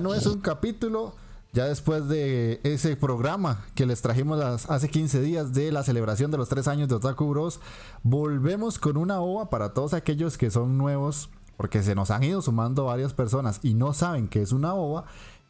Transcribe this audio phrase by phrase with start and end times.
[0.00, 1.14] No es un capítulo.
[1.52, 6.38] Ya después de ese programa que les trajimos hace 15 días de la celebración de
[6.38, 7.60] los tres años de Otaku Bros,
[8.04, 12.40] volvemos con una ova para todos aquellos que son nuevos, porque se nos han ido
[12.40, 15.06] sumando varias personas y no saben que es una ova.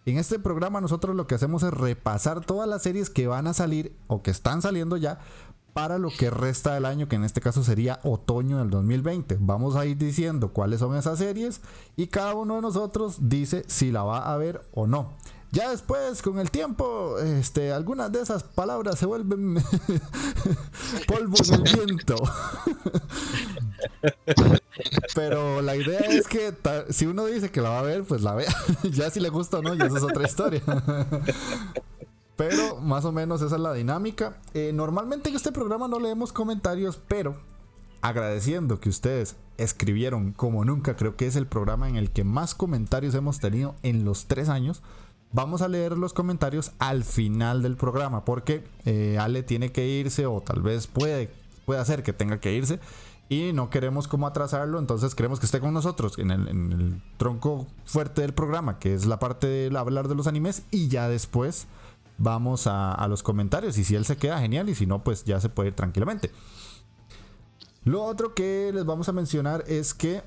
[0.06, 3.52] En este programa nosotros lo que hacemos es repasar todas las series que van a
[3.52, 5.18] salir o que están saliendo ya
[5.72, 9.38] para lo que resta del año, que en este caso sería otoño del 2020.
[9.40, 11.60] Vamos a ir diciendo cuáles son esas series
[11.96, 15.10] y cada uno de nosotros dice si la va a ver o no.
[15.52, 19.54] Ya después, con el tiempo, este, algunas de esas palabras se vuelven
[21.08, 22.14] polvo en el viento.
[25.14, 26.54] Pero la idea es que
[26.90, 28.54] si uno dice que la va a ver, pues la vea.
[28.92, 30.62] ya si le gusta o no, ya esa es otra historia.
[32.40, 34.38] Pero más o menos esa es la dinámica.
[34.54, 37.36] Eh, normalmente en este programa no leemos comentarios, pero
[38.00, 42.54] agradeciendo que ustedes escribieron como nunca, creo que es el programa en el que más
[42.54, 44.80] comentarios hemos tenido en los tres años.
[45.32, 50.24] Vamos a leer los comentarios al final del programa, porque eh, Ale tiene que irse
[50.24, 51.30] o tal vez puede,
[51.66, 52.80] puede hacer que tenga que irse
[53.28, 57.02] y no queremos como atrasarlo, entonces queremos que esté con nosotros en el, en el
[57.18, 61.06] tronco fuerte del programa, que es la parte de hablar de los animes y ya
[61.06, 61.68] después
[62.20, 63.76] vamos a, los comentarios.
[63.78, 64.68] Y si él se queda, genial.
[64.68, 66.30] Y si no, pues ya se puede ir tranquilamente.
[67.82, 70.22] Lo otro que les vamos a mencionar es que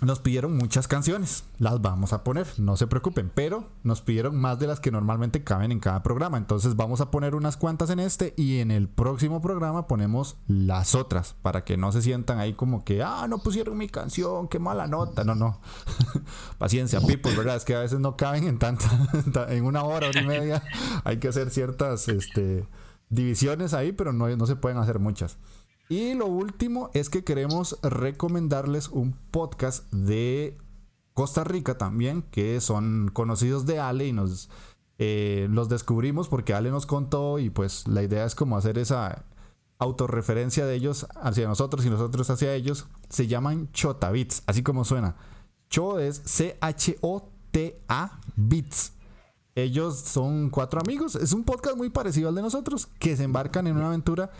[0.00, 1.44] nos pidieron muchas canciones.
[1.58, 5.42] Las vamos a poner, no se preocupen, pero nos pidieron más de las que normalmente
[5.42, 6.36] caben en cada programa.
[6.36, 10.94] Entonces vamos a poner unas cuantas en este y en el próximo programa ponemos las
[10.94, 14.58] otras para que no se sientan ahí como que, ah, no pusieron mi canción, qué
[14.58, 15.24] mala nota.
[15.24, 15.60] No, no.
[16.58, 17.56] Paciencia, people, ¿verdad?
[17.56, 18.88] Es que a veces no caben en tanta,
[19.48, 20.62] en una hora, hora y media.
[21.04, 22.68] Hay que hacer ciertas este,
[23.08, 25.38] divisiones ahí, pero no, no se pueden hacer muchas.
[25.88, 30.58] Y lo último es que queremos recomendarles un podcast de
[31.14, 34.50] Costa Rica también, que son conocidos de Ale y nos
[34.98, 39.26] eh, los descubrimos porque Ale nos contó y pues la idea es como hacer esa
[39.78, 42.86] autorreferencia de ellos hacia nosotros y nosotros hacia ellos.
[43.08, 45.16] Se llaman Chotavits, así como suena.
[45.68, 48.92] Cho es C-H-O-T-A Bits.
[49.54, 51.14] Ellos son cuatro amigos.
[51.16, 54.30] Es un podcast muy parecido al de nosotros que se embarcan en una aventura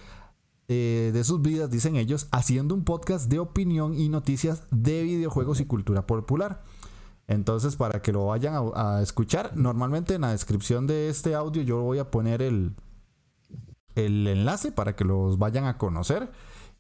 [0.69, 5.61] eh, de sus vidas, dicen ellos, haciendo un podcast de opinión y noticias de videojuegos
[5.61, 6.63] y cultura popular.
[7.29, 11.83] Entonces, para que lo vayan a, escuchar, normalmente en la descripción de este audio yo
[11.83, 12.75] voy a poner el,
[13.95, 16.31] el enlace para que los vayan a conocer.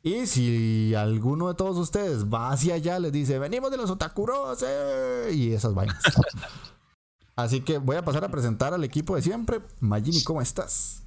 [0.02, 4.64] Y si alguno de todos ustedes va hacia allá, les dice, venimos de los otakuros,
[4.66, 6.02] eh", y esas vainas.
[7.36, 9.60] Así que voy a pasar a presentar al equipo de siempre.
[9.80, 11.02] Magini, ¿cómo estás?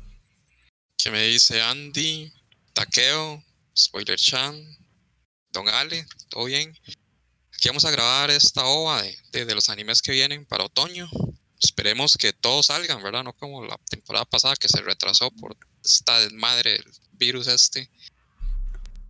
[0.98, 2.32] ¿Qué me dice Andy?
[2.80, 3.44] Taqueo,
[3.78, 4.56] Spoiler Chan,
[5.52, 6.74] Don Ale, todo bien.
[7.54, 9.04] Aquí vamos a grabar esta ova
[9.34, 11.10] de, los animes que vienen para otoño.
[11.62, 13.26] Esperemos que todos salgan, ¿verdad?
[13.26, 17.92] No como la temporada pasada que se retrasó por esta desmadre del virus este.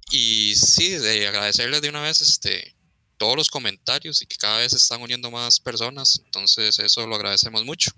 [0.10, 2.76] Y sí, de agradecerles de una vez este,
[3.20, 6.20] todos los comentarios y que cada vez se están uniendo más personas.
[6.26, 7.92] Entonces eso lo agradecemos mucho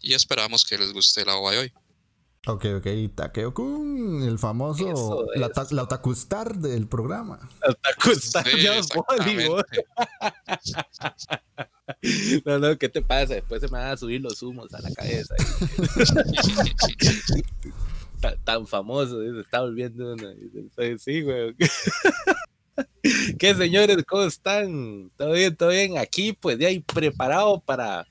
[0.00, 1.72] y esperamos que les guste la OVA de hoy.
[2.48, 7.38] Ok, ok, Takeo Kun, el famoso, la, la, otakustar del programa.
[7.60, 8.66] La otakustar sí,
[12.46, 13.34] No, no, ¿qué te pasa?
[13.34, 15.34] Después se me van a subir los humos a la cabeza.
[18.44, 20.28] tan, famoso, se está volviendo uno.
[20.96, 21.54] Sí, güey.
[23.38, 23.98] ¿Qué señores?
[24.06, 25.10] ¿Cómo están?
[25.18, 25.54] ¿Todo bien?
[25.54, 25.98] ¿Todo bien?
[25.98, 28.06] Aquí, pues, ya hay preparado para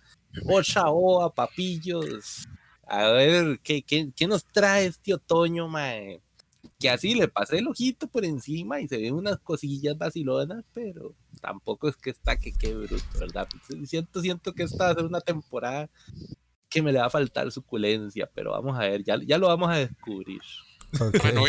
[0.46, 2.48] Ocha Oa, papillos.
[2.90, 6.22] A ver, ¿qué, qué, qué nos trae este otoño, mae?
[6.80, 11.16] Que así le pasé el ojito por encima y se ven unas cosillas vacilonas, pero
[11.42, 13.48] tampoco es que está que qué bruto, ¿verdad?
[13.86, 15.90] Siento, siento que esta va a ser una temporada
[16.70, 19.70] que me le va a faltar suculencia, pero vamos a ver, ya, ya lo vamos
[19.70, 20.42] a descubrir.
[21.00, 21.34] Okay.
[21.34, 21.44] no,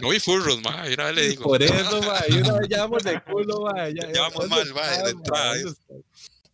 [0.00, 1.44] no, vi furros, ma, y una vez le digo.
[1.44, 3.88] Por eso, ma, y una vez ya vamos de culo, ma.
[3.90, 5.54] Ya, ya vamos mal, ma, de entrada.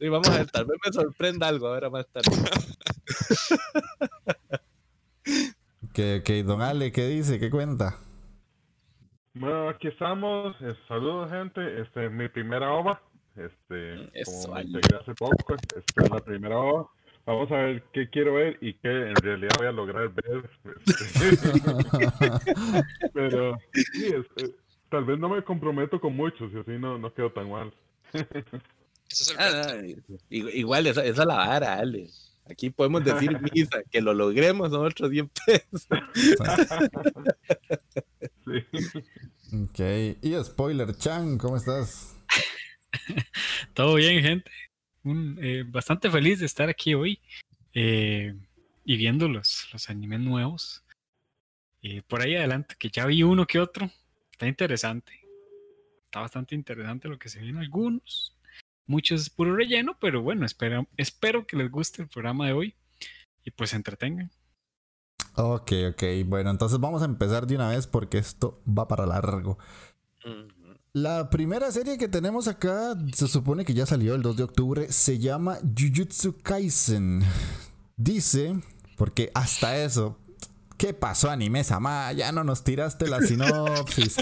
[0.01, 2.31] Y vamos a ver, tal vez me sorprenda algo ahora más tarde.
[5.93, 7.41] que, que, don Ale, ¿qué dice?
[7.41, 7.97] ¿Qué cuenta?
[9.35, 10.57] Bueno, aquí estamos.
[10.61, 11.81] Eh, saludos, gente.
[11.81, 13.03] Este mi primera ova.
[13.37, 16.89] Este, como me integré hace poco, esta es la primera ova
[17.29, 20.49] vamos a ver qué quiero ver y qué en realidad voy a lograr ver.
[23.13, 24.25] Pero sí, eh,
[24.89, 27.71] tal vez no me comprometo con muchos y así no, no quedo tan mal.
[29.39, 29.75] Ah,
[30.31, 32.11] igual, esa, es la vara, Ale.
[32.51, 35.89] Aquí podemos decir misa, que lo logremos nosotros 100 pesos.
[38.45, 39.03] sí.
[39.51, 39.81] Ok,
[40.23, 42.17] y Spoiler Chan, ¿cómo estás?
[43.75, 44.51] Todo bien, gente.
[45.41, 47.19] Eh, bastante feliz de estar aquí hoy
[47.73, 48.35] eh,
[48.85, 50.85] y viendo los, los animes nuevos.
[51.81, 53.91] y por ahí adelante, que ya vi uno que otro,
[54.33, 55.13] está interesante.
[56.05, 58.38] Está bastante interesante lo que se viene algunos.
[58.89, 62.75] Muchos es puro relleno, pero bueno, espero, espero que les guste el programa de hoy
[63.45, 64.31] y pues se entretengan.
[65.35, 66.03] Ok, ok.
[66.25, 69.59] Bueno, entonces vamos a empezar de una vez porque esto va para largo.
[70.95, 74.91] La primera serie que tenemos acá se supone que ya salió el 2 de octubre.
[74.91, 77.23] Se llama Jujutsu Kaisen.
[77.97, 78.59] Dice,
[78.97, 80.19] porque hasta eso,
[80.79, 82.11] ¿qué pasó, Anime Sama?
[82.13, 84.17] Ya no nos tiraste la sinopsis.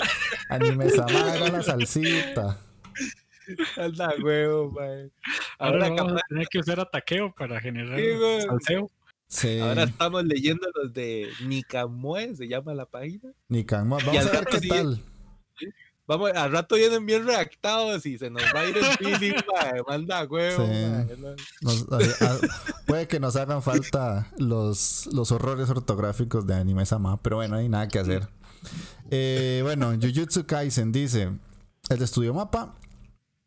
[0.48, 2.58] Anime Sama era la salsita.
[3.76, 5.12] Anda, huevo, man.
[5.58, 7.98] Ahora, vamos a tener que usar ataqueo para generar
[8.46, 8.90] salseo.
[9.28, 9.58] Sí.
[9.58, 13.32] Ahora estamos leyendo los de Nikamue, se llama la página.
[13.48, 15.02] Nikamue, vamos a ver qué tal.
[16.08, 19.34] Vamos, al rato vienen bien reactados y se nos va a ir el feeling,
[19.88, 20.64] manda huevo.
[22.86, 27.68] puede que nos hagan falta los, los horrores ortográficos de Anime Sama, pero bueno, hay
[27.68, 28.28] nada que hacer.
[29.10, 31.32] Eh, bueno, Jujutsu Kaisen dice:
[31.88, 32.76] El de Estudio Mapa.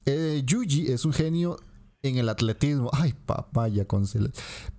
[0.06, 1.58] Eh, Yuji es un genio
[2.02, 2.90] en el atletismo.
[2.94, 4.06] Ay, papaya con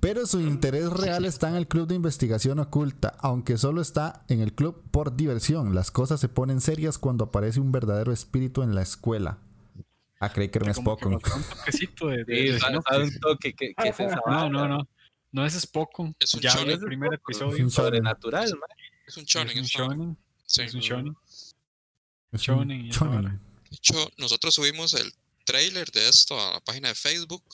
[0.00, 4.40] Pero su interés real está en el club de investigación oculta, aunque solo está en
[4.40, 5.75] el club por diversión.
[5.75, 9.38] Las cosas se ponen serias cuando aparece un verdadero espíritu en la escuela.
[10.20, 11.14] Ah, creí que era un Spockon.
[11.14, 13.94] Un toquecito de, de, un toque que, que
[14.27, 14.86] No, no, no.
[15.32, 16.15] No es Spockon.
[16.19, 16.72] Es un ya shonen.
[16.72, 17.55] el primer episodio.
[17.55, 18.06] Es un Es shonen.
[19.06, 20.19] Es un shonen.
[20.46, 21.17] Es un shonen.
[22.32, 23.50] Es un shonen.
[23.70, 25.12] De hecho, nosotros subimos el
[25.44, 27.44] trailer de esto a la página de Facebook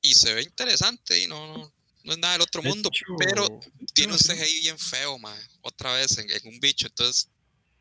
[0.00, 1.72] y se ve interesante y no,
[2.04, 3.46] no, es nada del otro mundo, pero
[3.94, 5.18] tiene un CGI bien feo,
[5.62, 6.86] otra vez en, un bicho.
[6.86, 7.30] Entonces,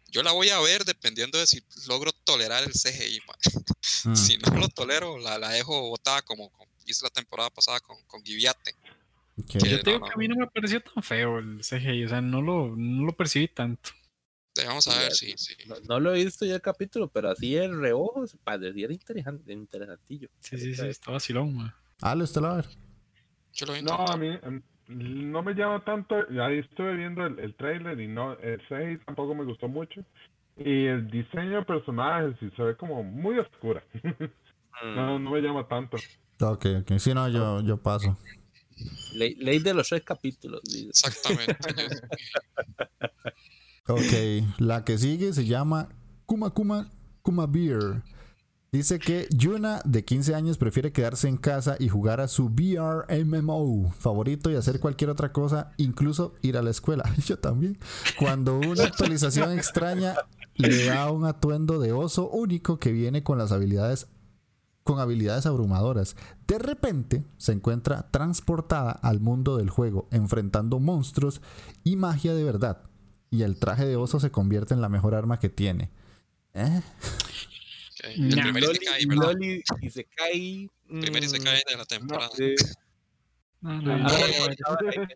[0.07, 3.19] yo la voy a ver dependiendo de si logro tolerar el CGI.
[4.05, 4.15] Mm.
[4.15, 6.51] Si no lo tolero, la, la dejo botada como,
[6.85, 8.75] hice la temporada pasada con, con Giviate.
[9.35, 12.21] yo te digo que a mí no me pareció tan feo el CGI, o sea,
[12.21, 13.91] no lo, no lo percibí tanto.
[14.65, 15.55] Vamos a ver, sí, sí.
[15.87, 20.29] No, lo he visto ya el capítulo, pero así el reojo parecía interesante, interesantillo.
[20.39, 21.73] Sí, sí, sí, está vacilón, man.
[22.01, 22.67] Ah, lo está a ver.
[23.53, 24.37] Yo lo no, a mí
[24.87, 26.15] no me llama tanto.
[26.41, 30.01] Ahí estuve viendo el, el trailer y no, el 6 tampoco me gustó mucho.
[30.57, 33.83] Y el diseño de personajes sí, se ve como muy oscura.
[34.83, 35.97] no, no me llama tanto.
[36.39, 36.99] Ok, ok.
[36.99, 38.17] Si no, yo, yo paso.
[39.13, 40.61] Ley, ley de los seis capítulos.
[40.65, 41.57] Exactamente.
[43.87, 45.89] Ok, la que sigue se llama
[46.25, 46.89] Kuma Kuma
[47.21, 48.01] Kuma Beer.
[48.71, 53.05] Dice que Yuna, de 15 años, prefiere quedarse en casa y jugar a su VR
[53.25, 57.03] MMO favorito y hacer cualquier otra cosa, incluso ir a la escuela.
[57.25, 57.77] Yo también.
[58.17, 60.15] Cuando una actualización extraña
[60.55, 64.07] le da un atuendo de oso único que viene con las habilidades
[64.85, 66.15] con habilidades abrumadoras.
[66.47, 71.41] De repente se encuentra transportada al mundo del juego, enfrentando monstruos
[71.83, 72.81] y magia de verdad
[73.33, 75.89] y el traje de oso se convierte en la mejor arma que tiene.
[76.53, 76.81] ¿Eh?
[78.03, 78.43] El Nah.
[78.43, 79.33] primer Isekai, ¿verdad?
[79.33, 80.69] Loli y se cae.
[80.87, 82.29] Primer Isekai de la temporada.
[83.61, 84.07] No, no, no, no, no.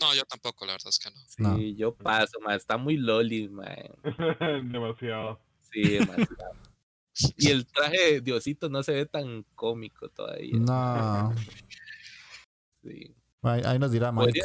[0.00, 1.16] No, yo tampoco, la verdad es que no.
[1.26, 1.58] Sí, No.
[1.58, 2.54] yo paso, ma.
[2.54, 3.64] Está muy Loli, ma.
[4.62, 5.40] Demasiado.
[5.72, 6.52] Sí, demasiado.
[7.38, 10.58] Y el traje de Diosito no se ve tan cómico todavía.
[10.58, 11.34] No.
[12.84, 13.14] Sí.
[13.40, 14.42] Ahí, ahí nos dirá Mike.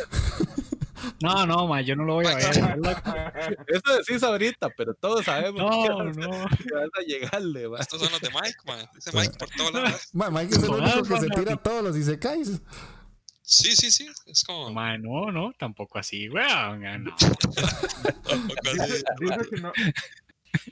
[1.22, 2.46] No, no, ma, yo no lo voy a ver.
[3.68, 6.30] Eso decís ahorita, pero todos sabemos que No, vas, no.
[6.30, 7.80] que vas a llegarle, ma.
[7.80, 8.86] Estos son los de Mike, man.
[8.94, 10.10] Dice Mike por todos lados.
[10.14, 12.62] Ma, Mike es el único que se tira todos los Isekais.
[13.44, 14.08] Sí, sí, sí.
[14.28, 14.72] Es como.
[14.72, 17.04] Ma, no, no, tampoco así, weón.
[17.04, 17.16] No.
[18.24, 18.94] tampoco así.
[19.20, 19.72] Dice que no.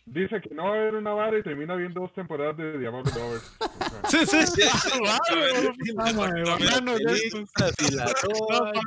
[0.05, 3.01] Dice que no va a haber una vara y termina viendo dos temporadas de Diablo
[3.03, 3.55] Lovers.
[3.59, 4.61] O sea, Sí, sí, sí.
[5.01, 5.93] Exactamente.
[5.95, 6.31] Vamos, a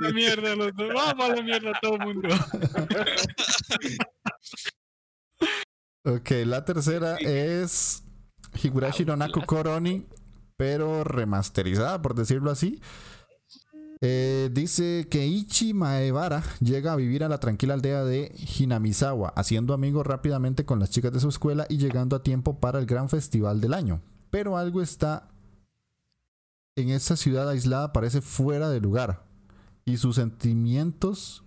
[0.01, 0.95] la mierda, los dos.
[0.95, 2.29] Vamos a la mierda todo el mundo.
[6.05, 8.03] Ok, la tercera es
[8.61, 10.05] Higurashi no Naku Koroni,
[10.57, 12.81] pero remasterizada, por decirlo así.
[14.05, 19.75] Eh, dice que Ichi Maebara llega a vivir a la tranquila aldea de Hinamizawa, haciendo
[19.75, 23.09] amigos rápidamente con las chicas de su escuela y llegando a tiempo para el gran
[23.09, 24.03] festival del año.
[24.31, 25.29] Pero algo está
[26.75, 29.25] en esa ciudad aislada parece fuera de lugar
[29.85, 31.45] y sus sentimientos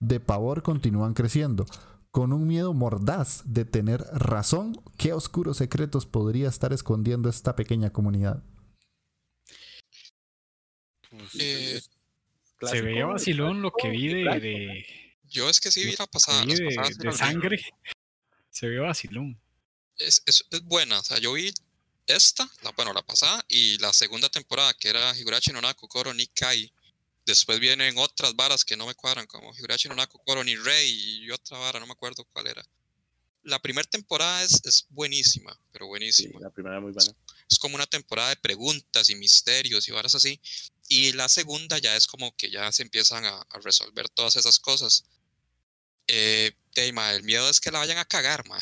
[0.00, 1.66] de pavor continúan creciendo
[2.10, 7.90] con un miedo mordaz de tener razón, ¿qué oscuros secretos podría estar escondiendo esta pequeña
[7.90, 8.42] comunidad?
[11.38, 11.80] Eh,
[12.62, 14.86] Se veía vacilón lo que vi de, de,
[15.30, 16.44] yo es que sí vi la pasada.
[16.44, 17.64] vi de- sí sangre.
[18.50, 19.40] Se ve vacilón.
[19.96, 20.98] Es, es, es buena.
[20.98, 21.52] O sea, yo vi
[22.06, 26.12] esta, la, bueno, la pasada, y la segunda temporada, que era Higurashi no Naku Koro
[26.14, 26.72] ni Kai.
[27.26, 30.90] Después vienen otras varas que no me cuadran, como Higurashi no Naku Koro ni Rei
[31.24, 32.64] y otra vara, no me acuerdo cuál era.
[33.42, 36.40] La primera temporada es, es buenísima, pero Sí, buenísima.
[36.40, 37.12] la primera muy buena.
[37.50, 40.40] es como una temporada de preguntas y misterios y varas así.
[40.88, 44.58] Y la segunda ya es como que ya se empiezan a, a resolver todas esas
[44.58, 45.04] cosas.
[46.06, 48.56] Eh, de, ma, el miedo es que la vayan a cagar, ma.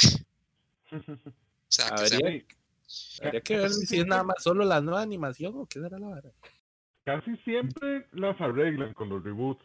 [0.90, 0.98] O
[1.68, 2.44] sea, que sea- Habría,
[3.22, 6.08] habría que ver si es nada más solo la nueva animación o qué será la
[6.08, 6.30] vara.
[7.04, 9.64] Casi siempre las arreglan con los reboots.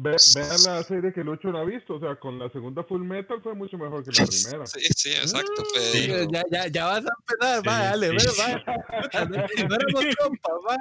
[0.00, 3.02] Ve, vean la serie que Lucho no ha visto, o sea, con la segunda Full
[3.02, 4.64] Metal fue mucho mejor que la primera.
[4.64, 5.64] Sí, sí, exacto.
[5.74, 8.26] Sí, pero- ya, ya, ya vas a empezar, Sí, va, dale, sí.
[8.28, 10.76] Puta, No, éramos compas, va.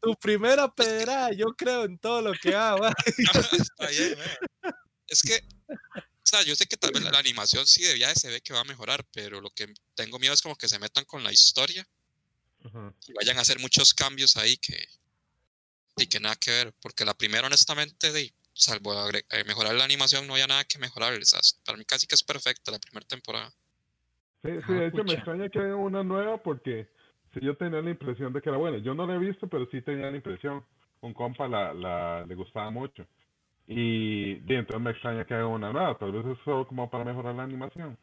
[0.00, 2.92] Tu, primera pedrada, yo creo en todo lo que haga, va.
[3.06, 4.74] Está bien, vea.
[5.06, 8.16] Es que, o sea, yo sé que tal vez la, la animación sí de viaje
[8.16, 10.80] se ve que va a mejorar, pero lo que tengo miedo es como que se
[10.80, 11.86] metan con la historia
[13.06, 14.88] y vayan a hacer muchos cambios ahí que,
[15.96, 20.26] y que nada que ver, porque la primera, honestamente, de, salvo eh, mejorar la animación,
[20.26, 21.12] no había nada que mejorar.
[21.14, 23.50] o sea, para mí casi que es perfecta la primera temporada.
[24.42, 26.88] Sí, sí, Ah, de hecho me extraña que haya una nueva porque
[27.34, 28.78] si yo tenía la impresión de que era buena.
[28.78, 30.64] Yo no la he visto, pero sí tenía la impresión.
[31.00, 33.06] Un compa la, la, le gustaba mucho.
[33.66, 35.98] Y, y entonces me extraña que haga una nueva.
[35.98, 37.98] Tal vez es solo como para mejorar la animación.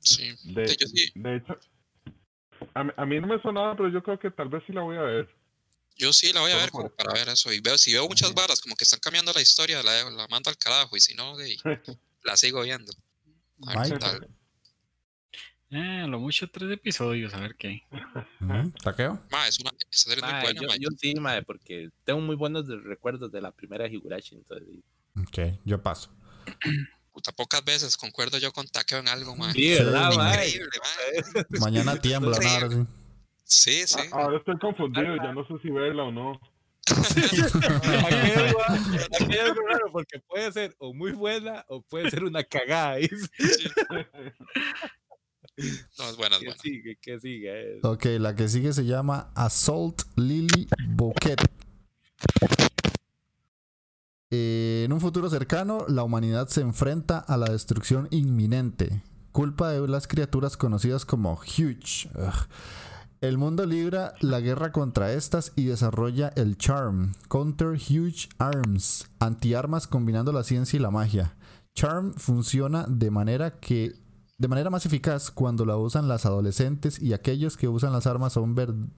[0.00, 0.34] Sí.
[0.54, 1.58] De, Sí, yo sí, de hecho,
[2.74, 4.82] a, mí- a mí no me sonaba, pero yo creo que tal vez sí la
[4.82, 5.37] voy a ver.
[5.98, 7.52] Yo sí la voy a ver como para ver eso.
[7.52, 10.48] Y veo, si veo muchas varas como que están cambiando la historia, la, la mando
[10.48, 10.96] al carajo.
[10.96, 11.56] Y si no, de,
[12.22, 12.92] la sigo viendo.
[13.66, 14.28] A ver qué tal.
[15.70, 17.82] Ah, lo mucho tres episodios, a ver qué.
[18.82, 19.22] ¿Taqueo?
[19.30, 20.76] Ma, es una, esa serie es muy Mae, buena, yo, ma.
[20.78, 24.66] yo sí, mae, porque tengo muy buenos recuerdos de la primera Higurashi, entonces.
[25.20, 26.10] Ok, yo paso.
[27.12, 29.52] Puta, pocas veces concuerdo yo con Takeo en algo, ma.
[29.52, 30.48] Sí, ¿verdad, mae?
[30.48, 30.78] Increíble,
[31.34, 31.44] ma.
[31.60, 32.38] Mañana tiembla,
[32.68, 32.86] ¿no?
[33.48, 33.70] Ahora sí.
[33.72, 33.98] Sí, sí.
[34.12, 36.40] Ah, Ahora estoy confundido, ya no sé si verla o no.
[36.90, 42.10] Aquí hay algo- aquí hay algo raro, porque puede ser o muy buena o puede
[42.10, 42.98] ser una cagada.
[43.00, 43.08] ¿sí?
[43.38, 43.68] sí.
[45.98, 46.62] No, es buena, es ¿Qué buena.
[46.62, 46.98] sigue?
[47.00, 47.76] ¿Qué sigue?
[47.76, 51.40] Eh, Ok, la que sigue se llama Assault Lily Bouquet.
[54.30, 59.02] Eh, en un futuro cercano, la humanidad se enfrenta a la destrucción inminente,
[59.32, 62.08] culpa de las criaturas conocidas como Huge.
[62.14, 62.46] Ugh.
[63.20, 69.88] El mundo libra la guerra contra estas y desarrolla el Charm, Counter Huge Arms, antiarmas
[69.88, 71.36] combinando la ciencia y la magia.
[71.74, 73.94] Charm funciona de manera que
[74.38, 78.34] de manera más eficaz cuando la usan las adolescentes y aquellos que usan las armas
[78.34, 78.54] son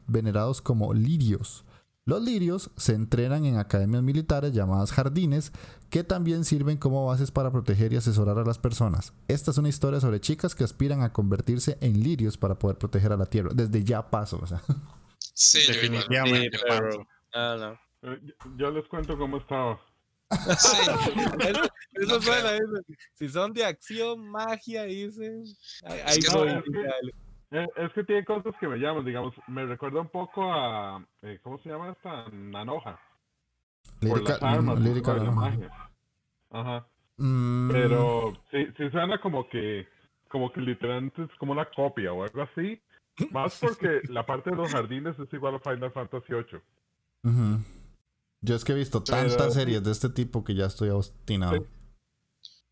[0.07, 1.65] venerados como lirios.
[2.11, 5.53] Los lirios se entrenan en academias militares llamadas jardines
[5.91, 9.13] que también sirven como bases para proteger y asesorar a las personas.
[9.29, 13.13] Esta es una historia sobre chicas que aspiran a convertirse en lirios para poder proteger
[13.13, 13.51] a la tierra.
[13.55, 14.61] Desde ya paso, o sea.
[15.35, 15.61] Sí.
[15.69, 16.59] Definitivamente.
[16.69, 17.57] Pero- Ah,
[18.03, 18.11] no.
[18.13, 18.21] Eh,
[18.57, 19.79] yo- les cuento cómo estaba.
[21.95, 22.59] eso, suena,
[23.15, 25.45] Si son de acción, magia, dicen.
[25.45, 26.27] es, que,
[28.07, 31.05] tiene cosas que me llaman, digamos, me recuerda un poco a.
[31.23, 32.29] Eh, ¿Cómo se llama esta?
[32.31, 32.99] Nanoja.
[34.01, 35.71] Lírica, por las armas, lírica, la magia.
[36.51, 36.87] Ajá.
[37.17, 37.71] Mm.
[37.71, 39.87] Pero sí, sí suena como que.
[40.29, 42.81] Como que literalmente es como una copia o algo así.
[43.33, 46.61] Más porque la parte de los jardines es igual a Final Fantasy VIII.
[48.43, 51.67] Yo es que he visto tantas series de este tipo que ya estoy obstinado.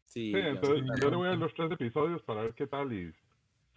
[0.07, 3.13] Sí, entonces yo le voy a los tres episodios para ver qué tal y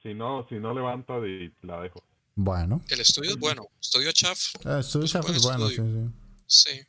[0.01, 1.13] si no, si no levanta
[1.62, 2.03] la dejo.
[2.36, 2.81] Bueno.
[2.89, 4.55] El estudio es bueno, estudio Chaff.
[4.65, 6.12] El estudio Chaff es bueno, sí, sí.
[6.48, 6.88] Sí.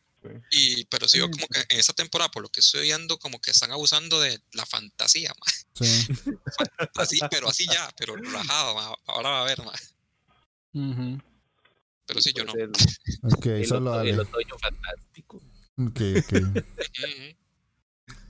[0.53, 3.51] Y, pero sí, como que en esta temporada, por lo que estoy viendo, como que
[3.51, 5.67] están abusando de la fantasía, más.
[5.75, 6.07] Sí.
[6.97, 9.95] así, pero así ya, pero rajado, ahora va a haber, más.
[12.07, 12.53] Pero sí, yo no.
[12.53, 15.43] ok, el, solo el otoño fantástico.
[15.79, 16.65] Ok, ok.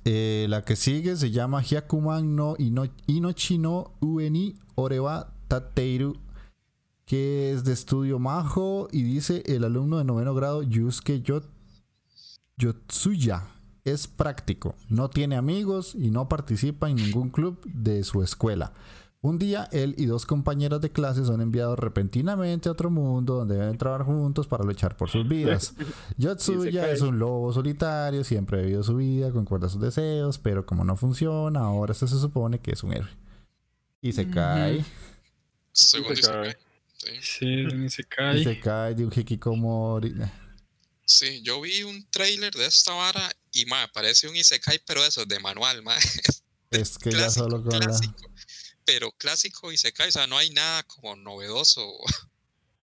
[0.04, 6.16] eh, la que sigue se llama Hyakuman no no Ueni Oreba Tateiru
[7.04, 11.49] que es de estudio Majo y dice el alumno de noveno grado Yusuke Yot
[12.56, 13.42] Yotsuya
[13.85, 18.73] es práctico, no tiene amigos y no participa en ningún club de su escuela.
[19.23, 23.55] Un día, él y dos compañeras de clase son enviados repentinamente a otro mundo donde
[23.55, 25.75] deben trabajar juntos para luchar por sus vidas.
[26.19, 30.85] Yotsuya es un lobo solitario, siempre ha vivido su vida, concuerda sus deseos, pero como
[30.85, 33.11] no funciona, ahora se supone que es un héroe.
[34.00, 34.85] Y se cae.
[35.71, 36.59] Según se cae.
[37.21, 38.41] Sí, se cae.
[38.41, 40.17] Y se cae de un hikikomori.
[41.07, 45.25] Sí, yo vi un trailer de esta vara y me parece un Isekai, pero eso,
[45.25, 45.95] de manual, ma.
[46.73, 48.14] Es que ya solo con clásico,
[48.84, 51.86] Pero clásico Isekai, o sea, no hay nada como novedoso.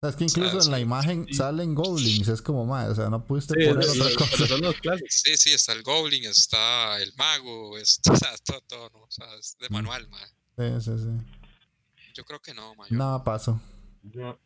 [0.02, 3.54] Es que incluso en la imagen salen goblins, es como más, o sea, no pudiste
[3.54, 4.46] poner otra cosa.
[5.08, 9.04] Sí, sí, está el goblin, está el mago, está, o sea, todo, todo, ¿no?
[9.04, 9.72] o sea, es de mm.
[9.72, 10.18] manual, ma.
[10.58, 12.12] Sí, sí, sí.
[12.14, 12.86] Yo creo que no, ma.
[12.90, 13.60] Nada, paso.
[14.02, 14.38] Yo,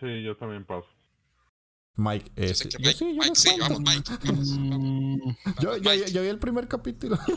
[0.00, 0.86] sí, yo también paso.
[1.98, 4.12] Mike, eh, sí, yo sí, yo Mike, sí, vamos, Mike.
[5.60, 7.18] Yo, yo, vi el primer capítulo.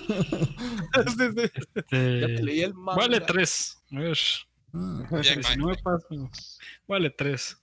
[1.91, 3.77] Eh, vale tres.
[4.71, 5.03] Mm.
[5.57, 6.29] no me paso.
[6.87, 7.57] Vale tres.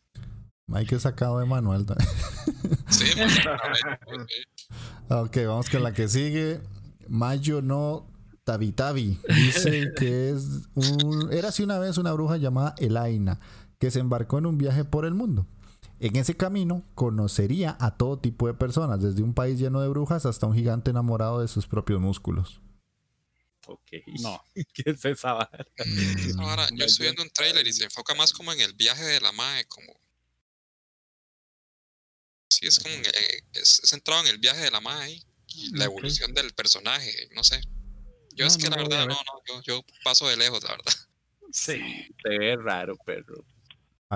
[0.66, 1.86] Mike es sacado de manual.
[2.88, 3.04] sí,
[5.08, 6.60] ok, vamos con la que sigue.
[7.08, 8.10] Mayo no
[8.44, 9.20] Tabi Tabi.
[9.28, 11.32] Dice que es un.
[11.32, 13.38] Era así una vez una bruja llamada Elaina
[13.78, 15.46] que se embarcó en un viaje por el mundo.
[15.98, 20.26] En ese camino conocería a todo tipo de personas, desde un país lleno de brujas
[20.26, 22.60] hasta un gigante enamorado de sus propios músculos.
[23.66, 23.92] Ok.
[24.20, 24.42] No.
[24.54, 25.66] ¿Qué es esa vara?
[25.84, 26.40] Mm.
[26.40, 29.20] Ahora, yo estoy viendo un trailer y se enfoca más como en el viaje de
[29.20, 29.98] la Mae, como.
[32.48, 32.94] Sí, es como.
[32.94, 37.42] Eh, es, centrado en el viaje de la Mae y la evolución del personaje, no
[37.42, 37.60] sé.
[38.34, 40.92] Yo es que la verdad, no, no, yo, yo paso de lejos, la verdad.
[41.52, 41.80] Sí,
[42.22, 43.46] se ve raro, pero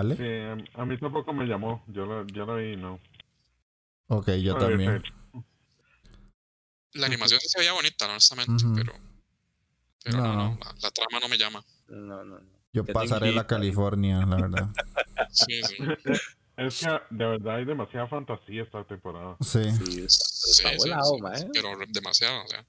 [0.00, 0.16] ¿Ale?
[0.16, 1.84] Sí, a, mí tampoco me llamó.
[1.88, 2.98] Yo lo, yo lo vi no.
[4.08, 5.02] Ok, yo también.
[6.94, 8.92] La animación se veía bonita, honestamente, pero.
[10.02, 11.62] Pero no, no, La, trama no me llama.
[11.88, 12.40] No, no, no.
[12.72, 14.70] Yo pasaré la California, la verdad.
[15.30, 15.76] sí, sí.
[16.56, 19.36] Es que de verdad hay demasiada fantasía esta temporada.
[19.40, 19.62] Sí.
[19.72, 21.16] Sí, está, volado,
[21.52, 22.66] Pero demasiado, o sea.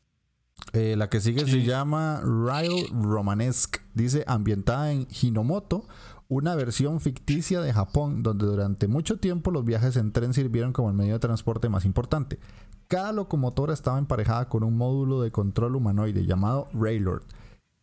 [0.73, 3.79] Eh, la que sigue se llama Ryle Romanesque.
[3.93, 5.87] Dice ambientada en Hinomoto,
[6.31, 10.89] una versión ficticia de Japón donde durante mucho tiempo los viajes en tren sirvieron como
[10.89, 12.39] el medio de transporte más importante.
[12.87, 17.23] Cada locomotora estaba emparejada con un módulo de control humanoide llamado Railord,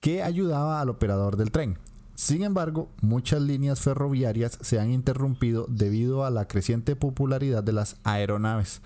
[0.01, 1.77] que ayudaba al operador del tren.
[2.15, 7.97] Sin embargo, muchas líneas ferroviarias se han interrumpido debido a la creciente popularidad de las
[8.03, 8.81] aeronaves.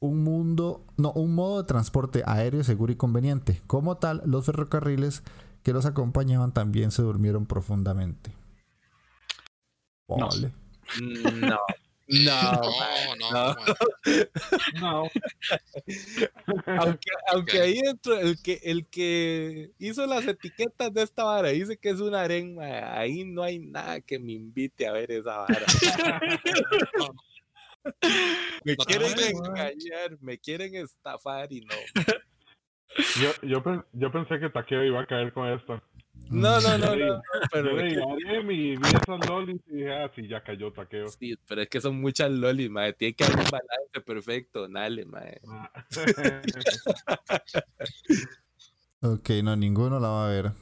[0.00, 3.60] Un mundo, no, un modo de transporte aéreo seguro y conveniente.
[3.66, 5.22] Como tal, los ferrocarriles
[5.62, 8.43] que los acompañaban también se durmieron profundamente.
[10.08, 10.28] No.
[11.00, 11.58] No.
[12.06, 12.60] No,
[13.18, 13.56] no,
[14.78, 15.08] no.
[16.66, 21.78] aunque, aunque ahí dentro, el que, el que hizo las etiquetas de esta vara dice
[21.78, 25.56] que es una arenga, ahí no hay nada que me invite a ver esa vara.
[28.64, 31.74] me quieren engañar, me quieren estafar y no.
[33.20, 35.82] Yo, yo, yo pensé que Takeo iba a caer con esto.
[36.30, 40.72] No, no, no, no, pero yo vi esas lolis y dije, ah, sí, ya cayó
[40.72, 41.08] taqueo.
[41.08, 42.94] Sí, pero es que son muchas lolis, madre.
[42.94, 45.40] Tiene que haber un balance perfecto, dale, madre.
[45.48, 45.70] Ah.
[49.02, 50.52] ok, no, ninguno la va a ver.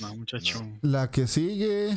[0.00, 0.60] No, muchacho.
[0.82, 1.90] La que sigue,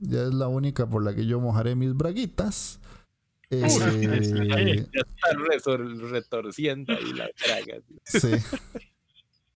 [0.00, 2.80] ya es la única por la que yo mojaré mis braguitas.
[3.50, 3.66] Eh, Ya
[5.00, 7.80] está resor- retorciendo ahí la traga.
[8.04, 8.32] sí.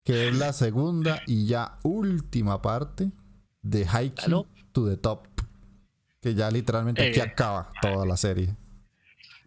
[0.05, 3.11] Que es la segunda y ya última parte
[3.63, 3.87] de
[4.25, 4.47] ¿Aló?
[4.73, 5.27] to the Top.
[6.21, 7.23] Que ya literalmente aquí Eh.
[7.23, 8.57] acaba toda la serie.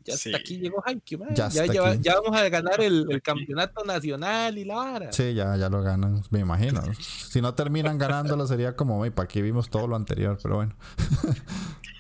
[0.06, 0.30] Ya Sí.
[0.30, 1.30] hasta aquí llegó Haikyuu, man.
[1.30, 2.00] Ya Ya, hasta ya- aquí.
[2.04, 5.12] ya vamos a ganar el, el campeonato nacional y la vara.
[5.12, 6.82] Sí, ya, ya lo ganan, me imagino.
[7.02, 10.38] Si no terminan ganándolo sería como, "Ey, ¿para qué vimos todo lo anterior?
[10.42, 10.76] Pero bueno.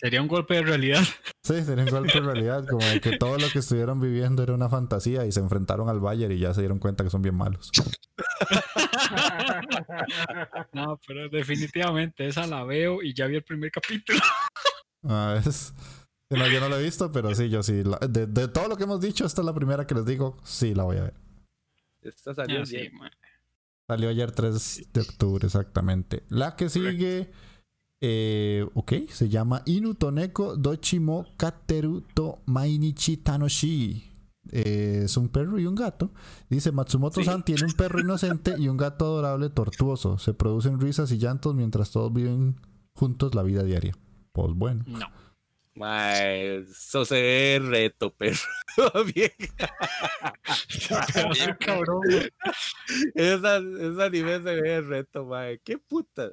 [0.00, 1.02] Sería un golpe de realidad.
[1.42, 4.54] Sí, sería un golpe de realidad, como de que todo lo que estuvieron viviendo era
[4.54, 7.34] una fantasía y se enfrentaron al Bayern y ya se dieron cuenta que son bien
[7.34, 7.70] malos.
[10.72, 14.18] No, pero definitivamente esa la veo y ya vi el primer capítulo.
[15.04, 15.72] Ah, es-
[16.30, 17.82] no, yo no lo he visto, pero sí, yo sí.
[17.82, 20.36] la- de, de todo lo que hemos dicho, esta es la primera que les digo,
[20.44, 21.14] sí, la voy a ver.
[22.02, 22.88] Esta salió Ah, sí.
[23.88, 26.22] Salió ayer 3 de octubre, exactamente.
[26.28, 27.32] La que sigue,
[28.00, 34.10] eh, ok, se llama Inutoneko Dochimo Kateru to Mainichi Tanoshi.
[34.52, 36.10] Eh, es un perro y un gato.
[36.48, 40.18] Dice Matsumoto-san tiene un perro inocente y un gato adorable tortuoso.
[40.18, 42.56] Se producen risas y llantos mientras todos viven
[42.94, 43.92] juntos la vida diaria.
[44.32, 44.84] Pues bueno.
[44.86, 45.06] No.
[45.76, 48.38] Mae, eso se ve reto, perro.
[49.14, 49.30] Bien.
[50.88, 52.02] Qué cabrón.
[53.14, 55.60] Esa, esa anime se ve reto, mae.
[55.60, 56.30] ¿Qué puta?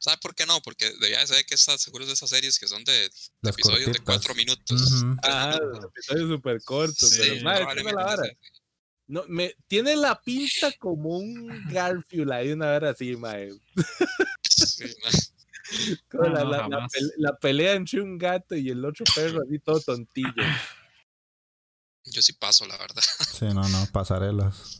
[0.00, 0.60] ¿Sabe por qué no?
[0.62, 3.10] Porque debía de ser que estás seguros de esas series que son de,
[3.42, 4.80] episodios de cuatro minutos.
[5.02, 7.10] Los episodios súper cortos.
[7.10, 8.22] Sí, pero, tiene la vara.
[9.06, 13.50] No, me, tiene la pinta como un Garfield ahí, una vara así, mae.
[14.48, 14.84] Sí,
[16.12, 16.92] No, la, no, la- la jamás.
[16.92, 20.32] pele- la pelea entre un gato y el otro perro, así todo tontillo.
[22.04, 23.02] Yo sí paso, la verdad.
[23.38, 24.79] Sí, no, no, pasarelas.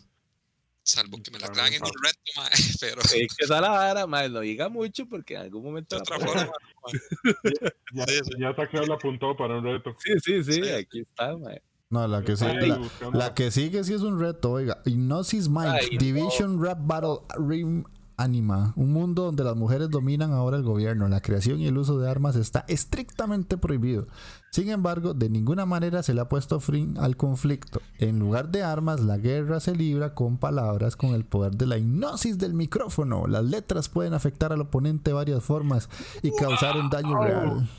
[0.82, 2.48] Salvo que me la traen en un reto, ma,
[2.80, 5.96] pero Es que esa la vara, mae, no diga mucho porque en algún momento.
[5.96, 6.52] de la otra puede- forma.
[7.62, 7.70] ma.
[7.94, 8.30] Ya, Sí, sí.
[8.40, 9.94] ya Takeo lo apuntó para un reto.
[9.98, 10.68] Sí, sí, sí, Sí.
[10.70, 11.62] aquí está, mae.
[11.90, 12.80] No, la que, sí, Ay, la,
[13.12, 14.80] la que sigue sí es un reto, oiga.
[14.86, 15.98] Hypnosis Mind, Ay, no.
[15.98, 17.84] Division Rap Battle Rim
[18.20, 18.74] Anima.
[18.76, 21.09] Un mundo donde las mujeres dominan ahora el gobierno.
[21.09, 24.09] La creación y el uso de armas está estrictamente prohibido.
[24.50, 27.80] Sin embargo, de ninguna manera se le ha puesto fin al conflicto.
[27.98, 31.78] En lugar de armas, la guerra se libra con palabras con el poder de la
[31.78, 33.26] hipnosis del micrófono.
[33.26, 35.88] Las letras pueden afectar al oponente de varias formas
[36.22, 37.70] y causar un daño real.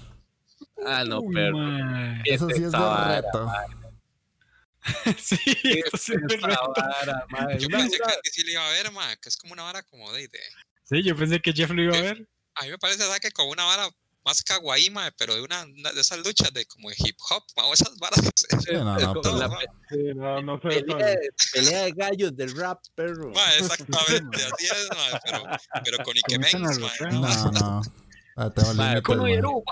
[0.84, 2.22] Ah, no, man.
[2.26, 3.48] Eso sí es de reto.
[5.20, 6.74] Sí, esto sí es reto.
[6.76, 7.60] vara, mae.
[7.60, 9.84] Yo pensé que Andy sí le iba a ver, ma, que es como una vara
[9.84, 10.40] como de, de-
[10.84, 12.28] Sí, yo pensé que Jeff lo iba a ver.
[12.56, 13.20] A mí me parece, ¿sabes?
[13.20, 13.88] Que como una vara
[14.26, 17.44] más kawaii, ma, pero de una, una de esas luchas de como de hip hop,
[17.56, 18.20] ma, o esas varas.
[18.66, 19.50] Sí, no, no, pero- la
[19.90, 20.68] Sí, no, no sé.
[20.84, 23.32] pelea, de, pelea de gallos del rap, perro.
[23.32, 25.44] ma, exactamente, así es, ma, pero,
[25.84, 27.82] pero con Ikemen, ma, no, No, no.
[28.38, 29.32] Ah, Mae, límites, Con mae.
[29.34, 29.64] Oyeru,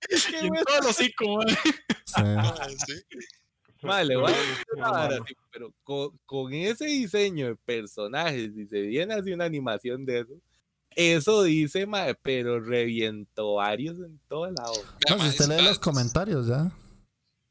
[0.42, 1.46] Y en todo el hocico, man.
[2.04, 2.22] Sí.
[2.22, 2.54] ma,
[2.86, 3.02] sí.
[3.82, 5.24] Mae, le voy a decir Sí, una vara, mano.
[5.28, 10.20] sí, pero con, con ese diseño de personajes, si se viene así una animación de
[10.20, 10.40] eso,
[10.96, 14.72] eso dice, mae, pero revientó varios en todo lado.
[15.08, 16.70] No, si usted es lee los comentarios ya.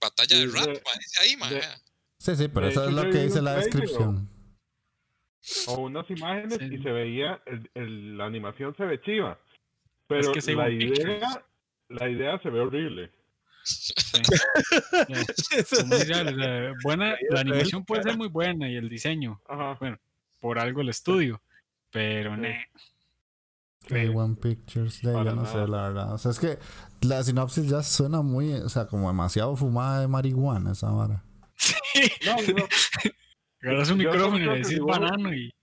[0.02, 1.50] Batalla de rap, de- ma, dice ahí, ma.
[1.50, 1.82] de- vea.
[2.20, 4.30] Sí, sí, pero eso es lo que dice la descripción.
[5.68, 6.66] o unas imágenes Sí.
[6.76, 9.40] y se veía, el, el- la animación se ve chiva,
[10.08, 11.46] pero que se la idea,
[11.90, 13.12] la idea se ve horrible.
[13.64, 13.94] Sí.
[15.66, 19.78] Sea, buena, la animación puede ser muy buena y el diseño, Ajá.
[20.40, 21.42] por algo el estudio,
[21.92, 22.42] pero Sí.
[22.42, 22.66] ne.
[23.90, 25.46] Day One Pictures, de, yo no nada.
[25.52, 26.14] sé, la verdad.
[26.14, 26.58] O sea, es que
[27.08, 31.24] la sinopsis ya suena muy, o sea, como demasiado fumada de marihuana esa vara.
[32.26, 32.68] No, no,
[33.64, 35.54] Agarras un Yo micrófono y le decís banano y.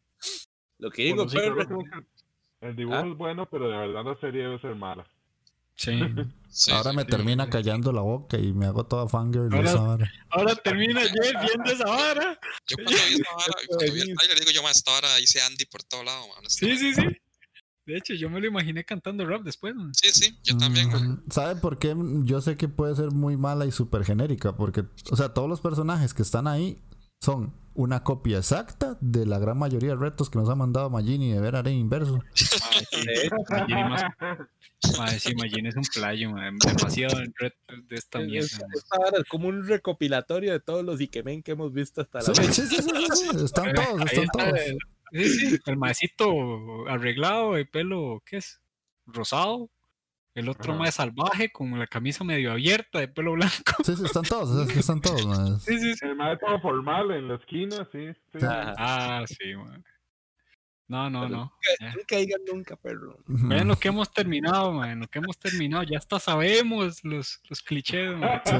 [0.78, 3.06] Lo que digo, Bueno, sí, que el dibujo Ah.
[3.06, 5.06] es bueno, pero de verdad la serie debe ser mala.
[5.76, 5.92] Sí.
[6.56, 6.96] Sí, Ahora sí.
[6.98, 10.12] me termina callando la boca y me hago toda fangirl de Ahora- esa vara.
[10.30, 12.38] Ahora termina Jeff viendo esa vara.
[12.68, 15.42] Yo cuando vi esta vara, cuando vi el trailer, digo yo, ma, esta vara dice
[15.42, 17.02] Andy por todo lado, ma, Sí, sí, sí.
[17.86, 19.74] De hecho, yo me lo imaginé cantando rap después.
[19.74, 19.90] man.
[19.96, 21.00] Sí, sí, yo también, ma.
[21.00, 21.96] Mm, ¿Sabe por qué?
[22.22, 25.60] Yo sé que puede ser muy mala y súper genérica, porque, o sea, todos los
[25.60, 26.78] personajes que están ahí
[27.20, 31.32] son una copia exacta de la gran mayoría de retos que nos ha mandado Magini
[31.32, 32.20] de ver en inverso.
[33.50, 34.04] Magini más-
[34.98, 36.58] Madre, sí, Magini es un playo, man.
[36.58, 37.56] demasiado en reto
[37.88, 38.66] de esta es- mierda.
[39.18, 42.52] es como un recopilatorio de todos los Ikemen que hemos visto hasta la Sí, fecha.
[42.52, 44.60] sí, sí, sí, sí, sí, Están todos, están está todos.
[44.60, 44.78] el-
[45.12, 48.60] Sí, sí, el maecito arreglado de pelo, ¿qué es?
[49.06, 49.70] Rosado.
[50.34, 50.82] El otro Ajá.
[50.82, 53.54] más salvaje con la camisa medio abierta de pelo blanco.
[53.84, 55.26] Sí, sí, están todos, es que están todos.
[55.26, 55.60] man.
[55.60, 56.06] Sí, sí, sí.
[56.06, 58.12] El maestro formal en la esquina, sí.
[58.32, 58.38] sí.
[58.42, 59.84] Ah, sí, man.
[60.86, 61.52] No, no, no.
[61.80, 63.18] Nunca, nunca digan nunca, perro.
[63.26, 65.00] Vean lo que hemos terminado, man.
[65.00, 65.82] Lo que hemos terminado.
[65.84, 68.40] Ya hasta sabemos los, los clichés, man.
[68.44, 68.52] Sí.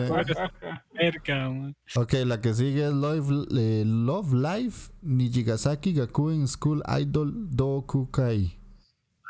[0.97, 1.77] Cerca, man.
[1.97, 8.59] Ok, la que sigue es Love, eh, Love Live Nijigasaki Gakuen School Idol Dokukai.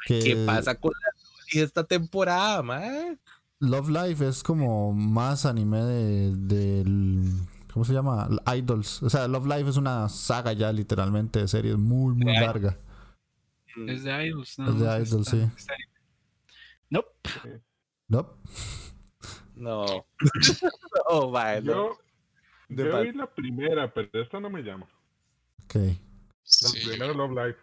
[0.06, 3.18] Que ¿Qué pasa con la Loli esta temporada, man?
[3.60, 7.30] Love Live es como más anime de, del.
[7.72, 8.28] ¿Cómo se llama?
[8.56, 9.02] Idols.
[9.02, 12.78] O sea, Love Live es una saga ya literalmente de series muy, muy De larga.
[13.88, 15.50] Es de Idols, Es de Idols, está- sí.
[15.56, 15.74] está-
[16.90, 17.08] Nope.
[18.06, 18.38] ¿No?
[19.56, 20.06] No.
[21.10, 21.72] no, man, no.
[21.72, 21.98] Yo,
[22.68, 24.86] De yo vi la primera, pero esta no me llama.
[25.64, 25.74] Ok.
[25.74, 25.94] La
[26.42, 27.56] Sí, primera Love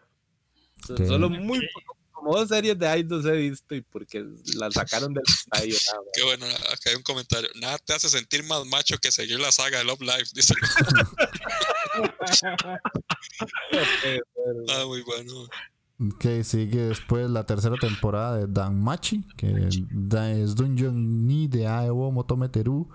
[0.90, 1.06] Ok.
[1.06, 4.24] Solo muy poco- como dos series de idols he visto y porque
[4.56, 5.76] las sacaron del estadio.
[5.92, 6.04] nada.
[6.14, 7.50] Qué bueno, acá hay un comentario.
[7.60, 10.26] Nada te hace sentir más macho que seguir la saga de Love Live.
[10.34, 10.54] Dice.
[14.70, 15.34] Ah, muy bueno.
[16.00, 22.12] Ok, sigue después la tercera temporada de Danmachi, que da- es Dungeon ni de Aewo
[22.12, 22.90] Motometeru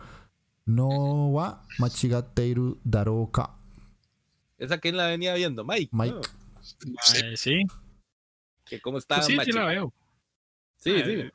[0.64, 3.50] no wa Machigateiru Daroka.
[4.58, 5.64] ¿Esa quién la venía viendo?
[5.64, 5.90] Mike.
[5.92, 6.14] Mike.
[6.16, 6.96] ¿no?
[7.36, 7.62] Sí.
[8.66, 8.76] Sí.
[8.76, 9.52] Que cómo está Pues sí, sí Machi?
[9.52, 9.92] la veo.
[10.76, 11.30] Sí, Eh, sí.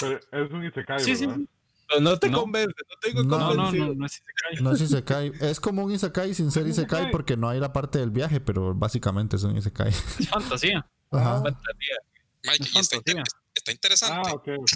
[0.00, 1.40] Pero es un Isekai, Sí, sí, ¿verdad?
[1.40, 1.48] sí.
[1.88, 2.40] Pero no te No.
[2.40, 3.86] convence, no te digo No, No, no, convencido.
[3.88, 4.62] no, no es Isekai.
[4.62, 5.32] No es Isekai.
[5.40, 8.74] Es como un Isekai sin ser Isekai porque no hay la parte del viaje, pero
[8.74, 9.88] básicamente es un Isekai.
[9.90, 10.88] Es fantasía.
[11.10, 11.42] Ajá.
[11.42, 11.96] Fantasía.
[12.44, 13.18] Mike, Es y está, fantasía.
[13.20, 14.28] inter- está interesante.
[14.30, 14.70] Ah, ok, ok.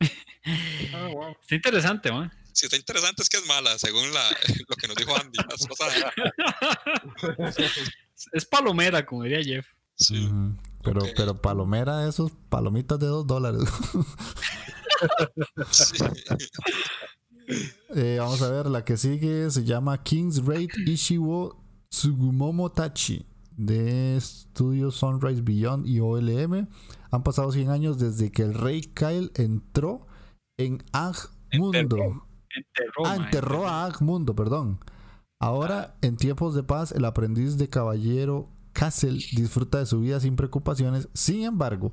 [0.94, 1.36] Ah, wow.
[1.40, 2.32] Está interesante, man.
[2.52, 4.22] Si está interesante es que es mala, según la,
[4.68, 5.38] lo que nos dijo Andy.
[8.32, 9.66] Es palomera, como diría Jeff.
[10.02, 10.28] Sí.
[10.82, 11.08] Pero, Ok.
[11.16, 13.62] pero Palomera, esos palomitas de dos dólares.
[15.70, 15.96] Sí.
[17.94, 21.60] Eh, vamos a ver, la que sigue se llama King's Raid Ishiwo
[21.90, 26.68] Tsugumomo Tachi de Studio Sunrise Beyond y OLM.
[27.10, 30.06] Han pasado 100 años desde que el rey Kyle entró
[30.56, 31.76] en Agmundo.
[31.78, 32.26] Enterró.
[32.54, 34.78] Enterró, Ah, enterró a Agmundo, perdón.
[35.40, 40.36] Ahora, en tiempos de paz, el aprendiz de caballero Castle disfruta de su vida sin
[40.36, 41.08] preocupaciones.
[41.14, 41.92] Sin embargo,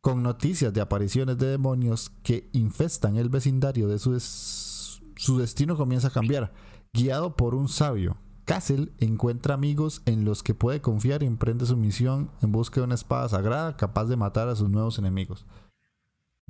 [0.00, 5.76] con noticias de apariciones de demonios que infestan el vecindario de su, des- su destino
[5.76, 6.52] comienza a cambiar.
[6.92, 11.76] Guiado por un sabio, Castle encuentra amigos en los que puede confiar y emprende su
[11.76, 15.44] misión en busca de una espada sagrada capaz de matar a sus nuevos enemigos.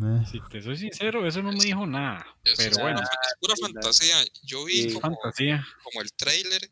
[0.01, 2.25] Eh, Si te soy sincero, eso no me dijo nada.
[2.57, 4.15] Pero bueno, pura- es pura fantasía.
[4.45, 4.93] Yo vi sí.
[4.95, 5.65] como, fantasía.
[5.83, 6.71] como el trailer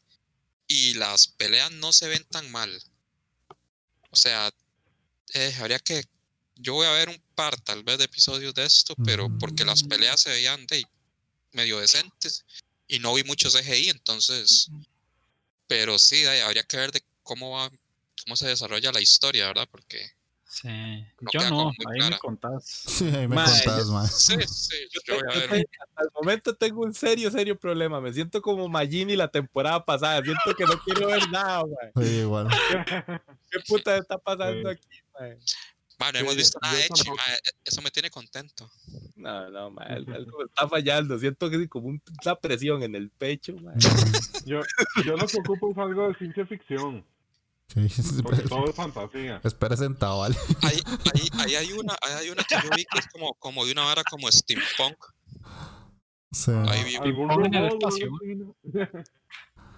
[0.68, 2.70] y las peleas no se ven tan mal.
[4.16, 4.50] O sea,
[5.34, 6.02] eh, habría que.
[6.54, 9.82] Yo voy a ver un par, tal vez, de episodios de esto, pero porque las
[9.82, 10.86] peleas se veían de
[11.52, 12.46] medio decentes
[12.88, 14.70] y no vi mucho CGI, entonces.
[15.68, 17.70] Pero sí, ahí habría que ver de cómo va,
[18.24, 19.68] cómo se desarrolla la historia, ¿verdad?
[19.70, 20.15] Porque
[20.62, 20.68] Sí.
[21.20, 22.10] No Yo no, ahí clara.
[22.10, 22.64] me contás.
[22.64, 24.06] Sí, ahí me Mae, contás, mae.
[24.08, 25.50] sí, sí, Yo yo voy te- a yo ver.
[25.50, 28.00] te- hasta el momento tengo un serio, serio problema.
[28.00, 30.22] Me siento como Magini la temporada pasada.
[30.22, 32.04] Siento que no quiero ver nada, man.
[32.04, 32.48] Sí, igual.
[33.50, 34.76] ¿Qué puta está pasando Sí.
[34.78, 35.32] aquí?
[35.98, 37.16] Bueno, no hemos visto nada Echi, tampoco.
[37.16, 38.70] mae, eso me tiene contento.
[39.14, 39.90] No, no, man.
[39.90, 41.18] Algo algo me está fallando.
[41.18, 43.74] Siento que es como un- una presión en el pecho, man.
[44.44, 44.60] Yo,
[45.04, 47.04] yo lo que ocupo es algo de ciencia ficción,
[47.68, 47.88] Sí,
[48.22, 49.40] porque espera, todo es fantasía.
[49.44, 50.36] espera sentado, ¿vale?
[50.62, 50.78] Ahí,
[51.14, 53.72] ahí, ahí hay una, ahí hay una que yo vi que es como, como de
[53.72, 54.96] una vara como steampunk.
[56.32, 56.50] Sí.
[56.52, 58.08] Ahí vi, ¿Algún en el espacio.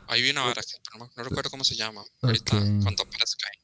[0.08, 2.02] ahí vi una vara que no, no recuerdo cómo se llama.
[2.22, 2.62] Ahorita Ok.
[2.82, 3.58] cuando aparezca ahí.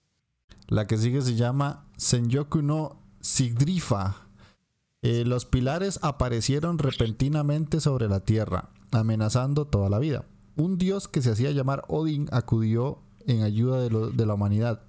[0.69, 4.29] La que sigue se llama Senyoku no Sigdrifa.
[5.03, 10.25] Eh, los pilares aparecieron repentinamente sobre la tierra, amenazando toda la vida.
[10.57, 14.83] Un dios que se hacía llamar Odín acudió en ayuda de, lo- de la humanidad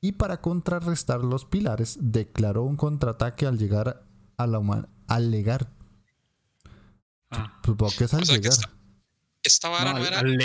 [0.00, 4.04] y para contrarrestar los pilares declaró un contraataque al llegar
[4.36, 4.88] a la humanidad.
[5.08, 5.70] Al llegar.
[7.30, 7.60] Ah.
[7.64, 8.54] Supongo que es al O sea llegar.
[9.42, 10.20] Esta vara No, era.
[10.20, 10.36] al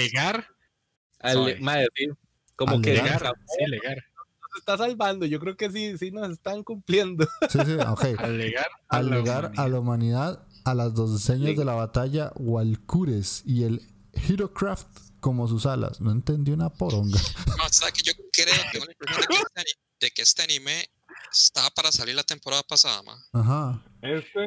[1.61, 2.07] madre, sí.
[2.55, 3.21] Como Al que legar.
[3.21, 3.97] legar, sí, legar.
[3.97, 5.25] nos está salvando.
[5.25, 7.27] Yo creo que sí, sí nos están cumpliendo.
[7.49, 8.05] Sí, sí, ok.
[8.19, 9.69] Al legar, a al la a humanidad.
[9.69, 13.81] la humanidad a las doseñas de la batalla Walcures y el
[14.13, 16.01] Herocraft como sus alas.
[16.01, 17.17] No entendí una poronga.
[17.57, 20.21] No, o sea que yo creo, tengo la impresión de que, este, ani- de que
[20.23, 20.85] este anime
[21.31, 23.15] estaba para salir la temporada pasada, ma.
[23.33, 23.81] Ajá.
[24.01, 24.39] Este,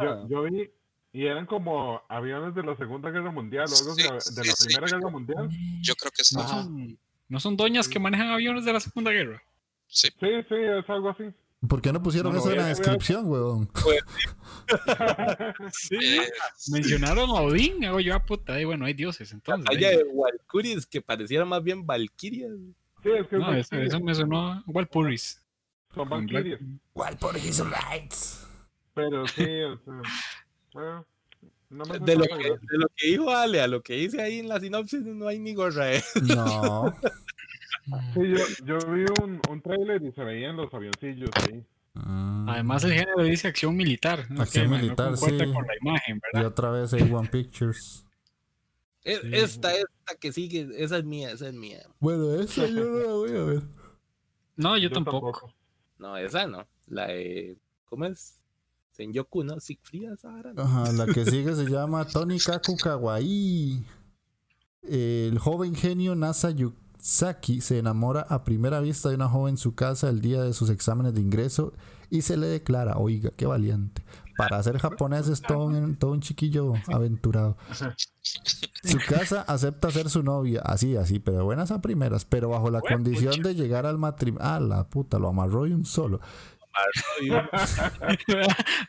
[0.00, 0.04] Ah.
[0.04, 0.70] yo, yo vi,
[1.12, 4.54] y eran como aviones de la Segunda Guerra Mundial o algo Sí, de sí, la
[4.54, 4.64] sí.
[4.66, 5.48] Primera Guerra Mundial.
[5.82, 9.42] Yo creo que No son, no son doñas que manejan aviones de la Segunda Guerra.
[9.86, 11.24] Sí, Sí, sí, es algo así.
[11.66, 13.68] ¿Por qué no pusieron No, eso en la descripción, huevón?
[15.72, 15.96] Sí.
[16.20, 16.30] eh,
[16.70, 18.60] Mencionaron a Odín, hago yo a puta.
[18.60, 19.66] Y bueno, hay dioses entonces.
[19.68, 19.78] Ahí.
[19.78, 22.52] de Valkyries que pareciera más bien Valkyrias.
[23.02, 23.86] Sí, es que es No, eso, Valkyria.
[23.86, 25.44] eso me sonó Walpurgis.
[25.94, 26.60] Son Valkyrias.
[26.92, 28.46] ¿Cuál por his rights?
[28.94, 30.02] Pero sí, o sea,
[30.72, 31.06] bueno,
[31.70, 34.38] no me De lo, que, de lo que dijo Ale a lo que dice ahí
[34.38, 35.92] en la sinopsis, no hay ni gorra.
[35.92, 36.04] ¿eh?
[36.22, 36.94] No.
[38.14, 41.64] Sí, yo, yo vi un, un trailer y se veían los avioncillos ahí.
[41.94, 42.48] Mm.
[42.48, 44.26] Además, el género dice acción militar.
[44.30, 44.42] ¿no?
[44.42, 45.26] Acción Que, militar, no sí.
[45.26, 48.04] con la imagen, Y otra vez A1 Pictures.
[49.04, 49.12] Sí.
[49.32, 51.80] Esta, esta que sigue, esa es mía, esa es mía.
[51.98, 53.62] Bueno, esa yo no la voy a ver.
[54.56, 55.54] No, yo, Yo tampoco.
[55.98, 56.66] No, esa no.
[56.86, 57.56] La de.
[57.86, 58.40] ¿Cómo es?
[58.92, 59.60] Senyoku, ¿no?
[59.60, 60.62] Siegfried, esa vara, ¿no?
[60.62, 63.84] Ajá, la que sigue se llama Tony Kaku Kawaii.
[64.82, 66.50] El joven genio Nasa
[66.98, 70.52] Yusaki se enamora a primera vista de una joven en su casa el día de
[70.52, 71.72] sus exámenes de ingreso
[72.10, 74.02] y se le declara, oiga, qué valiente.
[74.36, 77.56] Para ser japonés es todo un, todo un chiquillo aventurado.
[78.84, 82.80] Su casa acepta ser su novia, así, así, pero buenas a primeras, pero bajo la
[82.80, 84.46] condición de llegar al matrimonio.
[84.46, 86.20] Ah, la puta, lo amarró de un solo.
[87.20, 87.30] Y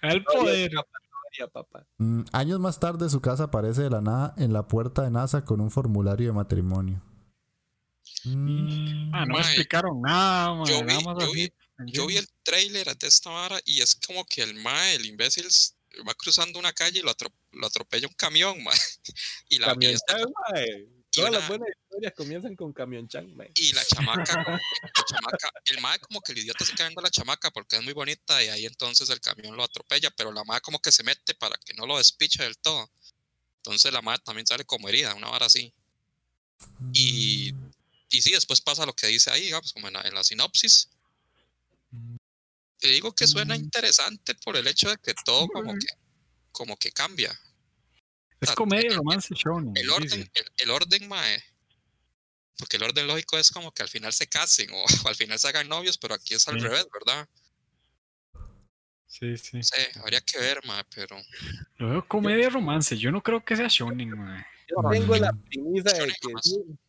[0.03, 0.71] el poder.
[1.51, 1.85] papá.
[1.97, 5.45] Mm, años más tarde, su casa aparece de la nada en la puerta de NASA
[5.45, 7.01] con un formulario de matrimonio.
[8.25, 11.43] Mm, Ah, no me explicaron nada, yo vi- nada más yo vi-
[11.77, 11.91] así.
[11.91, 15.47] Yo vi el trailer de esta vara y es como que el mae, el imbécil,
[16.07, 18.79] va cruzando una calle y lo, atro- lo atropella un camión, mae.
[19.49, 19.95] Y la, y
[20.51, 20.87] mae.
[21.11, 23.49] Todas una- las buenas historias comienzan con Camión Chan, mae.
[23.55, 27.09] y la chamaca, la chamaca, el mae como que el idiota se viendo a la
[27.09, 30.61] chamaca porque es muy bonita y ahí entonces el camión lo atropella, pero la mae
[30.61, 32.91] como que se mete para que no lo despiche del todo.
[33.57, 35.73] Entonces la mae también sale como herida, una vara así.
[36.93, 37.53] Y,
[38.09, 40.89] y sí, después pasa lo que dice ahí, digamos, como en la, en la sinopsis.
[42.79, 43.61] Te digo que suena Mm.
[43.61, 45.87] interesante por el hecho de que todo como que,
[46.51, 47.31] como que cambia.
[48.39, 49.59] Es Ah, comedia, el- romance, show.
[49.75, 51.43] El orden, el, el orden, mae.
[52.57, 55.37] Porque el orden lógico es como que al final se casen o, o al final
[55.39, 56.65] se hagan novios, pero aquí es al Sí.
[56.65, 57.27] revés, ¿verdad?
[59.07, 59.57] Sí, sí.
[59.57, 61.17] No sé, habría que ver, mae, pero.
[61.77, 62.95] Lo veo comedia, romance.
[62.97, 64.45] Yo no creo que sea shonen, man.
[64.69, 64.99] Yo Mae.
[64.99, 66.79] tengo la premisa de Shonen que,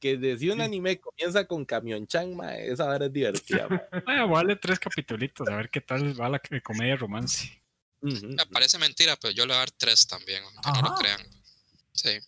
[0.00, 3.68] que de si un anime comienza con Camión Chan, mae, esa vara es divertida.
[4.06, 7.62] Ah, darle tres capitulitos a ver qué tal va la eh, comedia romance.
[8.00, 8.28] Ujú.
[8.28, 11.20] Me parece mentira, pero yo le voy a dar tres también, aunque no lo crean.
[11.92, 12.18] Sí,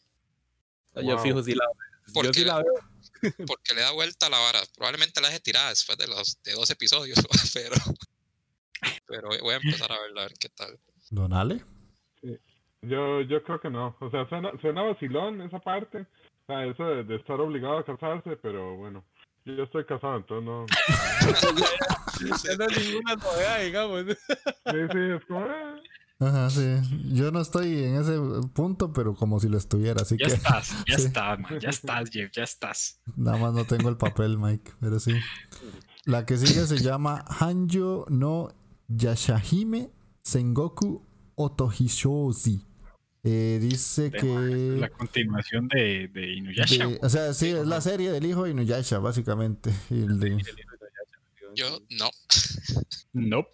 [0.97, 1.19] Yo Wow.
[1.21, 1.65] fijo si la
[2.07, 2.75] Yo Porque- sí la veo.
[3.47, 4.61] porque le da vuelta a la vara.
[4.77, 7.19] Probablemente la deje tirada después de los de dos episodios,
[7.55, 7.77] pero.
[9.07, 10.79] Pero voy a empezar a verla a ver qué tal.
[11.11, 11.63] Don Ale.
[12.83, 13.97] Yo, yo creo que no.
[14.01, 16.07] O sea, suena, suena vacilón esa parte.
[16.53, 19.05] Sea, eso de, de estar obligado a casarse, pero bueno.
[19.45, 20.67] Yo ya estoy casado, entonces no.
[22.59, 24.05] No es ninguna novedad, digamos.
[24.07, 25.41] Sí, sí, es como.
[25.41, 25.77] ah.
[26.21, 26.77] Ajá, sí.
[27.12, 28.17] Yo no estoy en ese
[28.55, 31.07] punto, pero como si lo estuviera, así Ya que estás, ya Sí.
[31.07, 31.59] estás, man.
[31.59, 33.01] Ya estás, Jeff, ya estás.
[33.17, 35.15] nada más no tengo el papel, Mike, pero sí.
[36.05, 38.51] La que sigue se llama Hanjo no
[38.88, 39.91] Yashahime
[40.23, 42.65] Sengoku Otohishozi.
[43.25, 44.77] Eh, dice De- que...
[44.81, 46.87] La continuación de, de Inuyasha.
[46.89, 49.71] de- o sea, sí, es la serie del hijo de Inuyasha, básicamente.
[49.91, 50.43] Y el de-
[51.55, 52.11] Yo no.
[53.13, 53.51] Nope.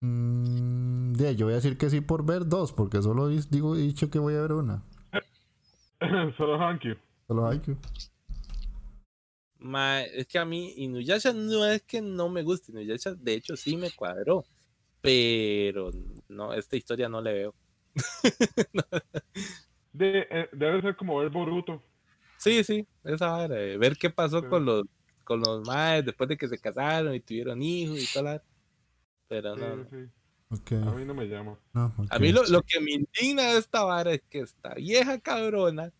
[0.00, 3.80] Mm, ya, yo voy a decir que sí por ver dos, porque solo digo, he
[3.82, 4.82] dicho que voy a ver una.
[6.36, 6.94] Solo Hanky.
[7.26, 7.76] Solo que...
[9.58, 13.56] Ma, es que a mí Inuyasha no es que no me guste, Inuyasha de hecho
[13.56, 14.44] sí me cuadró,
[15.00, 15.90] pero
[16.28, 17.54] no, esta historia no le veo.
[19.92, 21.82] De, eh, debe ser como ver Boruto.
[22.38, 24.46] Sí, sí, esa vara, de ver qué pasó Sí.
[24.48, 24.84] con los
[25.24, 28.40] con los maes después de que se casaron y tuvieron hijos y tal.
[29.26, 29.84] Pero Sí, no.
[29.90, 30.10] sí.
[30.50, 31.58] Ok, A mí no me llama.
[31.72, 32.06] no, ok.
[32.10, 35.92] A mí lo, lo que me indigna de esta vara es que esta vieja cabrona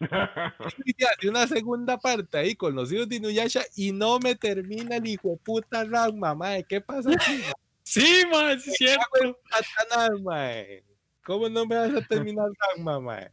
[1.18, 5.06] hace una segunda parte ahí con los hijos de Inuyasha y no me termina el
[5.08, 6.62] hijo de puta Ranma, mae.
[6.64, 7.32] ¿Qué pasa aquí?
[7.32, 7.52] mae?
[7.82, 9.40] Sí, sí es cierto.
[9.50, 10.84] Satanás, mae.
[11.24, 13.30] ¿Cómo no me vas a terminar Ranma, mae?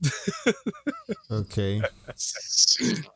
[1.30, 1.82] Ok.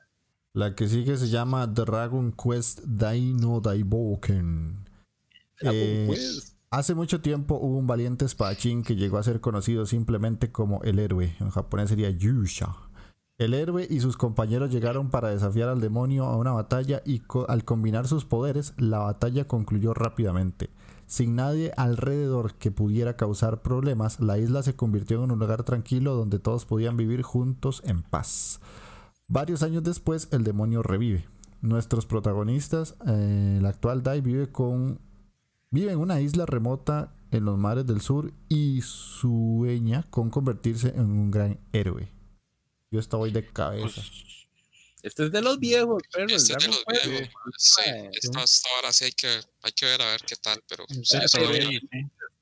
[0.53, 4.89] La que sigue se llama Dragon Quest Dino Daiboken.
[5.61, 6.09] Eh,
[6.71, 10.99] hace mucho tiempo hubo un valiente espadachín que llegó a ser conocido simplemente como el
[10.99, 11.37] héroe.
[11.41, 12.75] En japonés sería Yusha.
[13.37, 17.45] El héroe y sus compañeros llegaron para desafiar al demonio a una batalla y co-
[17.51, 20.71] al combinar sus poderes, la batalla concluyó rápidamente.
[21.07, 26.15] Sin nadie alrededor que pudiera causar problemas, la isla se convirtió en un lugar tranquilo
[26.15, 28.61] donde todos podían vivir juntos en paz.
[29.29, 31.25] Varios años después, el demonio revive.
[31.61, 35.01] Nuestros protagonistas, eh, el actual Dai vive con
[35.71, 41.11] vive en una isla remota en los mares del sur y sueña con convertirse en
[41.11, 42.09] un gran héroe.
[42.91, 44.01] Yo estoy de cabeza.
[44.01, 44.46] Pues,
[45.03, 47.31] Este es de los viejos, pero Este es de los viejos.
[47.59, 47.83] Sí,
[48.13, 49.29] esta, esta hora sí hay que,
[49.63, 51.81] hay que ver a ver qué tal, pero sí, sí, bien.
[51.81, 51.99] sí.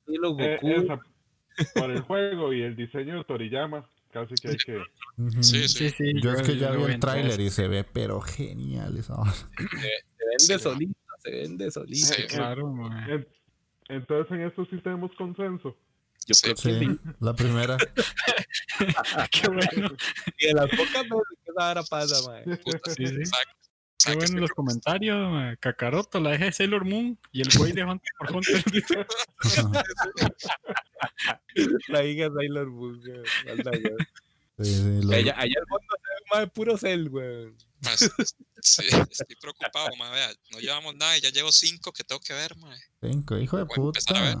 [0.07, 0.69] Eh, Goku.
[0.69, 0.99] esa-
[1.73, 4.77] por el juego y el diseño de Toriyama, casi que hay que.
[5.41, 5.89] Sí, sí.
[5.89, 9.15] Sí, sí, Yo es que ya vi el tráiler y se ve pero genial esa.
[9.25, 12.07] Se vende Sí, solito, se vende solito.
[12.07, 12.23] Sí.
[12.27, 13.13] Claro, mae.
[13.13, 13.27] En-
[13.89, 15.77] entonces en esto sí tenemos consenso.
[16.27, 16.41] Yo Sí.
[16.43, 16.99] creo que Sí, sí.
[17.19, 17.77] la primera.
[19.31, 19.89] Qué bueno.
[20.39, 22.15] Y de las pocas veces que esa hora pasa.
[22.63, 23.15] Puta, Sí, sí.
[23.15, 23.51] exacto.
[24.05, 25.57] Qué bueno los comentarios, mae.
[25.57, 28.63] Cacaroto, la eje de Sailor Moon y el güey de Hunter por Hunter.
[31.87, 33.51] La hija Sailor Moon, güey.
[33.51, 33.95] Anda, güey.
[34.59, 37.53] Sí, sí, lo- Allá, allá al fondo se ve más de puro cel, güey.
[38.61, 42.33] Sí, estoy preocupado, ma, vea, no llevamos nada y ya llevo cinco que tengo que
[42.33, 42.73] ver, ma.
[43.01, 44.37] Cinco, hijo de Voy a empezar a ver.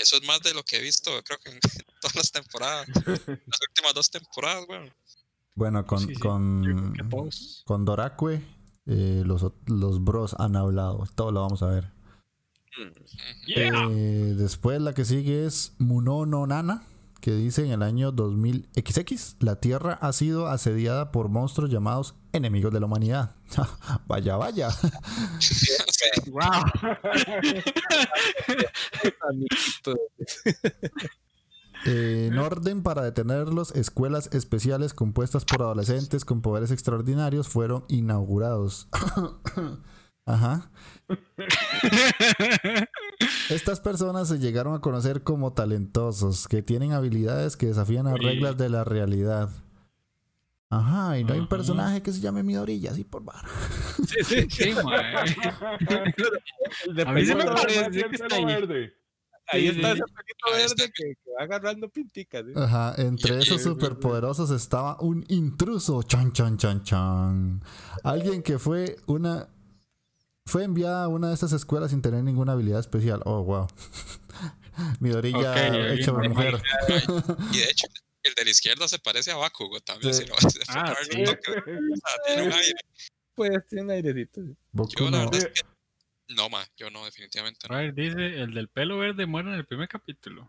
[0.00, 1.60] Eso es más de lo que he visto, creo que en
[2.00, 2.88] todas las temporadas.
[3.06, 4.92] Las últimas dos temporadas, weón.
[5.54, 6.94] Bueno, con, Sí, sí, con,
[7.66, 8.42] con Dorakue,
[8.86, 11.06] eh, los, los bros han hablado.
[11.14, 11.92] Todo lo vamos a ver.
[13.46, 13.88] Yeah.
[13.90, 16.84] Eh, después la que sigue es Munono Nana,
[17.20, 22.72] que dice en el año 2000XX, la Tierra ha sido asediada por monstruos llamados enemigos
[22.72, 23.34] de la humanidad.
[24.06, 24.68] vaya, vaya.
[31.84, 38.88] Eh, en orden para detenerlos, escuelas especiales compuestas por adolescentes con poderes extraordinarios fueron inaugurados.
[40.26, 40.70] Ajá.
[43.48, 48.56] Estas personas se llegaron a conocer como talentosos, que tienen habilidades que desafían las reglas
[48.56, 49.50] de la realidad.
[50.72, 53.42] Ajá, y no hay un personaje que se llame Midorilla, así por vara.
[54.06, 54.46] Sí, sí.
[54.50, 55.24] Sí, mae.
[56.86, 58.44] El de A mí se me parece que está ahí.
[58.44, 58.94] verde.
[59.52, 60.46] Ahí está ese pelito
[60.76, 62.44] verde que, que va agarrando pinticas.
[62.46, 62.52] ¿sí?
[62.54, 66.04] Ajá, entre esos superpoderosos estaba un intruso.
[66.04, 67.64] Chan, chan, chan, chan.
[68.04, 69.48] Alguien que fue una.
[70.46, 73.22] Fue enviada a una de estas escuelas sin tener ninguna habilidad especial.
[73.24, 73.66] Oh, wow.
[75.00, 76.52] Midorilla Ok, alguien hecha por normal.
[76.52, 76.62] mujer.
[77.52, 77.86] Y de hecho,
[78.22, 80.12] el de la izquierda se parece a Bakugo también.
[80.14, 80.24] Sí.
[80.24, 80.30] Si
[80.68, 81.18] a Ah, sí.
[81.18, 81.72] un toque, o sea,
[82.26, 82.80] tiene un aire.
[83.34, 84.42] Pues tiene airecito.
[84.42, 84.56] sí.
[84.72, 85.68] Boku Yo la no- verdad es que.
[86.34, 87.74] No, ma, yo no, definitivamente no.
[87.74, 90.48] A ver, dice, el del pelo verde muere en el primer capítulo.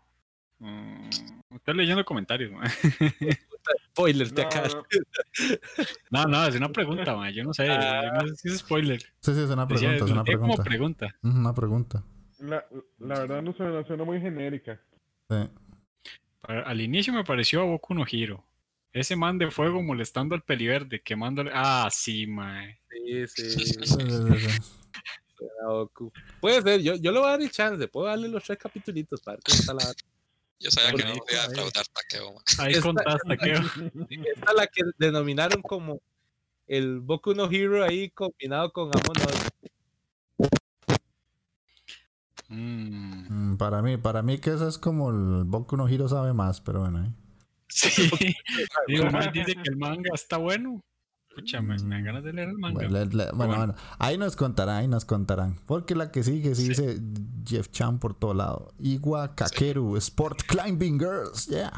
[0.60, 1.08] Mm,
[1.56, 2.68] estoy leyendo comentarios, mae.
[3.90, 4.68] Spoilers de No, acá.
[4.68, 4.84] no.
[6.10, 7.32] No, no, es una pregunta, mae.
[7.34, 8.02] Yo no sé, Ah.
[8.04, 9.00] yo no sé si es spoiler.
[9.00, 11.06] Sí, sí, es una Decía, pregunta, es una como pregunta.
[11.22, 12.04] Ujú, Una pregunta.
[12.38, 12.64] La,
[12.98, 14.80] la verdad no suena, suena muy genérica.
[15.30, 15.36] Sí.
[16.42, 18.44] Al inicio me pareció a Boku no Hiro.
[18.92, 21.50] Ese man de fuego molestando al peliverde, quemándole.
[21.54, 22.78] Ah, sí, mae.
[23.26, 23.78] Sí, sí.
[26.40, 27.88] Puede ser, yo, yo le voy a dar el chance.
[27.88, 29.94] Puedo darle los tres capítulos para ver está la.
[30.58, 31.50] Yo sabía que no Bonito, me iba a ahí.
[31.50, 32.40] defraudar Takeo, ma.
[32.58, 33.50] Ahí contaste, que
[34.30, 36.00] Esta es la que denominaron como
[36.66, 39.16] el Boku no Hero ahí combinado con Amon.
[42.54, 46.60] Mm, Para mí, para mí que eso es como el Boku no Hiro sabe más,
[46.60, 47.04] pero bueno.
[47.04, 47.12] ¿eh?
[47.68, 47.90] Sí.
[48.88, 50.82] Digo, dice que el manga está bueno.
[51.34, 52.86] Escúchame, me dan ganas de leer el manga.
[52.86, 55.56] Bueno, bueno, bueno, ahí nos contarán, ahí nos contarán.
[55.64, 57.00] Porque la que sigue, sí, dice
[57.46, 58.74] Jeff Chan por todo lado.
[58.78, 61.72] Igua Kakeru, Sport Climbing Girls, yeah.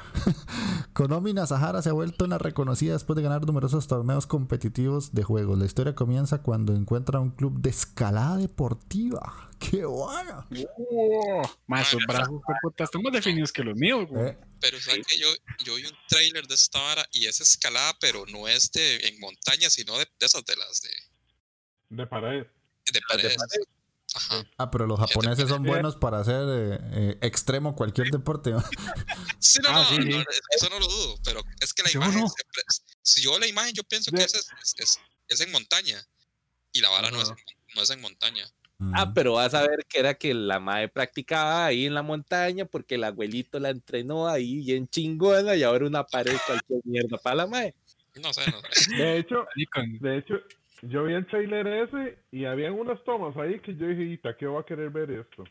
[0.92, 5.56] Konomi Nasahara se ha vuelto una reconocida después de ganar numerosos torneos competitivos de juegos.
[5.56, 9.50] La historia comienza cuando encuentra un club de escalada deportiva.
[9.60, 10.44] ¡Qué bueno!
[11.68, 14.30] Más esos Mae, brazos, puta, están más definidos que los míos, güey.
[14.30, 15.28] Eh, Pero sabes que yo,
[15.64, 19.20] yo vi un trailer de esta vara y es escalada, pero no es de en
[19.20, 20.90] montaña, sino de, de esas de las de,
[21.90, 22.46] De pared.
[22.92, 23.36] de paredes.
[24.16, 24.44] Ajá.
[24.58, 28.50] Ah, pero los japoneses son buenos para hacer eh, eh, extremo cualquier deporte.
[28.50, 28.62] ¿no?
[29.40, 30.24] Sí, no, Ah, no, sí, no, sí.
[30.30, 32.28] es- eso no lo dudo, pero es que la imagen, no.
[32.28, 34.98] siempre es- si yo la imagen, yo pienso que es, es, es-
[35.28, 36.02] es en montaña
[36.72, 37.28] y la vara no es,
[37.74, 38.48] no es en montaña.
[38.92, 39.14] Ah, Mm.
[39.14, 42.96] pero vas a ver que era que la madre practicaba ahí en la montaña porque
[42.96, 47.46] el abuelito la entrenó ahí bien chingona y ahora una pared cualquier mierda para la
[47.46, 47.74] madre.
[48.20, 48.96] No sé, no sé.
[48.96, 49.46] De hecho,
[50.00, 50.34] de hecho,
[50.82, 54.46] yo vi el trailer ese y habían unas tomas ahí que yo dije, "Y ¿qué
[54.46, 55.44] va a querer ver esto?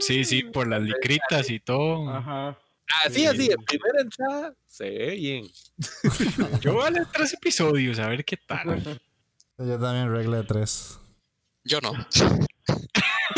[0.00, 2.08] Sí, sí, por las licritas y todo.
[2.10, 2.58] Ajá.
[3.04, 5.46] Así, así, en primera entrada se ve bien.
[6.62, 8.64] Yo voy a leer tres episodios, a ver qué tal.
[9.58, 11.00] Yo también regla de tres.
[11.64, 11.92] Yo no.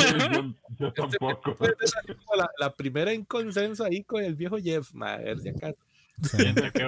[0.32, 1.56] yo, yo tampoco.
[1.80, 5.18] Esa es como la, la primera en consenso ahí con el viejo Jeff, ma, a
[5.18, 5.76] ver si acaso.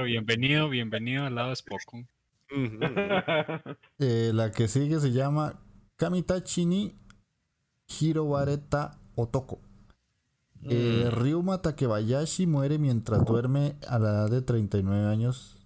[0.04, 2.08] Bienvenido, bienvenido al lado de.
[3.98, 5.60] Eh, la que sigue se llama
[5.96, 6.94] Kamitachi ni
[8.00, 9.60] Hirobareta Otoko.
[10.64, 15.56] Eh, Ryuma Takebayashi muere mientras duerme a la edad de 39 años.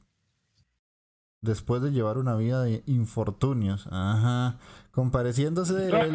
[1.41, 3.87] después de llevar una vida de infortunios.
[3.91, 4.59] Ajá.
[4.95, 6.15] Compareciéndose, él,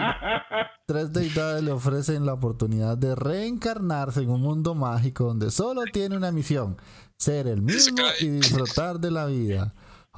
[0.86, 6.16] tres deidades le ofrecen la oportunidad de reencarnarse en un mundo mágico donde solo tiene
[6.16, 6.78] una misión,
[7.18, 9.74] ser el mismo y disfrutar de la vida.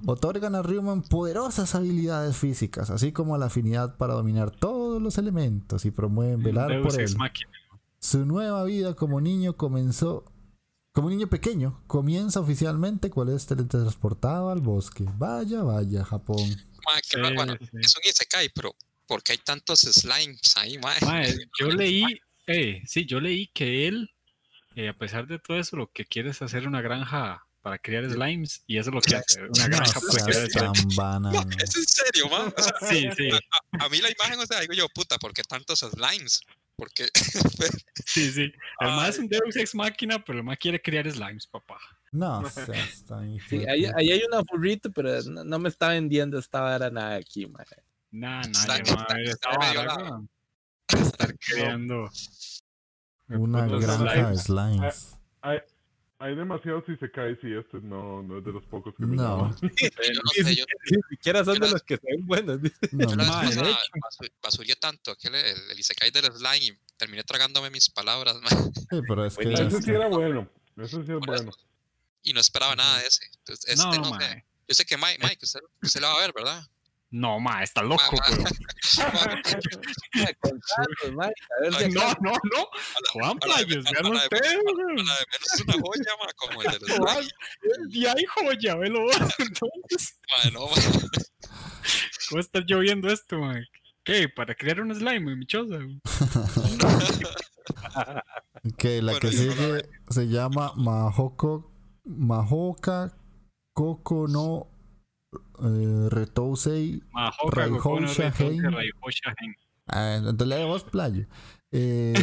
[0.05, 5.85] Otorgan a Ryuman poderosas habilidades físicas, así como la afinidad para dominar todos los elementos
[5.85, 7.15] y promueven velar por él.
[7.99, 10.25] Su nueva vida como niño comenzó
[10.93, 15.05] como niño pequeño, comienza oficialmente cuando es teletransportado al bosque.
[15.17, 16.43] Vaya, vaya, Japón.
[17.81, 18.75] Es un Isekai, pero
[19.05, 20.79] ¿por qué hay tantos slimes ahí,
[21.59, 22.03] yo leí,
[22.47, 24.09] eh, sí, yo leí que él,
[24.75, 28.09] eh, a pesar de todo eso, lo que quiere es hacer una granja para criar
[28.09, 29.41] slimes y eso es lo que hace.
[29.43, 31.57] Una granja para criar slimes.
[31.63, 32.53] es en serio, man.
[32.89, 33.29] sí, sí.
[33.31, 36.41] A, a, mí la imagen, o sea, digo yo, puta, ¿por qué tantos slimes?
[36.81, 37.07] porque...
[38.05, 38.51] sí, sí.
[38.79, 41.79] El más es un Deus Ex Máquina, pero el más quiere criar slimes, papá.
[42.11, 43.39] No, está ahí.
[43.47, 47.65] Sí, ahí, hay una burrito, pero no, me está vendiendo esta vara nada aquí, man.
[48.11, 50.29] Nah, nah, no,
[50.99, 52.09] estar creando
[53.29, 55.17] una granja de slimes
[56.21, 59.15] hay demasiados y se cae si este no, no es de los pocos que me
[59.15, 59.49] No.
[59.61, 59.67] no
[60.31, 62.59] sé, yo, Ni siquiera son de los que se ven buenos.
[62.91, 63.77] No, yo la
[64.41, 68.35] basuré tanto que el, el, Isekai del slime y terminé tragándome mis palabras.
[68.35, 68.71] Man.
[68.71, 69.51] Sí, pero es que...
[69.51, 70.47] Eso sí era bueno.
[70.77, 71.51] Eso sí es bueno.
[72.23, 73.25] Y no esperaba nada de ese.
[73.37, 74.45] Entonces, este, no, no sé.
[74.67, 76.63] Yo sé que Mike, Mike usted, usted lo va a ver, ¿verdad?
[77.13, 78.41] No, ma, está loco, pero.
[81.91, 82.69] no, no, no.
[83.11, 84.63] Juan Playos, vean ustedes.
[84.63, 85.19] menos
[85.53, 87.27] es una joya, ma, como el de los
[87.89, 89.11] Y hay joya, velo.
[89.39, 90.21] Entonces.
[90.53, 90.69] no,
[92.29, 93.59] ¿Cómo está lloviendo esto, ma?
[94.05, 94.29] ¿Qué?
[94.29, 95.79] ¿Para crear un slime, mi choza?
[98.77, 101.70] que la que sigue se llama Mahoko.
[102.17, 103.13] Mahoka
[103.73, 104.67] Koko no
[105.63, 107.01] eh, Retousei
[107.49, 108.33] Raihosha
[109.87, 111.25] Ah, entonces le vos playo.
[111.73, 112.13] Eh,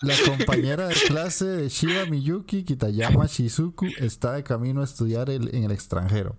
[0.00, 5.64] la compañera de clase de Shiba Miyuki, Kitayama Shizuku, está de camino a estudiar en
[5.64, 6.36] el extranjero.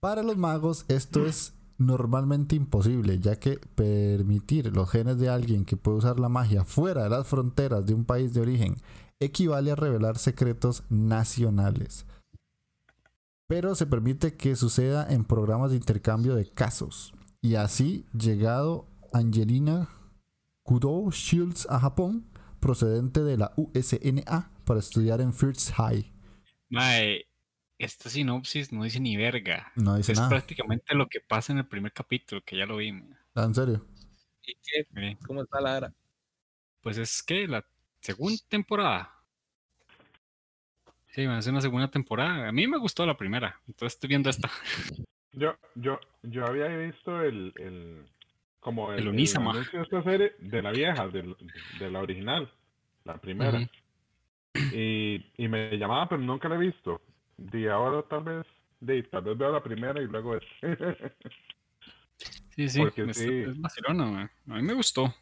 [0.00, 5.76] Para los magos, esto es normalmente imposible, ya que permitir los genes de alguien que
[5.76, 8.76] puede usar la magia fuera de las fronteras de un país de origen
[9.20, 12.06] equivale a revelar secretos nacionales
[13.48, 17.14] pero se permite que suceda en programas de intercambio de casos.
[17.40, 19.88] Y así, llegado Angelina
[20.62, 26.12] Kudo Shields a Japón, procedente de la USNA, para estudiar en First High.
[26.68, 27.26] Mae,
[27.78, 29.72] esta sinopsis no dice ni verga.
[29.76, 30.28] No dice es nada.
[30.28, 33.08] Es prácticamente lo que pasa en el primer capítulo, que ya lo vimos.
[33.34, 33.86] ¿Ah, ¿En serio?
[34.42, 35.16] ¿Y qué?
[35.26, 35.94] ¿Cómo está la hora?
[36.82, 37.64] Pues es que la
[38.00, 39.18] segunda temporada
[41.18, 42.48] Sí, va a ser una segunda temporada.
[42.48, 44.48] A mí me gustó la primera, entonces estoy viendo esta.
[45.32, 48.06] Yo, yo, yo había visto el, el
[48.60, 51.34] como el, el, de esta serie de la vieja, de,
[51.78, 52.50] de la original,
[53.04, 53.68] la primera.
[54.72, 57.00] y, y me llamaba, pero nunca la he visto.
[57.52, 58.46] Y ahora tal vez,
[58.80, 60.44] de, tal vez veo la primera y luego es.
[62.50, 63.28] sí, sí, Porque es, sí.
[63.28, 65.14] es vacilona, a mí me gustó.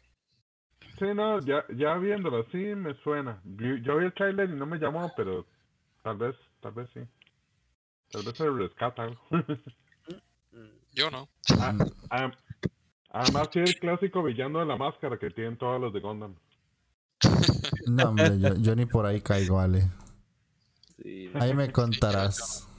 [0.97, 3.39] Sí, no, ya, ya viéndolo así me suena.
[3.43, 5.45] Yo vi el trailer y no me llamó, pero
[6.07, 7.01] Tal vez, tal vez sí.
[8.11, 9.19] Tal vez se rescata algo.
[10.93, 11.27] Yo no.
[11.59, 11.75] Ah,
[12.09, 12.31] ah,
[13.09, 16.33] además, sí, el clásico villano de la máscara que tienen todos los de Gundam.
[17.87, 19.91] No, hombre, yo, yo ni por ahí caigo, Ale.
[21.03, 22.69] Sí, ahí me contarás.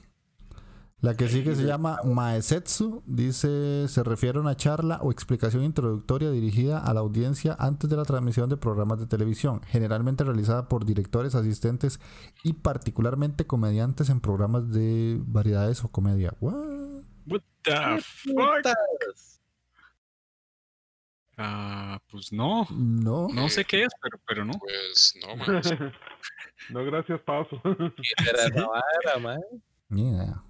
[1.01, 3.05] La que sigue se llama Maesetsu.
[3.07, 7.97] Dice, se refiere a una charla o explicación introductoria dirigida a la audiencia antes de
[7.97, 12.01] la transmisión de programas de televisión, generalmente realizada por directores, asistentes
[12.43, 16.35] y particularmente comediantes en programas de variedades o comedia.
[16.41, 16.79] What,
[17.29, 18.75] What the fuck?
[21.37, 22.67] Ah, pues no.
[22.73, 23.29] No.
[23.29, 24.55] No sé qué es, pero, pero no.
[24.59, 25.63] Pues no, man.
[26.71, 27.61] no, gracias, Paso.
[27.65, 29.41] Era la man.
[29.89, 30.43] Ni idea.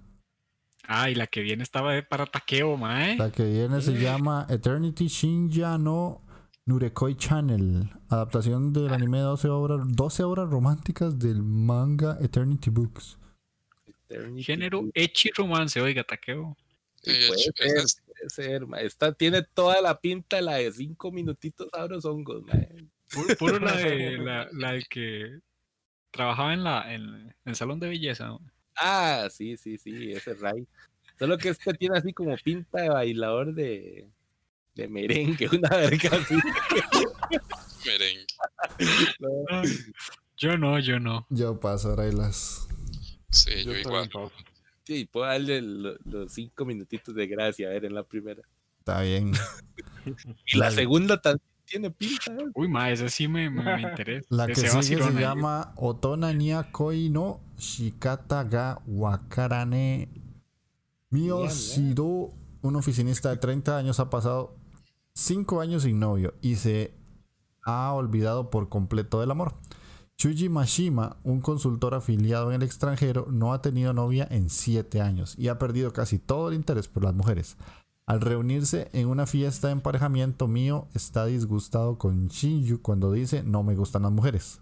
[0.91, 3.15] Ah, y la que viene estaba para taqueo, mae.
[3.15, 6.23] La que viene se llama Eternity Shinja no
[6.65, 7.87] Nurekoi Channel.
[8.09, 13.19] Adaptación del anime 12 obras, 12 obras románticas del manga Eternity Books.
[14.09, 16.57] Eternity Género Echi romance, oiga, taqueo.
[17.03, 17.11] Sí,
[17.55, 18.83] puede, ser, puede ser, mae.
[18.87, 22.87] Esta tiene toda la pinta la de 5 minutitos abros hongos, mae.
[23.13, 25.39] Puro, puro la, de, la, la de que
[26.09, 28.31] trabajaba en, la, en, en el salón de belleza.
[28.31, 28.58] Mae.
[28.79, 30.67] Ah, sí, sí, sí, ese Ray.
[31.17, 34.07] Solo que este tiene así como pinta de bailador de,
[34.75, 36.35] de merengue, una verga así.
[37.85, 38.25] merengue.
[39.19, 39.61] No.
[40.37, 41.27] Yo no, yo no.
[41.29, 42.65] Yo paso, Railas.
[43.29, 44.09] Sí, yo, yo igual.
[44.85, 48.41] Sí, puedo darle los cinco minutitos de gracia, a ver, en la primera.
[48.79, 49.33] Está bien.
[50.45, 52.33] y la segunda también tiene pinta.
[52.33, 52.51] ¿eh?
[52.55, 54.27] Uy, ma, esa sí me, me, interesa.
[54.29, 60.09] La que sigue se llama Otona Nia Koi no Shikata ga Wakarane
[61.11, 64.55] Mio Shido, un oficinista de 30 años, ha pasado
[65.13, 66.93] 5 años sin novio y se
[67.63, 69.55] ha olvidado por completo del amor.
[70.17, 75.33] Chuji Mashima, un consultor afiliado en el extranjero, no ha tenido novia en 7 años
[75.37, 77.57] y ha perdido casi todo el interés por las mujeres.
[78.09, 83.61] Al reunirse en una fiesta de emparejamiento, mío está disgustado con Shinju cuando dice no
[83.61, 84.61] me gustan las mujeres.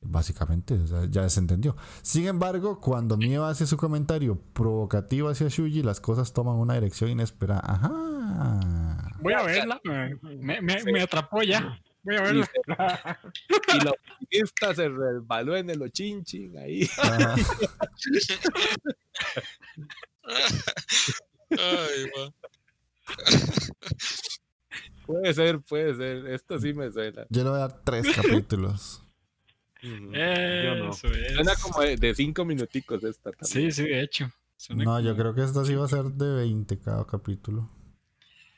[0.00, 0.76] Básicamente,
[1.08, 1.76] ya se entendió.
[2.02, 7.10] Sin embargo, cuando Mio hace su comentario provocativo hacia Shuji, las cosas toman una dirección
[7.10, 7.62] inesperada.
[7.64, 9.12] Ajá.
[9.20, 9.80] Voy a verla.
[9.84, 11.80] Me, me, me atrapó ya.
[12.02, 12.50] Voy a verla.
[13.74, 16.90] Y, la optimista se resbaló en el ochinchin ahí.
[21.50, 22.10] Ay,
[25.06, 26.26] puede ser, puede ser.
[26.28, 27.26] Esto sí me suena.
[27.30, 29.02] Yo le voy a dar tres capítulos.
[29.82, 30.92] Yo no.
[30.92, 33.30] Suena como de, cinco minuticos esta.
[33.42, 34.30] Sí, sí, de hecho.
[34.70, 37.70] no, yo creo que esta sí va a ser de 20 cada capítulo.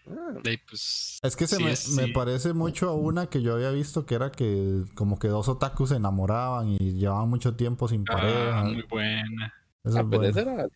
[0.09, 0.41] Ah.
[0.69, 1.59] Pues, es que se
[1.95, 5.49] me, parece mucho a una que yo había visto que era que como que dos
[5.49, 8.65] otakus se enamoraban y llevaban mucho tiempo sin ah, pareja.
[8.65, 9.55] Muy buena.
[9.85, 10.69] Esa, ah, era,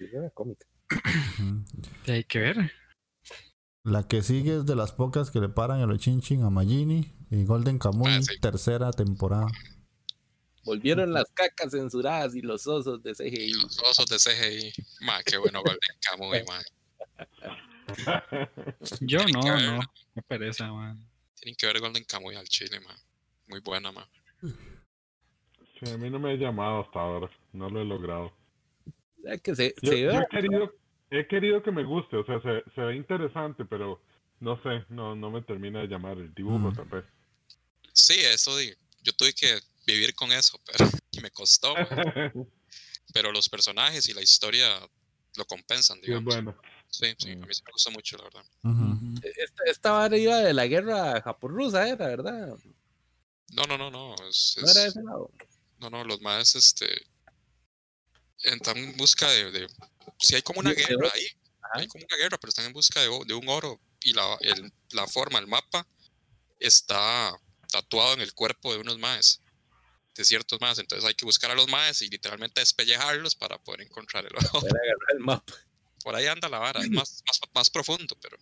[0.00, 0.66] era, cómica.
[2.06, 2.72] Hay que ver.
[3.88, 7.46] La que sigue es de las pocas que le paran el Ochinchin a Magini y
[7.46, 9.46] Golden Kamuy, tercera temporada.
[10.62, 13.54] Volvieron las cacas censuradas y los osos de CGI.
[13.54, 14.72] Los osos de CGI.
[15.00, 16.62] Ma, qué bueno Golden Kamuy, man.
[19.00, 19.80] Yo no, no.
[20.14, 21.02] Me pereza, man.
[21.40, 22.96] Tienen que ver Golden Kamuy al chile, man.
[23.46, 24.06] Muy buena, man.
[24.42, 27.30] Sí, a mí no me he llamado hasta ahora.
[27.54, 28.34] No lo he logrado.
[29.42, 30.74] que se, yo, he, querido,
[31.10, 32.16] he querido que me guste.
[32.16, 34.00] O sea, se, se ve interesante, pero
[34.40, 34.84] no sé.
[34.88, 37.04] No, no me termina de llamar el dibujo, tal vez.
[37.92, 38.76] Sí, eso digo.
[39.02, 41.74] Yo tuve que vivir con eso, pero y me costó.
[43.12, 44.68] pero los personajes y la historia
[45.36, 46.34] lo compensan, digamos.
[46.34, 46.60] Sí, bueno.
[46.90, 48.44] Sí, sí, a mí se me gusta mucho, la verdad.
[49.22, 51.96] esta, esta iba de la guerra japonesa, ¿eh?
[51.98, 52.56] La verdad.
[53.50, 54.14] No, no, no, no.
[54.26, 55.30] Es, ¿No era de ese lado?
[55.80, 56.86] No, no, los más, este.
[58.42, 59.50] Están en busca de.
[59.50, 59.68] de
[60.18, 61.28] sí, hay como una guerra ahí.
[61.74, 63.80] Hay como una guerra, pero están en busca de, de un oro.
[64.02, 65.86] Y la, el, la forma, el mapa,
[66.58, 67.32] está
[67.70, 69.42] tatuado en el cuerpo de unos más
[70.14, 70.78] de ciertos más.
[70.78, 74.66] Entonces hay que buscar a los más y literalmente despellejarlos para poder encontrar el oro.
[75.12, 75.54] el mapa
[76.02, 77.22] por ahí anda la vara, es más,
[77.54, 78.38] más, profundo, pero,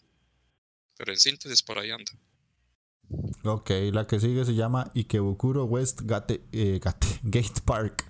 [0.96, 2.12] pero en síntesis por ahí anda.
[3.44, 6.80] Ok, la que sigue se llama Ikebukuro West Gate, eh,
[7.22, 8.04] Gate Park.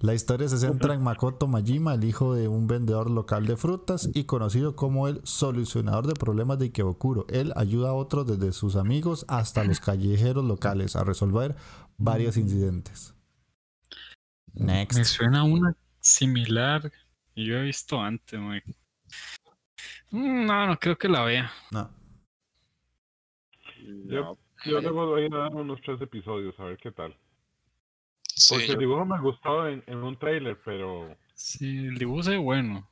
[0.00, 4.08] La historia se centra en Makoto Majima, el hijo de un vendedor local de frutas
[4.14, 7.26] y conocido como el solucionador de problemas de Ikebukuro.
[7.28, 11.54] Él ayuda a otros desde sus amigos hasta los callejeros locales a resolver
[11.98, 13.14] varios incidentes.
[14.54, 14.98] Next.
[14.98, 16.90] Me suena una similar.
[17.36, 18.40] Yo he visto antes,
[20.12, 21.52] Mm, no, no creo que la vea.
[21.70, 21.88] No.
[24.06, 27.14] Yo, yo le voy a dar unos tres episodios a ver qué tal.
[28.48, 31.16] Porque el dibujo me ha gustado en, en, un trailer, pero.
[31.34, 32.88] Sí, el dibujo es bueno.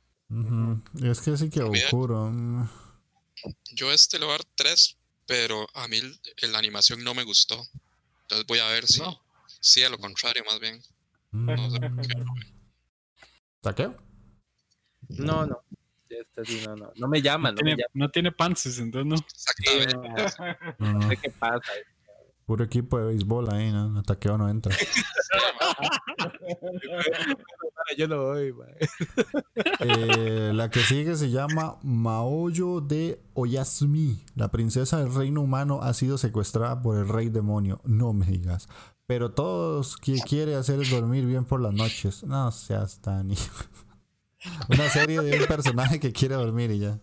[1.01, 2.31] Es que sí que oscuro.
[3.71, 5.99] Yo este le voy a dar tres, pero a mí
[6.51, 7.55] la animación no me gustó.
[8.23, 9.01] Entonces voy a ver si.
[9.01, 9.19] No.
[9.59, 10.81] Sí, a lo contrario, más bien.
[11.31, 11.45] Mm.
[11.45, 11.79] No sé
[13.63, 13.97] ¿Saqueo?
[15.09, 15.61] No, no.
[16.09, 16.91] Este sí, no, no.
[16.95, 19.15] No me llama, no, tiene, me no tiene pances, entonces no.
[19.15, 20.75] Exactamente.
[20.79, 21.71] no, sé qué pasa.
[22.49, 24.01] Puro equipo de béisbol ahí, ¿no?
[24.01, 24.75] Taqueo no entra.
[27.95, 28.55] Yo no voy,
[29.81, 34.25] eh, La que sigue se llama Maoyo de Oyasumi.
[34.33, 37.81] La princesa del reino humano ha sido secuestrada por el rey demonio.
[37.83, 38.67] No me digas.
[39.05, 42.23] Pero todos que quiere hacer es dormir bien por las noches.
[42.23, 43.63] No seas tan hijo.
[44.69, 46.99] Una serie de un personaje que quiere dormir y ya.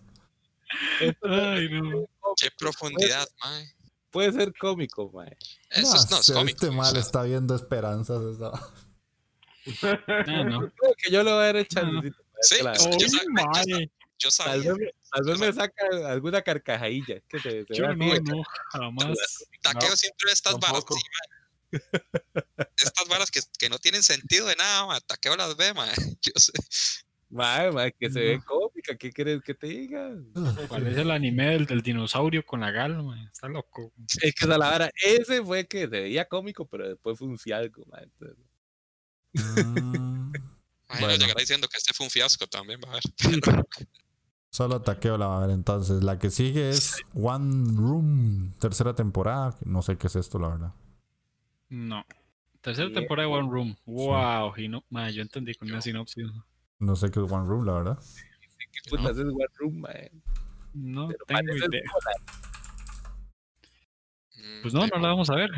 [1.23, 2.05] Ay, no.
[2.37, 3.76] Qué profundidad, mae.
[4.17, 5.37] Puede ser cómico, mae.
[5.69, 6.65] Eso no, es, no, es cómico.
[6.65, 8.23] Este mal está viendo esperanzas.
[8.23, 8.51] Eso.
[10.27, 10.73] No, no.
[10.73, 12.01] Creo que yo lo voy a dar echando.
[12.41, 12.83] Sí, claro.
[12.83, 14.75] yo, yo, sabía, yo, sabía.
[15.13, 17.21] Tal vez, me saca alguna carcajadilla.
[17.29, 18.43] Que se, se yo no, no,
[18.73, 19.19] jamás.
[19.61, 20.83] Taqueo no, siempre estas varas.
[21.71, 21.79] Sí,
[22.77, 25.01] estas varas que, que, no tienen sentido de nada, man.
[25.07, 25.91] Taqueo las ve, man.
[26.23, 26.53] Yo sé.
[27.29, 30.11] Madre, que se ve cómica, ¿qué quieres que te diga?
[30.71, 33.93] Parece el anime del, del dinosaurio con la galma, está loco.
[34.23, 37.85] Es que la vara, ese fue que se veía cómico, pero después fue un cialgo,
[37.85, 37.97] mm.
[39.35, 40.33] Imagino
[40.89, 41.17] Bueno.
[41.17, 43.03] llegará diciendo que este fue un fiasco también, va a ver.
[44.51, 46.03] Solo taqueo la va a ver entonces.
[46.05, 49.57] La que sigue es One Room, tercera temporada.
[49.65, 50.75] No sé qué es esto, la verdad.
[51.69, 52.07] No.
[52.63, 53.77] Tercera temporada de One Room.
[53.85, 54.57] Wow.
[54.57, 56.25] Y no, ma, yo entendí con una sinopsis.
[56.25, 56.47] No
[56.97, 57.99] sé qué es One Room, la verdad.
[58.73, 60.11] ¿Qué putas es One Room, mae?
[60.75, 61.83] No Pero tengo parece idea.
[64.37, 65.51] Mm, Pues no, no la vamos a ver.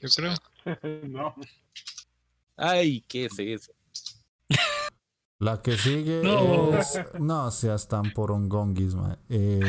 [0.00, 0.34] Yo creo.
[1.08, 1.34] no.
[2.56, 3.72] Ay, ¿qué es eso?
[5.38, 6.76] La que sigue No.
[6.78, 6.98] es.
[7.18, 9.18] No seas tan porongongis, man.
[9.28, 9.60] Eh,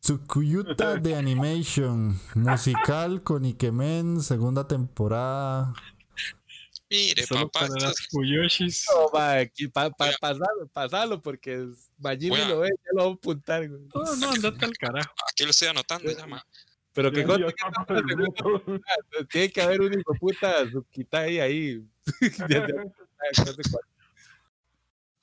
[0.00, 2.18] Tsukuyuta de Animation.
[2.34, 5.72] Musical con Ikemen, segunda temporada.
[6.92, 8.84] Mire, Solo papá, para las Fuyoshis.
[8.94, 11.66] No, mae, aquí, pa, pa- Voy a- pasalo, pasalo, porque
[12.44, 13.80] a- lo ve, ya lo voy a apuntar, güey.
[13.94, 15.14] No, no, andate al carajo.
[15.30, 16.44] aquí lo estoy anotando ya, ma.
[16.92, 17.46] Pero que conste
[19.10, 21.82] que tiene que haber un hijo puta Tsukita ahí.
[23.70, 23.84] Cuál.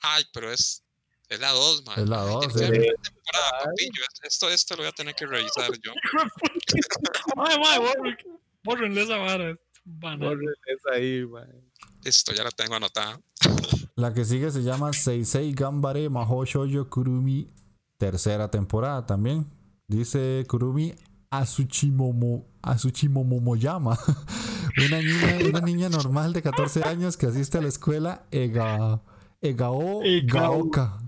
[0.00, 0.82] Ay, pero es,
[1.28, 1.94] es la 2, ma.
[1.94, 2.92] Es la dos, Esta eh.
[3.02, 4.02] temporada, papillo.
[4.24, 5.92] Esto, esto lo voy a tener que revisar yo.
[7.36, 9.56] Ay, borren- bórrenle esa vara.
[9.98, 10.40] Banana.
[10.92, 11.24] Ahí.
[12.04, 13.20] Listo, ya la tengo anotada.
[13.96, 17.50] La que sigue se llama Seisei Gambare Maho Shoujo Kurumi,
[17.98, 19.46] tercera temporada también.
[19.86, 20.94] Dice Kurumi
[21.30, 23.98] Asuchimomo, Asuchimomomoyama,
[24.86, 29.02] una niña, una niña normal de 14 años que asiste a la escuela Ega,
[29.40, 30.60] Egao Egao.
[30.70, 30.98] Gaoka.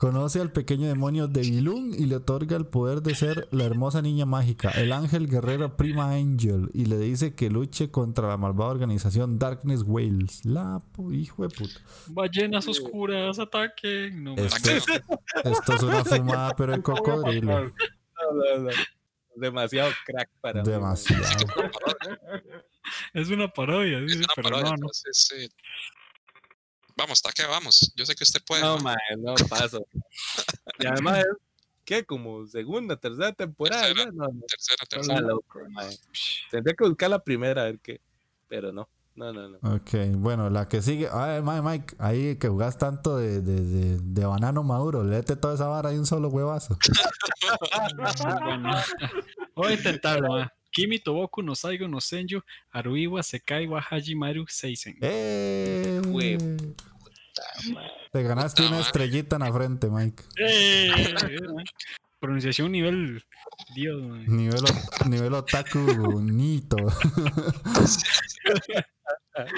[0.00, 4.00] Conoce al pequeño demonio de Bilun y le otorga el poder de ser la hermosa
[4.00, 8.70] niña mágica, el ángel guerrero Prima Angel, y le dice que luche contra la malvada
[8.70, 10.42] organización Darkness Wales.
[10.46, 10.80] La
[11.12, 11.80] hijo de puta.
[12.06, 14.24] Ballenas oscuras, ataquen.
[14.24, 14.36] No.
[14.36, 14.70] Esto,
[15.44, 17.60] esto es una fumada, pero de cocodrilo.
[17.60, 17.70] No,
[18.32, 18.70] no, no.
[19.36, 21.24] Demasiado crack para mí, Demasiado.
[23.12, 24.74] Es una parodia, Es dice, una pero parodia, no, no.
[24.76, 25.48] entonces, sí.
[27.00, 27.90] Vamos, taque, vamos.
[27.96, 28.60] Yo sé que usted puede.
[28.60, 28.94] No, ma.
[28.94, 29.86] mae, no paso.
[30.78, 31.24] Y además,
[31.82, 32.04] ¿qué?
[32.04, 33.86] Como segunda, tercera temporada.
[33.86, 34.10] Tercera.
[34.12, 34.40] No, no.
[34.46, 35.20] Tercera, tercera.
[35.22, 35.60] loco.
[36.50, 38.02] Tendría que buscar la primera a ver qué.
[38.48, 38.86] Pero no.
[39.16, 39.58] No, no, no.
[39.76, 41.08] Ok, bueno, la que sigue.
[41.10, 45.54] Ay, Mike, Mike, ahí que jugás tanto de, de, de, de banano maduro, léete toda
[45.54, 46.76] esa vara y un solo huevazo.
[48.44, 48.72] Bueno,
[49.54, 50.52] voy a intentarlo, ma.
[50.72, 52.40] Kimi Toboku no Saigo no Senju
[52.70, 54.96] Aruiwa Sekai wa Hajimaru Seisen.
[55.00, 56.00] ¡Eh!
[56.06, 56.38] Hue-
[58.12, 60.24] Te ganaste una estrellita en la frente, Mike.
[60.36, 60.90] ¡Eh!
[62.20, 63.24] Pronunciación nivel
[63.74, 64.00] Dios.
[64.28, 64.60] Nivel,
[65.08, 66.76] nivel otaku nito.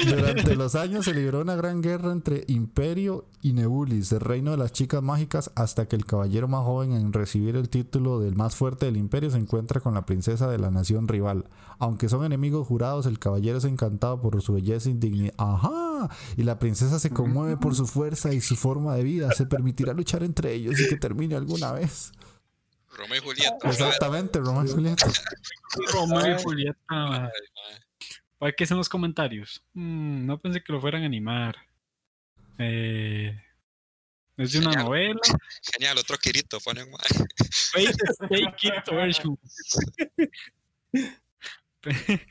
[0.06, 4.56] Durante los años se libró una gran guerra entre Imperio y Nebulis, el reino de
[4.56, 8.54] las chicas mágicas, hasta que el caballero más joven en recibir el título del más
[8.54, 11.46] fuerte del Imperio se encuentra con la princesa de la nación rival.
[11.78, 15.34] Aunque son enemigos jurados, el caballero es encantado por su belleza y dignidad.
[15.38, 16.10] ¡Ajá!
[16.36, 19.32] Y la princesa se conmueve por su fuerza y su forma de vida.
[19.32, 22.12] Se permitirá luchar entre ellos y que termine alguna vez.
[22.92, 23.68] Romeo y Julieta.
[23.68, 25.06] Exactamente, Julieta.
[25.92, 26.78] Romeo y Julieta.
[26.88, 27.30] Ay, ma.
[28.38, 29.62] ¿Para qué son los comentarios?
[29.72, 31.56] Mm, no pensé que lo fueran a animar.
[32.58, 33.40] Eh,
[34.36, 34.84] es de una Genial.
[34.86, 35.20] novela.
[35.72, 36.58] Genial, otro Kirito.
[36.60, 36.88] Ponen,
[38.56, 39.38] Kid version.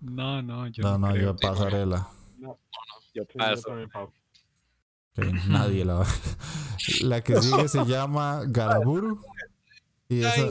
[0.00, 1.26] No, no, yo No, no, no, creo.
[1.26, 2.08] yo pasarela.
[2.38, 2.58] Yo
[2.98, 4.12] Sí, yo paso.
[5.48, 6.04] Nadie la
[7.02, 9.20] La que sigue se llama Garaburu.
[10.08, 10.48] Y esa,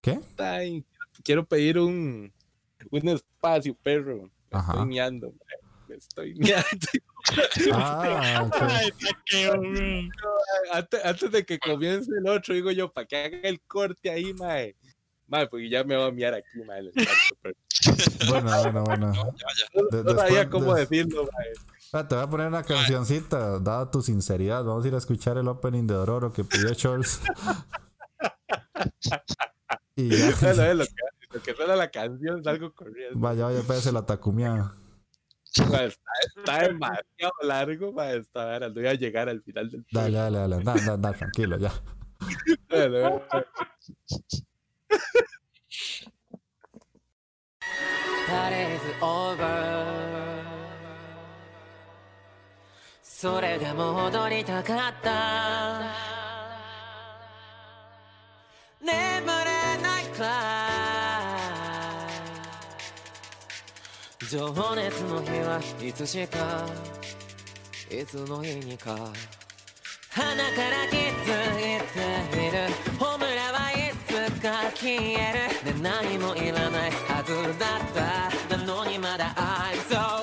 [0.00, 0.20] ¿Qué?
[1.22, 2.32] Quiero pedir un,
[2.90, 4.22] un espacio, perro.
[4.50, 4.72] Me Ajá.
[4.72, 5.32] estoy miando.
[5.88, 6.64] Me estoy miando.
[7.72, 8.56] Ah, ok.
[8.60, 10.10] Ay, taqueo, güey.
[10.72, 14.34] antes, antes de que comience el otro, digo yo, para que haga el corte ahí,
[14.34, 14.74] mae.
[15.28, 16.90] Mae, porque ya me va a miar aquí, mae.
[18.28, 19.12] Bueno, bueno, bueno.
[20.04, 21.46] No, sabía cómo des- decirlo, mae.
[21.92, 24.64] Te voy a poner una cancioncita, dada tu sinceridad.
[24.64, 27.20] Vamos a ir a escuchar el opening de Dororo que pidió Charles.
[29.96, 30.34] y ya.
[30.40, 30.92] Bueno, lo, que,
[31.32, 33.20] lo que suena la canción, salgo corriendo.
[33.20, 34.74] Vaya, vaya, pese la tacumiada.
[35.44, 38.68] Está, demasiado largo para esta hora.
[38.68, 40.02] No voy a llegar al final del video.
[40.02, 41.18] Dale, dale, dale.
[41.18, 41.74] Tranquilo, ya.
[42.70, 43.20] Bueno,
[49.36, 50.41] That.
[53.22, 55.82] それでも踊りたかった。
[58.80, 60.26] 眠れないくら
[64.20, 66.66] い情熱の日はいつしか
[67.88, 68.96] いつの日にか。
[70.10, 70.98] 鼻から気づ
[71.78, 72.58] いている。
[72.98, 74.10] ホムラはいつ
[74.40, 75.72] か消える。
[75.72, 77.82] で何もいらないはずだっ
[78.48, 78.56] た。
[78.56, 80.21] なのにまだ I'm so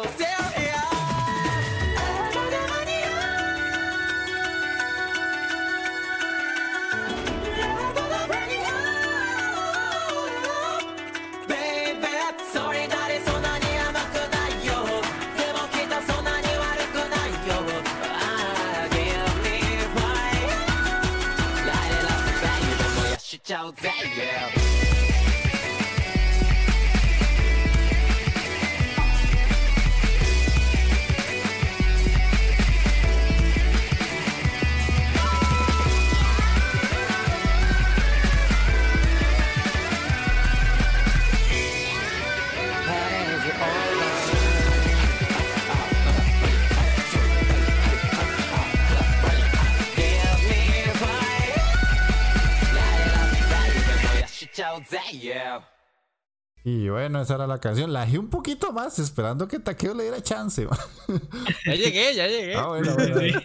[57.09, 57.91] bueno, esa era la canción.
[57.91, 60.67] La dejé un poquito más, esperando que Takeo le diera chance.
[60.67, 60.77] man.
[61.65, 62.55] Ya llegué, ya llegué.
[62.55, 63.41] Ah, bueno, bueno.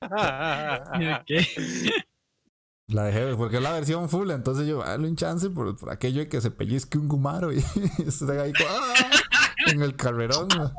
[2.86, 6.20] La dejé porque es la versión full, entonces yo, dale un chance por, por aquello
[6.20, 8.94] de que se pellizque un gumaro y ahí ¡ah!
[9.66, 10.48] en el carrerón.
[10.56, 10.72] man.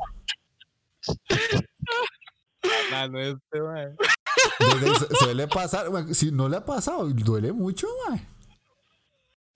[2.90, 3.94] Mano, este, mae.
[4.58, 8.20] Desde- se- suele pasar, man, si no le ha pasado, duele mucho, man.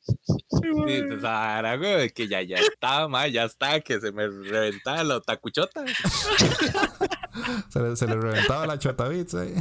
[0.05, 5.20] Sí, Sara, güey, que ya, ya estaba, mae, ya está, que se me reventaba la
[5.20, 5.84] tacuchota.
[7.68, 9.52] Se le, se le reventaba la chota bits ahí.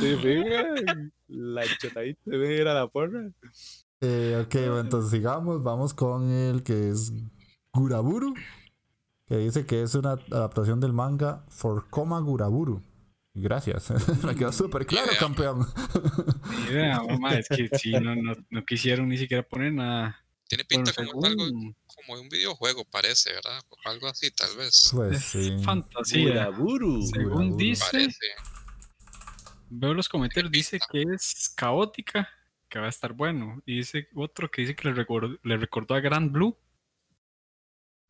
[0.00, 1.10] Sí, sí, güey.
[1.28, 3.30] La chotadita de ir a la porra.
[4.00, 5.62] Eh, ok, bueno, entonces sigamos.
[5.62, 7.12] Vamos con el que es
[7.74, 8.32] Guraburu.
[9.28, 12.82] Que dice que es una adaptación del manga For Koma Guraburu.
[13.38, 13.90] Gracias.
[14.24, 15.18] Me quedó súper claro, Idea.
[15.18, 15.66] campeón.
[16.48, 20.24] Ni idea, mamá, es que sí, no, no, no quisieron ni siquiera poner nada.
[20.48, 21.44] Tiene Bueno, pinta como algo
[21.84, 23.60] como un videojuego, parece, ¿verdad?
[23.68, 24.90] O algo así, tal vez.
[24.94, 25.58] Pues es sí.
[25.62, 26.48] fantasía.
[26.48, 27.02] Buraburu.
[27.06, 28.26] Según dice, Parece.
[29.68, 32.30] veo los comentarios, dice que es caótica,
[32.70, 33.60] que va a estar bueno.
[33.66, 36.56] Y dice otro que dice que le recordó, le recordó a Grand Blue.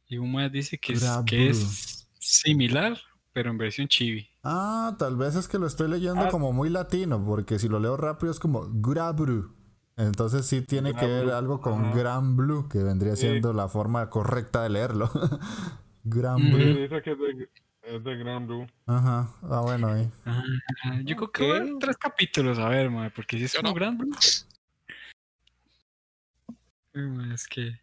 [0.07, 2.97] Y un más dice que es, que es similar,
[3.37, 4.26] pero en versión chibi.
[4.43, 6.28] Ah, tal vez es que lo estoy leyendo Ah.
[6.30, 9.55] como muy latino, porque si lo leo rápido es como Guraburu.
[9.99, 11.95] Entonces sí tiene que ver algo con ajá.
[11.99, 13.26] Gran Blue, que vendría Sí.
[13.28, 15.11] siendo la forma correcta de leerlo.
[16.05, 16.47] Gran Mm.
[16.47, 16.80] Sí, Blue.
[16.80, 17.51] dice que es de,
[17.82, 18.66] es de Grand Blue.
[18.87, 19.28] Ajá.
[19.43, 20.11] Ah, bueno, ahí.
[20.24, 20.43] Ah,
[21.05, 21.80] yo creo que voy a ver Ok.
[21.82, 23.74] tres capítulos, a ver, mae, porque si es como no.
[23.74, 24.14] Grand Blue.
[27.34, 27.78] Es que,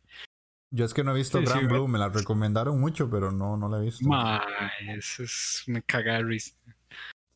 [0.76, 1.78] Yo es que no he visto Sí, sí, Gran ¿verdad?
[1.78, 4.04] Blue, me la recomendaron mucho, pero no, no la he visto.
[4.98, 6.56] eso es me caga de risa.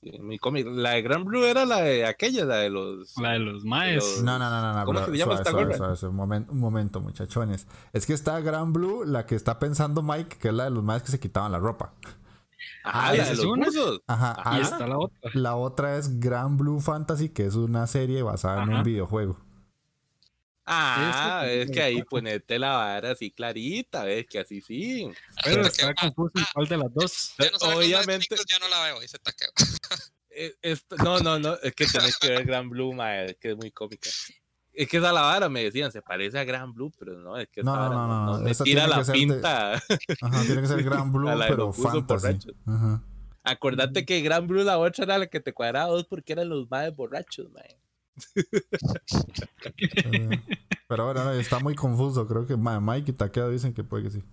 [0.02, 0.66] Sí, mi cómic.
[0.68, 3.16] La de Grand Blue era la de aquella, la de los.
[3.18, 3.96] La de los maes.
[4.04, 4.86] Los- No, no, no, no, no.
[4.86, 5.78] ¿Cómo se llama suave, esta suave, gorra?
[5.78, 7.68] suave, suave, Un, momento, un momento, muchachones.
[7.94, 10.84] Es que está Gran Blue, la que está pensando Mike, que es la de los
[10.84, 11.94] más que se quitaban la ropa.
[12.84, 13.66] Ah, Ah, la esa de es los una.
[13.66, 14.02] buzos.
[14.08, 14.36] Ajá.
[14.38, 15.32] Ah, ah, Y está la otra.
[15.34, 18.78] La otra es Gran Blue Fantasy, que es una serie basada en Ajá.
[18.80, 19.38] un videojuego.
[20.70, 25.10] Ah, Este- es que ahí ponete la vara así clarita, ves que así sí.
[25.44, 27.34] Pero está ah, confuso en cuál de las dos.
[27.40, 29.50] ya no obviamente- Netflix, ya no la veo, dice Takeo.
[30.40, 33.58] Eh, esto- no, no, no, es que tenés que ver Gran Blue, es que es
[33.58, 34.08] muy cómica.
[34.72, 37.48] Es que esa la vara me decían, se parece a Gran Blue, pero no, es
[37.50, 39.74] que esa No, no, vara no, no, me tira tiene la que ser de- pinta.
[40.22, 42.52] Ajá, tiene que ser Gran Blue, pero fantasy.
[42.68, 43.02] Ajá.
[43.46, 46.70] Acordate que Gran Blue la otra era la que te cuadraba dos porque eran los
[46.70, 47.80] más borrachos, mae.
[50.88, 52.28] Pero bueno, no, está muy confuso.
[52.28, 54.24] Creo que Ma- Mike y Takeo dicen que puede que sí.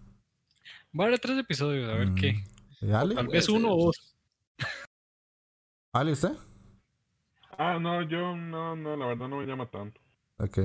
[0.98, 2.14] Va a haber tres episodios, a ver Mm.
[2.14, 2.44] qué.
[2.80, 3.14] ¿Y Ale?
[3.14, 4.14] Tal vez uno o dos.
[5.92, 6.32] ¿Ale usted?
[7.58, 10.00] Ah, no, yo no, no, la verdad no me llama tanto.
[10.38, 10.58] Ok.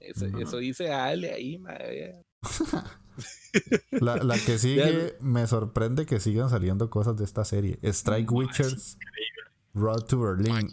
[0.00, 2.22] Eso, eso dice Ale ahí, mae.
[3.90, 7.78] La, la que sigue, me sorprende que sigan saliendo cosas de esta serie.
[7.82, 8.98] Strike Witchers,
[9.76, 10.72] Road to Berlin.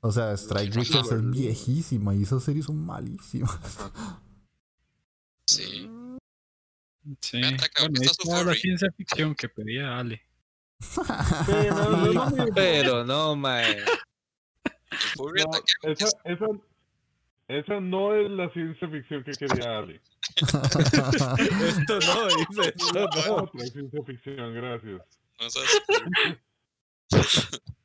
[0.00, 0.80] O sea, Strike Ajá.
[0.80, 3.58] Witchers es viejísima y esas series son malísimas.
[5.46, 5.90] Sí.
[7.20, 7.40] Sí.
[7.40, 10.22] Takeo, Bueno, su está la ciencia ficción que pedía Ale.
[12.54, 13.78] Pero no, mae.
[15.18, 15.34] No,
[15.84, 16.46] esa, esa,
[17.48, 20.00] esa no es la ciencia ficción que quería Ali.
[20.36, 23.34] Esto no, dice, esto no.
[23.34, 25.02] Otra ciencia ficción, gracias.
[25.40, 25.60] no sé,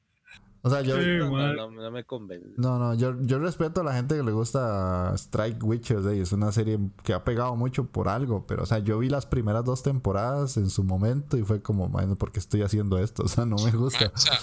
[0.68, 0.96] o sea, yo.
[0.98, 2.50] Sí, No, no, no me convence.
[2.58, 6.06] No, no, yo, yo respeto a la gente que le gusta Strike Witchers.
[6.06, 8.46] eh, Es una serie que ha pegado mucho por algo.
[8.48, 11.90] Pero, o sea, yo vi las primeras dos temporadas en su momento y fue como,
[11.90, 13.24] bueno, ¿por qué estoy haciendo esto?
[13.28, 14.12] O sea, no me gusta.
[14.14, 14.40] o sea,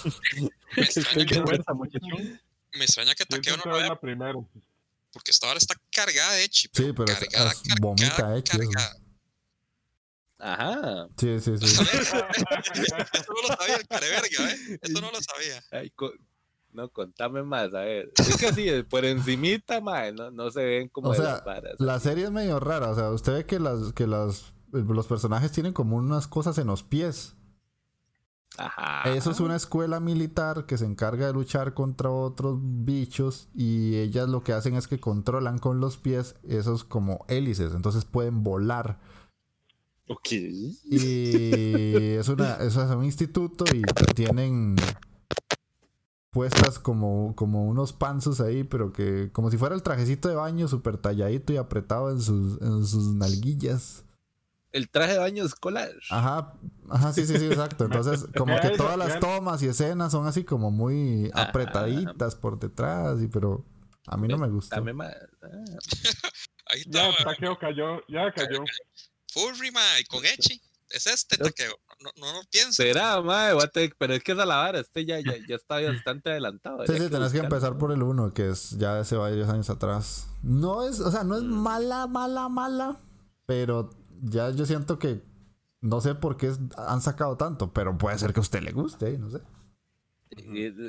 [0.75, 2.39] me extraña, que, Fuerza, muchachón.
[2.77, 4.33] me extraña que Takeo no lo primera.
[5.11, 6.67] porque esta hora está cargada de Echi.
[6.73, 8.97] Sí, pero cargada, es vomita Echi, cargada.
[10.37, 11.07] Ajá.
[11.17, 11.65] Sí, sí, sí.
[11.93, 14.79] Eso no lo sabía el careverga, ¿eh?
[14.81, 15.63] Eso no lo sabía.
[15.71, 16.11] Ay, co-
[16.73, 18.11] no, contame más, a ver.
[18.17, 21.45] Es que así, por encimita, mae, no, no se ven como O de sea, las
[21.45, 21.75] varas.
[21.79, 22.89] La serie es medio rara.
[22.89, 26.67] O sea, usted ve que las, que las, los personajes tienen como unas cosas en
[26.67, 27.35] los pies.
[28.57, 29.13] Ajá.
[29.13, 34.29] Eso es una escuela militar que se encarga de luchar contra otros bichos y ellas
[34.29, 38.97] lo que hacen es que controlan con los pies esos como hélices, entonces pueden volar.
[40.07, 40.31] Ok.
[40.33, 43.81] Y es, una, eso es un instituto y
[44.13, 44.75] tienen
[46.31, 50.67] puestas como, como unos panzos ahí, pero que como si fuera el trajecito de baño
[50.67, 54.03] súper talladito y apretado en sus, en sus nalguillas.
[54.71, 55.89] El traje de baño escolar.
[56.11, 56.53] Ajá,
[56.89, 57.85] ajá, sí, sí, sí, exacto.
[57.85, 62.35] Entonces, como Ya que todas las ya- tomas y escenas son así como muy apretaditas
[62.35, 63.63] por detrás, y pero
[64.07, 64.75] a mí no me gusta.
[64.75, 65.15] Dame más.
[65.41, 65.47] Ah,
[66.67, 67.23] Ahí Ya, está.
[67.23, 68.63] Taqueo cayó, ya cayó.
[69.35, 70.59] Furry, ma, y con Echi.
[70.89, 71.75] Es este taqueo.
[72.01, 72.83] No, no, no pienso.
[72.83, 75.55] Será, mae, a tener- pero es que esa es la vara, este ya, ya, ya
[75.55, 76.85] está bastante adelantado.
[76.87, 79.69] Sí, sí, tenés que empezar por el uno, que es ya se va 10 años
[79.69, 80.27] atrás.
[80.43, 81.47] No es, o sea, no es Mm.
[81.53, 82.99] mala, mala, mala,
[83.45, 83.89] pero
[84.23, 85.21] ya yo siento que
[85.81, 89.17] no sé por qué han sacado tanto, pero puede ser que a usted le guste,
[89.17, 89.39] no sé.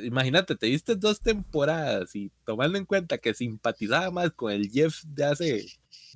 [0.04, 5.02] Imagínate, te diste dos temporadas y tomando en cuenta que simpatizaba más con el Jeff
[5.04, 5.66] de hace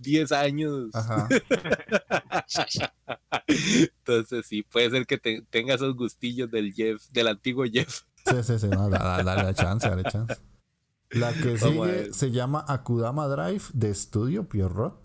[0.01, 1.29] 10 años, Ajá.
[3.47, 8.03] entonces sí, puede ser que te- tenga esos gustillos del Jeff, del antiguo Jeff.
[8.27, 10.37] Sí, sí, sí, no, da- da- dale la chance, dale chance.
[11.11, 15.01] La que sigue se llama Akudama Drive de Estudio Pierrot.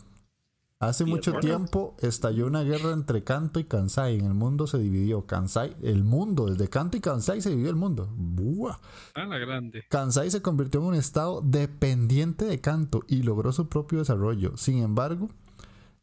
[0.80, 4.16] Hace mucho tiempo estalló una guerra entre Kanto y Kansai.
[4.16, 5.26] En el mundo se dividió.
[5.26, 8.10] Kansai, el mundo, desde Kanto y Kansai se dividió el mundo.
[8.14, 8.78] Buah.
[9.14, 9.86] Ah, la grande.
[9.90, 14.58] Kansai se convirtió en un estado dependiente de Kanto y logró su propio desarrollo.
[14.58, 15.30] Sin embargo,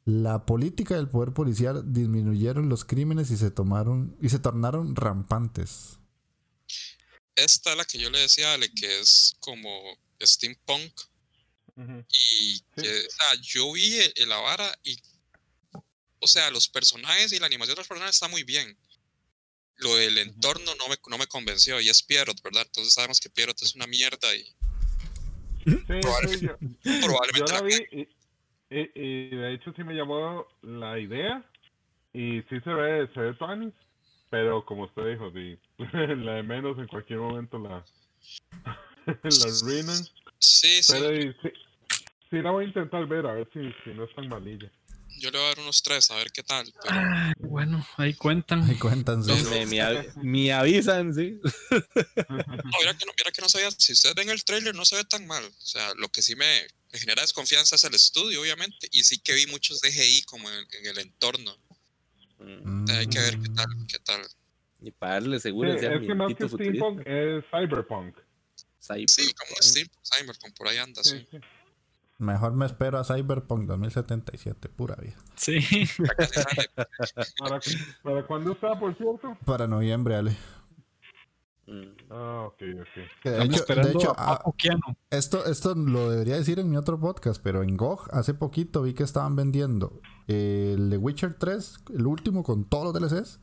[0.07, 5.99] la política del poder policial disminuyeron los crímenes y se tomaron y se tornaron rampantes.
[7.37, 9.69] Esta es la que yo le decía a Ale, que es como
[10.21, 10.93] steampunk.
[12.09, 14.99] Y que, o sea, yo vi el, el Avara y,
[16.21, 18.77] o sea, los personajes y la animación de los personajes está muy bien.
[19.77, 22.63] Lo del entorno no me, no me convenció y es Pierrot, ¿verdad?
[22.67, 24.45] Entonces sabemos que Pierrot es una mierda y
[25.65, 28.01] Sí, sí, yo, yo probablemente la la vi y,
[28.71, 31.45] y- y de hecho sí me llamó la idea
[32.13, 33.73] y sí se ve, se ve tuanis,
[34.31, 35.59] pero como usted dijo, sí,
[36.25, 37.85] la de menos en cualquier momento la,
[39.05, 40.05] la arruinan.
[40.39, 41.49] Sí, sí, Pero y sí,
[42.33, 44.69] sí la voy a intentar ver a ver si, si no es tan malilla.
[45.21, 46.67] yo le voy a dar unos tres a ver qué tal.
[46.83, 48.69] Pero Ah, bueno, ahí cuentan.
[48.69, 49.31] Y cuéntanse.
[49.45, 51.39] Me, me av- me avisan, sí.
[52.29, 52.37] no,
[52.81, 55.05] mira que no, mira que no ve, si ustedes ven el trailer no se ve
[55.05, 55.45] tan mal.
[55.45, 59.19] O sea, lo que sí me, me genera desconfianza es el estudio, obviamente, y sí
[59.19, 61.57] que vi muchos DGI como en, en el entorno.
[62.39, 64.23] Mm, O sea, hay que ver qué tal, qué tal.
[64.81, 68.17] Y para darle Sí, seguro ese es que más que steampunk es cyberpunk.
[68.81, 69.09] Cyberpunk.
[69.09, 71.27] Sí, como Steam, Cyberpunk, por ahí anda, Sí, sí.
[71.31, 71.39] sí.
[72.23, 75.17] Mejor me espero a Cyberpunk 2077, pura vida.
[75.35, 75.59] Sí.
[75.99, 76.29] Para
[77.39, 77.61] ¿Para,
[78.05, 79.37] ¿Para cuándo está, por cierto?
[79.45, 80.37] Para noviembre, Ale.
[81.67, 81.83] Mm.
[82.11, 83.25] Ah, ok, ok.
[83.25, 84.53] De hecho, de hecho, a ah,
[85.11, 88.95] esto, esto lo debería decir en mi otro podcast, pero en GOG hace poquito vi
[88.95, 93.41] que estaban vendiendo el The Witcher 3, el último con todos los DLCs,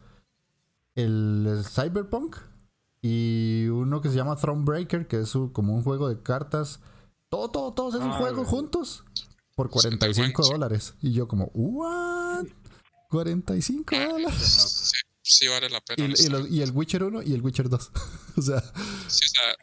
[0.96, 2.38] el Cyberpunk
[3.02, 6.82] y uno que se llama Thronebreaker, que es un- como un juego de cartas.
[7.30, 8.52] Todo, todo, todos esos Ah, juegos sí.
[8.52, 9.04] juntos
[9.56, 10.94] por 45 dólares.
[11.02, 12.46] Y yo como, ¿what?
[13.10, 14.92] 45 dólares.
[14.94, 16.06] Sí, sí vale la pena.
[16.06, 16.14] Y,
[16.54, 17.92] y y el Witcher 1 y el Witcher 2.
[18.38, 18.62] o sea,
[19.08, 19.56] Sí, o sea,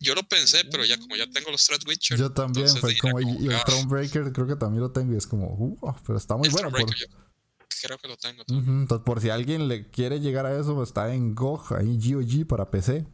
[0.00, 2.18] yo lo pensé, pero ya como ya tengo los tres Witcher.
[2.18, 2.68] yo también.
[2.68, 5.12] Fue como, y, como, y el ah, Thronebreaker creo que también lo tengo.
[5.12, 6.70] Y es como, uh, pero está muy el bueno.
[6.70, 7.06] Por, yo
[7.82, 8.80] creo que lo tengo también.
[8.82, 12.70] Entonces, por si alguien le quiere llegar a eso, está en GOG, ahí GOG para
[12.70, 13.06] PC.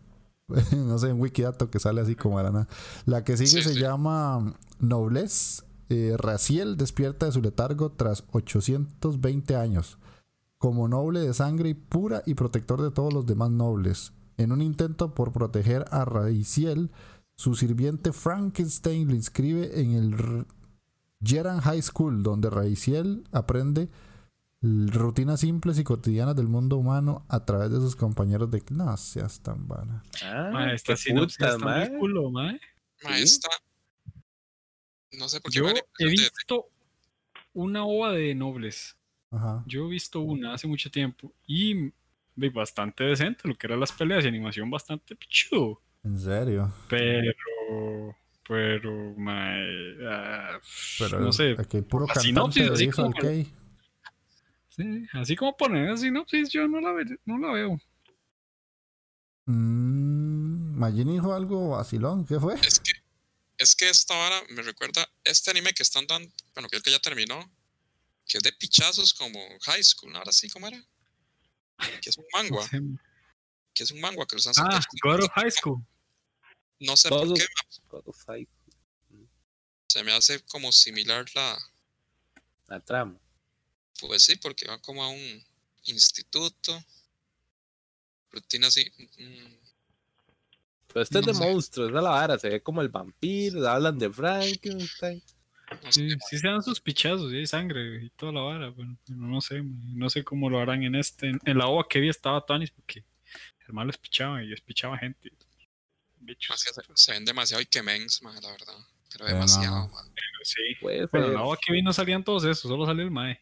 [0.76, 2.68] no sé, en Wikidato que sale así como de la nada.
[3.06, 3.80] La que sigue Sí, se sí.
[3.80, 5.64] llama Noblesse.
[5.90, 9.98] Eh, Raciel despierta de su letargo tras 820 años.
[10.58, 14.12] Como noble de sangre y pura y protector de todos los demás nobles.
[14.36, 16.90] En un intento por proteger a Raiciel,
[17.36, 20.46] su sirviente Frankenstein lo inscribe en el
[21.22, 23.88] Jeran High School, donde Raiciel aprende
[24.60, 29.40] rutinas simples y cotidianas del mundo humano a través de sus compañeros de No seas
[29.40, 30.02] tan vana.
[30.22, 31.78] Ah, Ma, esta sinopsis putas, está ma.
[31.88, 32.58] muy culo, ma.
[33.04, 33.50] Maestra.
[35.12, 36.66] No sé por qué Yo vale he visto
[37.54, 38.96] una ova de nobles.
[39.30, 39.62] Ajá.
[39.66, 41.92] Yo he visto una hace mucho tiempo y
[42.52, 45.80] bastante decente, lo que eran las peleas y animación bastante pichudo.
[46.04, 46.72] En serio.
[46.88, 48.14] Pero,
[48.46, 50.58] pero, mae, ah,
[50.98, 51.56] Pero no sé.
[51.58, 53.12] Aquí puro cantante sinopsis, de así como-.
[54.78, 57.80] Sí, así como poner la sinopsis, yo no la, ve- no la veo.
[59.46, 62.24] Mm, Magin dijo algo vacilón.
[62.26, 62.54] ¿Qué fue?
[62.54, 62.92] Es que,
[63.58, 66.90] es que esta vara me recuerda este anime que están dando, bueno, que es que
[66.92, 67.50] ya terminó,
[68.26, 70.80] que es de pichazos como High School, ahora sí, ¿cómo era?
[72.00, 72.68] Que es un mangua.
[73.74, 74.86] Que es un manga que lo están Ah, sacando.
[75.02, 75.82] God of High School.
[76.80, 77.44] No sé por qué,
[77.88, 78.48] God of Fight,
[79.88, 81.58] se me hace como similar la.
[82.68, 83.18] la trama.
[84.00, 85.44] Pues sí, porque va como a un
[85.84, 86.82] instituto.
[88.30, 88.84] Rutina así.
[88.98, 89.54] mm,
[90.88, 91.44] Pero este es No de sé.
[91.44, 95.22] monstruos, esa es la vara, se ve como el vampiro, hablan de Frankenstein.
[95.82, 98.68] no sé, Sí, sí se dan sus pichazos, y hay sangre y toda la vara.
[98.70, 101.28] Bueno, pero no sé, man, no sé cómo lo harán en este.
[101.28, 103.04] En, en la ova que vi estaba Tanis porque
[103.66, 105.30] el mal les pichaba y les pichaba gente.
[106.20, 106.64] Bichos.
[106.64, 108.74] que se, se ven demasiado Ikemens, man, la verdad.
[109.12, 109.88] Pero no, demasiado, no.
[109.88, 110.12] man.
[110.42, 110.74] Sí.
[110.80, 113.40] Puede Bueno, en la ova que vi no salían todos esos, solo salió el Mae.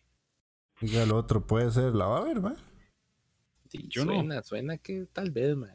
[0.80, 1.94] Diga el otro, puede ser.
[1.94, 2.54] La va a ver, ¿va?
[3.68, 4.12] Sí, yo no.
[4.12, 5.74] suena, suena que tal vez, man.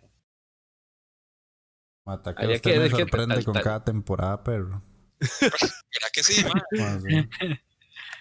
[2.06, 4.82] Mata que Habría usted que me ver qué sorprende tal- con tal- cada temporada, perro.
[5.20, 6.62] ¿Verdad que sí, man?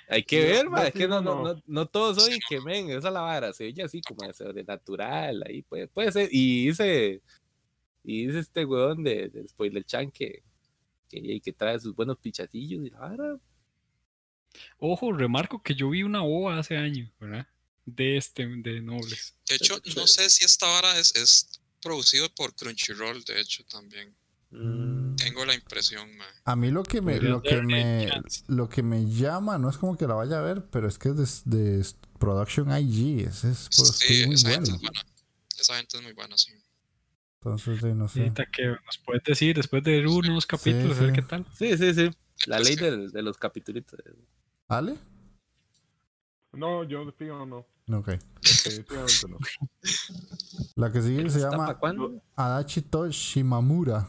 [0.09, 1.87] Hay que Sí, ver, man, es que no, no, no, no.
[1.87, 5.63] todos son que men, esa es la vara, se oye así como de sobrenatural, ahí
[5.63, 7.23] puede, puede ser, y dice,
[8.03, 10.43] y dice este weón de, de Spoiler Chan que,
[11.09, 13.39] que, que trae sus buenos pichacillos y la vara,
[14.79, 17.47] Ojo, remarco que yo vi una ova hace años, ¿verdad?
[17.85, 19.35] De este, de Nobles.
[19.49, 24.15] De hecho, no sé si esta vara es, es producido por Crunchyroll, de hecho, también.
[24.51, 26.29] mm, Tengo la impresión, man.
[26.45, 28.11] A mí lo que me, lo que me,
[28.49, 31.11] lo que me llama, no es como que la vaya a ver, pero es que
[31.11, 31.87] es de, de
[32.19, 33.41] Production IG, es,
[33.77, 34.65] pues, Sí, es muy esa bueno.
[34.67, 35.07] gente es buena.
[35.59, 36.53] Esa gente es muy buena, sí.
[37.43, 38.21] Entonces, sí, no sé.
[38.21, 41.21] Ahorita que nos puedes decir después de ver unos capítulos, a ver sí.
[41.21, 41.47] qué tal.
[41.57, 42.11] sí, sí, sí,
[42.47, 43.85] la Pues ley del- de, los capítulos.
[44.71, 44.97] ¿Ale?
[46.53, 47.67] No, yo de fijo no.
[47.99, 48.11] Ok.
[48.41, 49.37] Definitivamente no.
[50.77, 51.77] La que sigue se ¿Está llama?
[52.37, 54.09] Adachito Shimamura.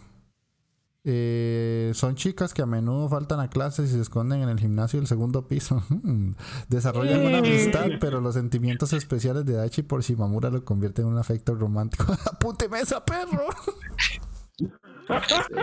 [1.04, 5.00] Eh, son chicas que a menudo faltan a clases y se esconden en el gimnasio
[5.00, 5.84] del segundo piso.
[5.90, 6.36] Mm.
[6.70, 11.18] Desarrollan una amistad, pero los sentimientos especiales de Adachi por Shimamura lo convierten en un
[11.18, 12.06] afecto romántico.
[12.32, 13.48] ¡Apúnteme esa perro!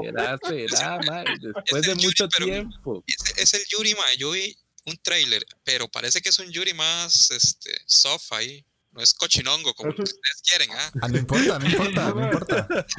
[0.03, 3.05] Será, será, man, después de mucho pero- tiempo.
[3.37, 4.03] Es el Yuri, man.
[4.19, 4.57] Yo vi
[4.89, 8.65] un trailer, pero parece que es un Yuri más este, soft ahí.
[8.91, 10.91] No es cochinongo como ustedes quieren, ¿ah?
[11.03, 12.87] Ah, no importa, no importa, no importa.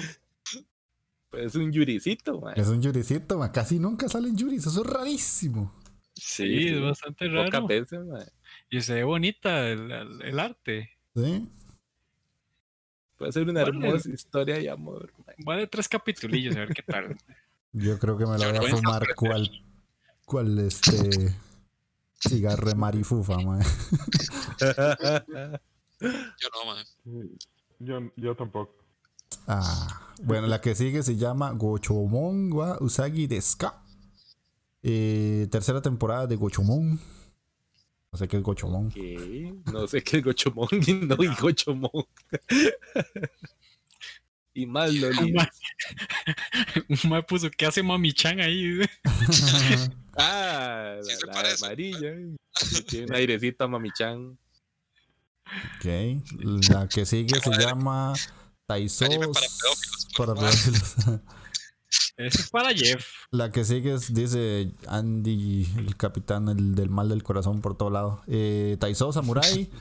[1.30, 2.56] Pues es un yuricito, man.
[2.58, 3.52] Es un yuricito, ma.
[3.52, 5.72] casi nunca salen yuris, eso es rarísimo.
[6.16, 7.68] Sí, es bastante raro.
[7.68, 8.26] veces, man.
[8.72, 10.90] Y se ve bonita el, el- el arte.
[11.16, 11.48] ¿Sí?
[13.16, 15.36] Puede ser una hermosa historia de amor, man.
[15.46, 17.16] Vale tres capitulillos, a ver qué tal.
[17.74, 19.64] Yo creo que me la voy a fumar cual,
[20.26, 21.36] cual este
[22.20, 23.59] cigarre marifufa, ma.
[25.99, 26.86] Yo no, man.
[27.80, 28.76] Yo, yo tampoco.
[29.47, 33.82] Ah, bueno, la que sigue se llama Gochomon wa Usagi Deska.
[34.82, 36.99] Eh, tercera temporada de Gochomon.
[38.11, 38.89] No sé qué es Gochomon.
[38.89, 39.53] ¿Qué?
[39.72, 42.05] No sé qué es Gochomon y no y Gochomon.
[44.53, 45.36] y más Loli.
[46.89, 48.80] Un mae puso, ¿qué hace Mami Chan ahí?
[50.20, 52.13] Ah, Sí la, la amarilla.
[52.88, 54.38] Tiene un airecito a Mami-chan.
[55.77, 55.85] Ok.
[56.69, 58.14] La que sigue se llama
[58.65, 59.06] Taiso.
[60.18, 60.95] Para pedófilos.
[62.18, 63.07] Ese es para Jeff.
[63.31, 67.89] La que sigue es, dice Andy, el capitán el del mal del corazón por todo
[67.89, 68.22] lado.
[68.27, 69.72] Eh, Taiso Samurai,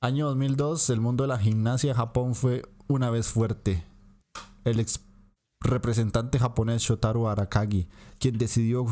[0.00, 3.82] año 2002, el mundo de la gimnasia Japón fue una vez fuerte.
[4.64, 5.00] El ex
[5.60, 7.88] representante japonés Shotaro Arakagi,
[8.18, 8.86] quien decidió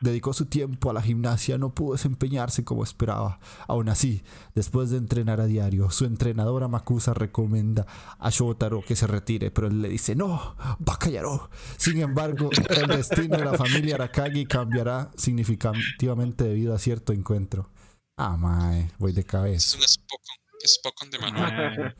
[0.00, 3.40] dedicó su tiempo a la gimnasia, no pudo desempeñarse como esperaba.
[3.66, 4.22] Aún así,
[4.54, 7.86] después de entrenar a diario, su entrenadora Makusa recomienda
[8.18, 11.50] a Shotaro que se retire, pero él le dice, no, Bakayaro.
[11.76, 17.68] Sin embargo, el destino de la familia Arakagi cambiará significativamente debido a cierto encuentro.
[18.16, 19.76] Ah, mae, voy de Es cabeza.
[19.78, 20.36] un Spokon.
[20.66, 21.78] Spokon de Manuel.
[21.80, 21.94] Mae,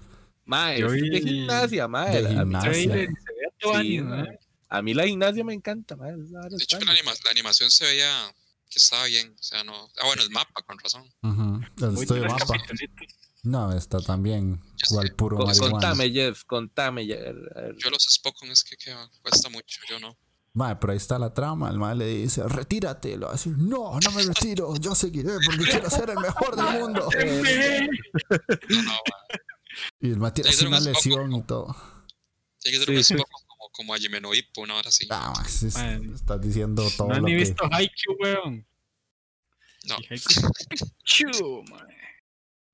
[0.46, 2.22] Mae, Yo es de gimnasia, mae.
[2.22, 2.72] de A gimnasia.
[2.72, 4.38] Sí, mae.
[4.70, 8.34] A mí la gimnasia me encanta, De hecho, la, anima- la animación se veía
[8.70, 9.34] que estaba bien.
[9.38, 9.88] O sea, no.
[10.00, 11.04] Ah, bueno, el mapa, con razón.
[11.22, 11.60] Ujú,
[12.00, 12.54] el tres mapa.
[13.44, 17.06] No, está también cual puro Con- contame, Jeff, contame.
[17.06, 17.34] Jeff.
[17.78, 19.80] Yo los Spokon es que, que cuesta mucho.
[19.88, 20.18] Yo no.
[20.54, 21.70] Mae, pero ahí está la trama.
[21.70, 23.16] El mae le dice, retírate.
[23.16, 24.74] Lo va a decir, no, no me retiro.
[24.76, 27.08] Yo seguiré porque quiero ser el mejor del mundo.
[28.68, 28.98] No, no, man.
[30.00, 31.74] Y el mae tiene una un lesión y todo.
[32.60, 33.04] Tiene que ser un.
[33.04, 33.47] Spokon
[33.78, 35.06] como, a Jimeno Hippo, una hora así.
[35.08, 37.38] Ah, estás diciendo todo No han lo ni que...
[37.38, 38.66] visto Haikyuu, weón.
[39.88, 39.96] No.
[39.96, 41.94] Haikyuu-.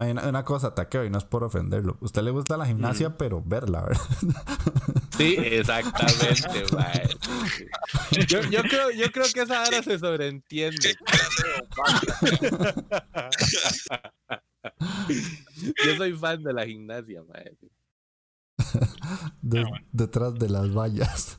[0.01, 1.97] Hay una, una cosa, Takeo, y no es por ofenderlo.
[2.01, 3.16] Usted le gusta la gimnasia, Mm.
[3.16, 4.02] pero verla, ¿verdad?
[5.16, 7.09] Sí, exactamente, mae.
[8.51, 10.97] Yo, creo, yo creo que esa hora se sobreentiende.
[15.85, 17.52] Yo soy fan de la gimnasia, mae.
[19.43, 19.86] De- Ah, bueno.
[19.93, 21.39] Detrás de las vallas.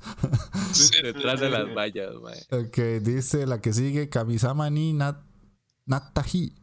[0.71, 1.01] Sí.
[1.01, 2.41] Detrás de las vallas, mae.
[2.51, 5.17] Ok, dice la que sigue, Kamisama ni Nat
[5.85, 6.53] Natahi.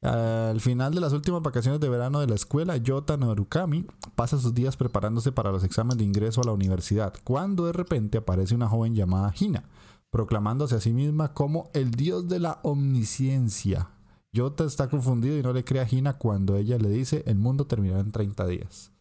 [0.00, 3.84] Al final de las últimas vacaciones de verano de la escuela, Yota Norukami
[4.14, 8.18] pasa sus días preparándose para los exámenes de ingreso a la universidad, cuando de repente
[8.18, 9.64] aparece una joven llamada Hina,
[10.10, 13.90] proclamándose a sí misma como el dios de la omnisciencia.
[14.32, 17.66] Yota está confundido y no le cree a Hina cuando ella le dice el mundo
[17.66, 18.92] terminará en 30 días.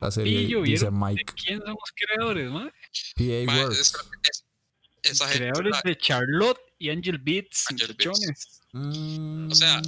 [0.00, 1.00] La serie Pillo, dice ¿vieron?
[1.00, 1.32] ¿De Mike.
[1.44, 2.50] quién somos creadores?
[2.50, 3.78] PA Ma, Works.
[3.80, 3.94] es-
[4.30, 4.44] es-
[5.02, 7.66] esa gente, Creadores la- de Charlotte y Angel Beats.
[7.70, 7.96] Angel.
[8.72, 9.80] Mm, O sea,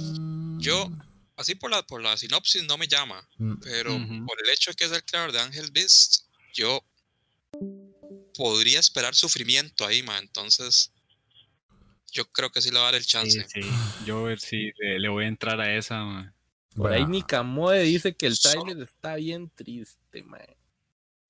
[0.57, 0.89] yo-
[1.35, 3.91] así por la, por la sinopsis no me llama, Mm, pero
[4.25, 6.23] por el hecho de que es el creador de Angel Beast,
[6.53, 6.83] yo
[8.35, 10.17] podría esperar sufrimiento ahí, ma.
[10.17, 10.91] Entonces,
[12.11, 13.45] yo creo que sí le va a dar el chance.
[13.53, 13.59] sí.
[14.05, 16.31] Yo a ver si le, le voy a entrar a esa, mae.
[16.75, 17.09] Por ahí bueno.
[17.15, 20.57] Nikamode dice que el Solo- trailer está bien triste, mae.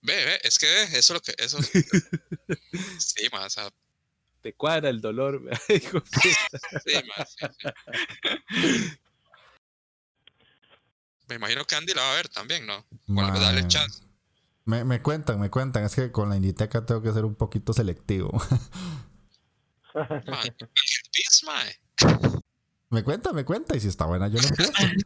[0.02, 1.60] Ve, ve, es que ve, eso es lo que, eso.
[3.00, 3.70] sí, o sea,
[4.42, 6.20] Te cuadra el dolor, de puta.
[6.22, 6.30] sí,
[6.86, 7.02] sí.
[11.28, 12.86] Me imagino que Andy la va a ver también, ¿no?
[13.22, 13.70] Algo darle Mae.
[13.70, 14.04] chance.
[14.66, 15.84] Me, me cuentan, me cuentan.
[15.84, 18.32] Es que con la Inditeca tengo que ser un poquito selectivo.
[19.94, 20.02] Ma,
[20.42, 20.56] Angel
[21.16, 21.64] Beast, ma.
[22.90, 23.76] me cuenta, me cuenta.
[23.76, 24.54] Y si está buena, yo bien.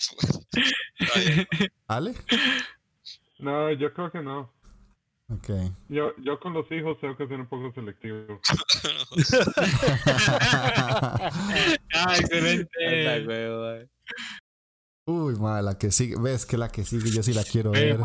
[1.88, 2.14] ¿Ale?
[3.38, 4.52] No, yo creo que no.
[5.28, 5.48] Ok.
[5.88, 8.40] Yo, yo con los hijos tengo que ser un poco selectivo.
[11.92, 12.68] Ah, excelente.
[15.06, 16.16] Uy, madre, la que sigue.
[16.20, 17.96] Ves que la que sigue yo sí la quiero Ve, ver.
[17.98, 18.02] que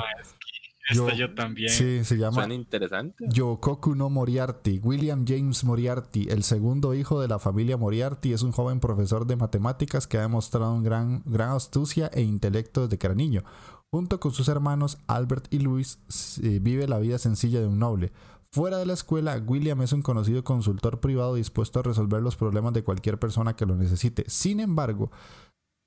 [0.88, 1.70] esta Yo- yo también.
[1.70, 3.26] Sí, se llama Suena interesante.
[3.30, 4.80] Yokoku no Moriarty.
[4.84, 9.36] William James Moriarty, el segundo hijo de la familia Moriarty, es un joven profesor de
[9.36, 13.44] matemáticas que ha demostrado un gran, gran astucia e intelecto desde que era niño.
[13.92, 16.00] Junto con sus hermanos Albert y Louis,
[16.44, 18.12] eh, vive la vida sencilla de un noble.
[18.52, 22.74] Fuera de la escuela, William es un conocido consultor privado dispuesto a resolver los problemas
[22.74, 24.24] de cualquier persona que lo necesite.
[24.28, 25.12] Sin embargo,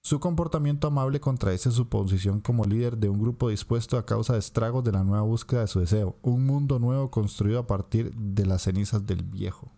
[0.00, 4.38] su comportamiento amable contradice su posición como líder de un grupo dispuesto a causa de
[4.38, 8.46] estragos de la nueva búsqueda de su deseo, un mundo nuevo construido a partir de
[8.46, 9.72] las cenizas del viejo.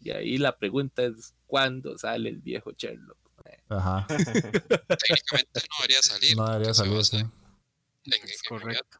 [0.00, 3.18] Y ahí la pregunta es: ¿cuándo sale el viejo Sherlock?
[3.68, 6.36] Ajá, Técnicamente no debería salir.
[6.36, 7.16] no debería salir así.
[7.16, 7.32] en-
[8.04, 8.98] en- Es en correcto.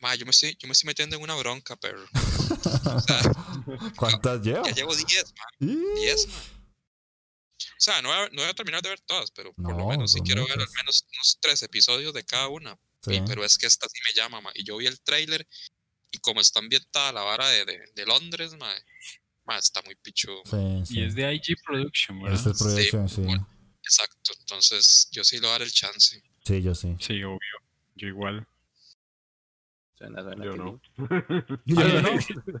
[0.00, 1.98] Ma, yo me estoy, yo me estoy metiendo en una bronca, pero
[3.96, 4.62] ¿Cuántas lleva?
[4.68, 5.66] ya llevo 10, ma,
[5.96, 6.34] 10, ma.
[7.58, 9.76] O sea, no voy, a, no voy a terminar de ver todas, pero por lo
[9.78, 10.74] No, menos sí son quiero ver al muchas.
[10.74, 12.78] menos unos tres episodios de cada una.
[13.02, 13.14] Sí.
[13.14, 14.50] Y- pero es que esta sí me llama, ma.
[14.54, 15.46] Y yo vi el trailer
[16.10, 18.72] y como está ambientada la vara de, de, de Londres, ma,
[19.44, 20.30] ma, está muy pichu.
[20.44, 20.98] Sí, sí.
[21.00, 22.38] Y es de IG Production, ¿verdad?
[22.38, 23.22] Este es Projection, sí.
[23.22, 23.48] bueno.
[23.82, 24.32] Exacto.
[24.40, 26.22] Entonces, yo sí le voy a dar el chance.
[26.44, 26.96] Sí, yo sí.
[27.00, 27.38] Sí, obvio.
[27.94, 28.46] Yo igual.
[29.96, 30.80] Suena, suena Yo no.
[30.98, 32.10] ¿Ah, no?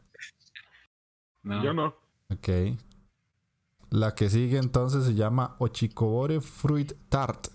[1.42, 1.62] No.
[1.64, 1.86] Yo no.
[2.30, 2.48] Ok.
[3.90, 7.48] La que sigue entonces se llama Ochikobore Fruit Tart.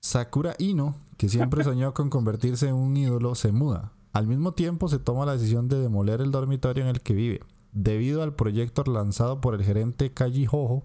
[0.00, 3.92] Sakura Ino, que siempre soñó con convertirse en un ídolo, se muda.
[4.12, 7.40] Al mismo tiempo se toma la decisión de demoler el dormitorio en el que vive.
[7.72, 10.84] Debido al proyecto lanzado por el gerente Kaji Hojo,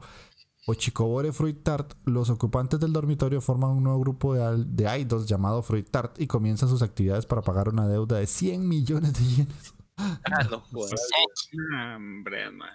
[0.65, 5.89] Ochikobore Fruit Tart, los ocupantes del dormitorio forman un nuevo grupo de, idols llamado Fruit
[5.89, 9.73] Tart y comienzan sus actividades para pagar una deuda de 100 millones de yenes.
[9.95, 10.63] Ah, no.
[11.95, 12.67] Hombre, mae.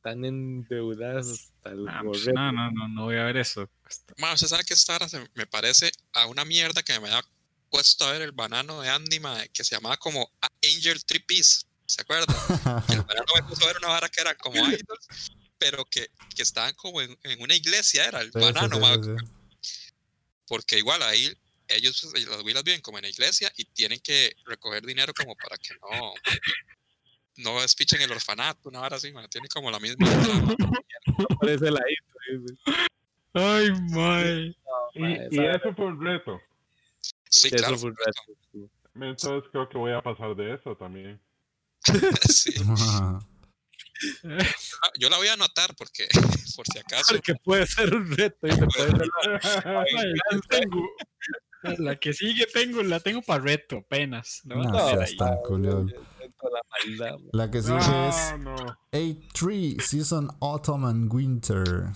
[0.00, 3.70] Están endeudados hasta el Ah, pues, no, no, no, no voy a ver eso.
[4.16, 7.22] Ma, usted sabe que esta vara se me parece a una mierda que me había
[7.68, 10.32] puesto a ver el banano de Andy, ma, que se llamaba como
[10.64, 11.66] Angel Tree Piece.
[11.84, 12.26] ¿Se acuerda?
[12.86, 16.08] Que el banano me puso a ver una vara que era como idols, pero que,
[16.34, 19.10] que estaban como en, en una iglesia, era el Sí, banano, sí, ma, sí,
[19.60, 19.92] sí.
[20.46, 21.30] porque igual ahí
[21.68, 25.58] ellos, las huilas viven como en la iglesia y tienen que recoger dinero como para
[25.58, 26.14] que no
[27.42, 30.06] no despichen el orfanato, una vara así, ma, tiene como la misma.
[31.40, 31.80] Parece la
[32.28, 32.54] dice.
[33.32, 34.54] Ay, mae.
[34.94, 36.40] Y, Mae, y eso fue un reto.
[37.28, 37.78] Sí, Eso claro.
[37.78, 38.22] fue un reto,
[38.52, 38.70] sí.
[38.96, 41.20] Entonces creo que voy a pasar de eso también.
[42.28, 42.52] sí.
[42.68, 43.20] Ah,
[44.98, 46.08] Yo la voy a anotar porque,
[46.56, 49.10] por si acaso, Porque puede ser un reto y se puede ser
[49.64, 50.88] Ay, la tengo.
[51.62, 54.40] La que sigue tengo, la tengo para reto apenas.
[54.44, 55.88] No, No, no, culión.
[55.88, 56.09] con
[56.48, 57.18] la maldad.
[57.18, 57.30] mae.
[57.32, 58.56] La que sigue no, es no.
[58.92, 61.92] A3 Season Autumn and Winter.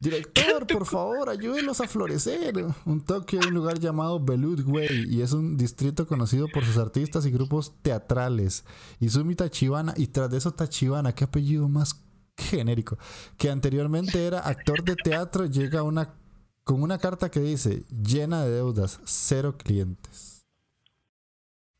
[0.00, 2.54] Director, por favor, ayúdenos a florecer.
[2.84, 7.26] Un Tokio hay un lugar llamado Beludway y es un distrito conocido por sus artistas
[7.26, 8.64] y grupos teatrales.
[9.00, 12.00] Izumi Tachibana, y tras de eso Tachibana, qué apellido más
[12.36, 12.98] genérico,
[13.36, 16.14] que anteriormente era actor de teatro, llega una
[16.62, 20.46] con una carta que dice llena de deudas, cero clientes.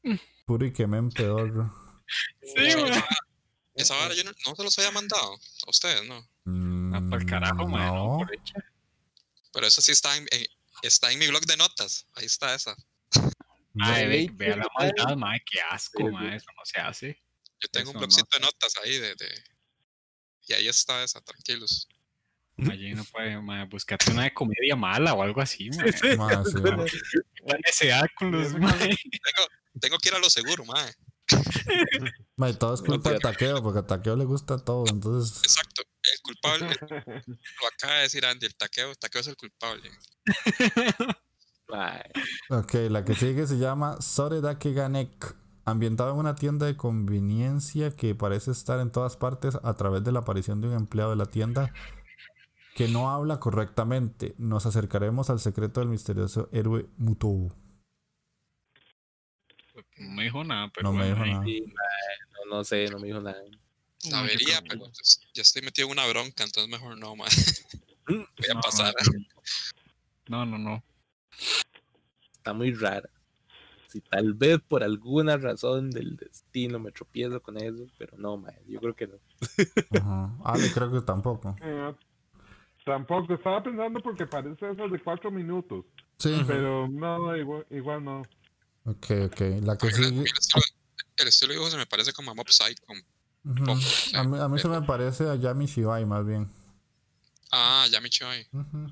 [0.48, 1.70] Puro y que me pedorro.
[2.42, 3.04] Sí, Esa- mae.
[3.74, 6.16] Esa vara yo no, no se los había mandado a ustedes, ¿no?
[6.96, 7.86] Ah, pa'l carajo, mae.
[7.86, 8.18] No, Mm, No.
[8.26, 8.54] por hecha.
[9.52, 10.46] Pero eso sí está en, en-
[10.82, 12.06] está en mi blog de notas.
[12.14, 12.74] Ahí está esa.
[13.74, 15.38] Mae, ve, Sí, vea la sí, maldad, mae.
[15.44, 16.36] Qué asco, Sí, mae.
[16.36, 17.22] Eso no se hace.
[17.60, 17.98] Yo tengo Eso un no.
[18.00, 19.44] blogcito de notas ahí de, de-
[20.46, 21.86] Y ahí está esa, tranquilos.
[22.56, 23.66] Mae, no puede, mae.
[23.66, 25.92] Buscate una de comedia mala o algo así, mae.
[26.16, 26.84] Ma, sí, ma.
[27.44, 28.78] La necesidad con los, mae.
[28.96, 29.46] Tengo,
[29.80, 30.92] tengo que ir a lo seguro, mae.
[32.36, 33.32] Ma, y todo es culpa de fíjate.
[33.34, 35.38] taqueo, porque a taqueo le gusta todo, entonces.
[35.42, 35.82] Exacto.
[36.02, 39.90] El culpable, lo acaba de decir Andy, el taqueo, el taqueo es el culpable.
[41.68, 42.10] Mae,
[42.48, 45.36] Ok, la que sigue se llama Soredake Ganek.
[45.66, 50.12] Ambientado en una tienda de conveniencia que parece estar en todas partes a través de
[50.12, 51.74] la aparición de un empleado de la tienda
[52.74, 54.34] que no habla correctamente.
[54.38, 57.52] Nos acercaremos al secreto del misterioso héroe Mutou.
[59.98, 60.90] No me dijo nada, pero.
[60.90, 61.44] No me bueno, dijo nada.
[61.44, 61.64] sí,
[62.46, 63.42] no, no sé, no me dijo nada.
[63.98, 67.28] Sabería, pero pues, ya estoy metido en una bronca, entonces mejor no, mae.
[68.08, 68.94] Voy a No, pasar.
[70.28, 70.82] No, no, no.
[72.32, 73.08] Está muy rara.
[73.88, 78.54] Si tal vez por alguna razón del destino me tropiezo con eso, pero no, mae,
[78.66, 79.18] yo creo que no.
[79.98, 80.36] Ajá.
[80.44, 81.56] Ale, creo que tampoco.
[81.62, 81.94] Eh,
[82.84, 85.84] tampoco, estaba pensando porque parece esas de cuatro minutos.
[86.18, 86.42] Sí.
[86.46, 88.22] Pero no, igual, igual no.
[88.90, 89.40] Ok, ok.
[89.62, 90.24] La que El, sigue.
[90.24, 90.62] estilo,
[91.18, 92.82] el estilo de dibujo se me parece como a Mob Psycho.
[94.14, 96.48] A mí, a mí se me parece a Yami Shibai, más bien.
[97.52, 98.46] Ah, ya me Choi.
[98.52, 98.86] Ujú.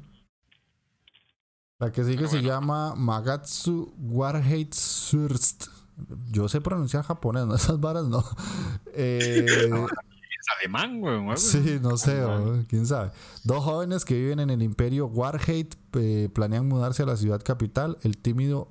[1.78, 2.48] La que sigue Pero se bueno.
[2.48, 5.66] llama Magatsu Warhate Surst.
[6.30, 7.54] Yo sé pronunciar japonés, ¿no?
[7.56, 8.24] Esas varas no.
[8.94, 9.44] Eh,
[10.38, 11.36] Es alemán, güey.
[11.36, 13.10] sí, no sé, o quién sabe.
[13.42, 17.98] Dos jóvenes que viven en el imperio Warhate eh, planean mudarse a la ciudad capital.
[18.02, 18.68] El tímido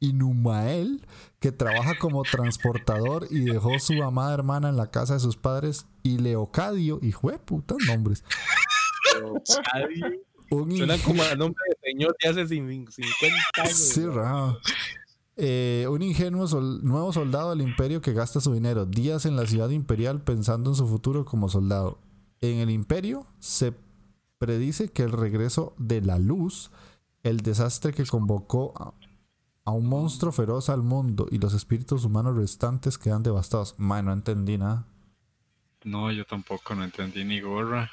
[0.00, 1.06] Inumael,
[1.40, 5.86] que trabaja como transportador y dejó su amada hermana en la casa de sus padres.
[6.02, 8.24] Y Leocadio, hijo de putas nombres.
[9.72, 10.20] Ay,
[10.50, 13.76] Un Suena como a nombre de señor de hace cin- 50 años.
[13.78, 14.02] Sí.
[15.38, 19.46] Eh, un ingenuo sol- nuevo soldado del imperio que gasta su dinero días en la
[19.46, 21.98] ciudad imperial pensando en su futuro como soldado.
[22.40, 23.74] En el imperio se
[24.38, 26.70] predice que el regreso de la luz,
[27.22, 28.94] el desastre que convocó
[29.66, 33.74] a, un monstruo feroz al mundo y los espíritus humanos restantes quedan devastados.
[33.78, 34.86] Man, no entendí nada.
[35.84, 37.90] No, yo tampoco no entendí ni gorra.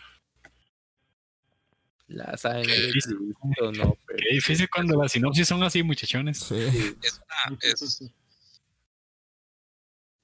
[2.07, 3.17] La sangre Qué difícil.
[3.17, 6.39] No, pero- Qué difícil cuando las sinopsis son así, muchachones.
[6.39, 6.55] Sí.
[7.03, 8.01] Es, una, es,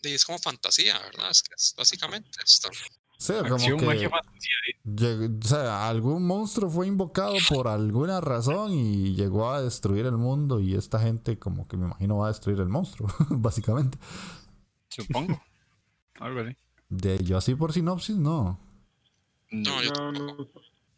[0.02, 1.32] es como fantasía, ¿verdad?
[1.32, 2.70] Es que es básicamente esto.
[3.22, 4.50] Sí, como Acción, que magia, fantasía.
[4.86, 10.16] lleg- o sea, algún monstruo fue invocado por alguna razón y llegó a destruir el
[10.16, 13.98] mundo y esta gente como que me imagino va a destruir el monstruo, básicamente.
[14.88, 15.42] Supongo.
[16.22, 16.56] Algo así.
[16.88, 18.58] De yo así por sinopsis, no.
[19.52, 20.38] No, yo No, no,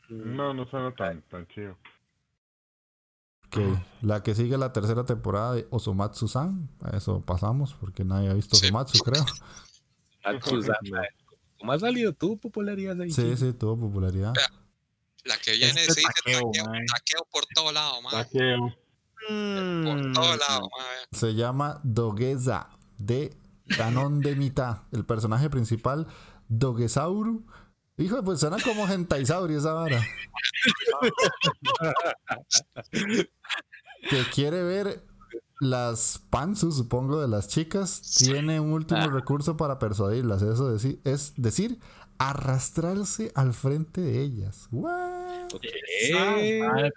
[0.09, 1.75] no, no suena tan, tan chido.
[3.47, 3.57] Ok,
[4.03, 6.69] La que sigue la tercera temporada de Osomatsu-san.
[6.81, 8.67] A eso pasamos porque nadie ha visto Sí.
[8.67, 9.25] Osomatsu, creo.
[11.61, 13.11] ¿Cómo ha salido tu popularidad ahí?
[13.11, 14.33] Sí, sí, tuvo popularidad.
[15.25, 18.11] La que viene Este se dice taqueo, taqueo, por todo lado, man.
[18.13, 18.75] Taqueo.
[19.29, 20.87] Mm, Por todo lado, man.
[21.11, 23.37] Se llama Dogeza de
[23.77, 24.77] Canon de Mitad.
[24.91, 26.07] El personaje principal,
[26.47, 27.45] Dogesauru.
[27.99, 30.01] Hijo, pues suena como Gentaisauri esa vara.
[34.09, 35.03] que quiere ver
[35.61, 38.01] las panzus, supongo, de las chicas.
[38.17, 39.07] Tiene un último Ah.
[39.07, 40.41] recurso para persuadirlas.
[40.41, 41.79] Eso deci- es decir,
[42.17, 44.67] arrastrarse al frente de ellas.
[44.71, 45.49] What?
[45.61, 46.91] ¿Qué?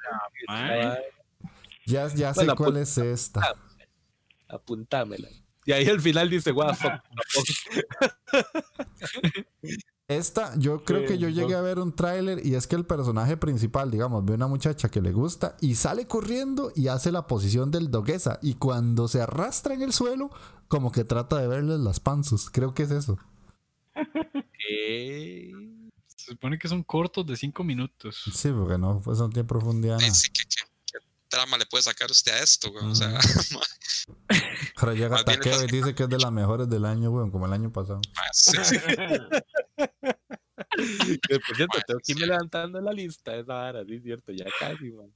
[0.49, 0.99] Mae.
[1.87, 3.55] Ya, ya sé cuál pues- es esta.
[4.49, 5.29] Apuntámela.
[5.67, 7.01] Y ahí al final dice, what the fuck.
[10.07, 12.85] Esta, yo creo Sí, que yo llegué a ver un tráiler y es que el
[12.85, 17.27] personaje principal, digamos, ve una muchacha que le gusta y sale corriendo y hace la
[17.27, 20.31] posición del doguesa y cuando se arrastra en el suelo,
[20.69, 22.51] como que trata de verles las panzas.
[22.51, 23.19] Creo que es eso.
[26.07, 28.23] Se supone que son cortos de 5 minutos.
[28.35, 29.99] Sí, porque no, pues no tiene profundidad.
[30.01, 30.99] sí, ¿qué, qué, qué
[31.35, 32.85] trama le puede sacar usted a esto, güey?
[32.85, 33.19] O sea,
[34.81, 37.53] Pero llega Takeo y dice que es de las mejores del año, weón, como el
[37.53, 38.01] año pasado.
[38.33, 38.57] sí,
[41.47, 45.13] Por cierto, tengo que irme levantando la lista esa vara, sí, cierto, ya casi, man.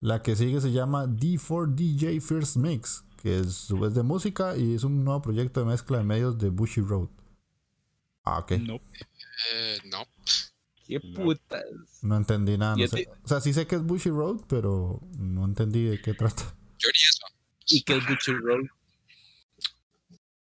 [0.00, 4.84] La que sigue se llama D4DJ First Mix, que es, es de música y es
[4.84, 7.08] un nuevo proyecto de mezcla de medios de Bushy Road.
[8.24, 8.52] Ah, ok.
[8.52, 8.74] No.
[8.74, 10.06] Eh, no.
[10.86, 11.24] ¿Qué No.
[11.24, 11.64] putas?
[12.02, 12.76] No entendí nada.
[12.76, 13.08] No sé.
[13.24, 16.42] O sea, sí sé que es Bushy Road, pero no entendí de qué trata.
[16.78, 17.26] Yo ni eso.
[17.68, 18.70] ¿Y qué es Butcher Roll?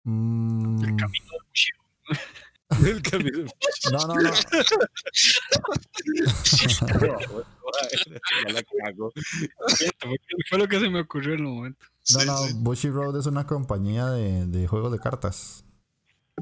[0.04, 1.78] Mm, El camino de Bushido.
[2.88, 3.46] El camino.
[3.92, 4.32] no, no, no.
[8.48, 9.12] ya la cago.
[10.50, 11.86] Fue- lo que se me ocurrió en el momento.
[12.14, 12.56] No, no.
[12.58, 15.66] Bushy Road es una compañía de, de juegos de cartas.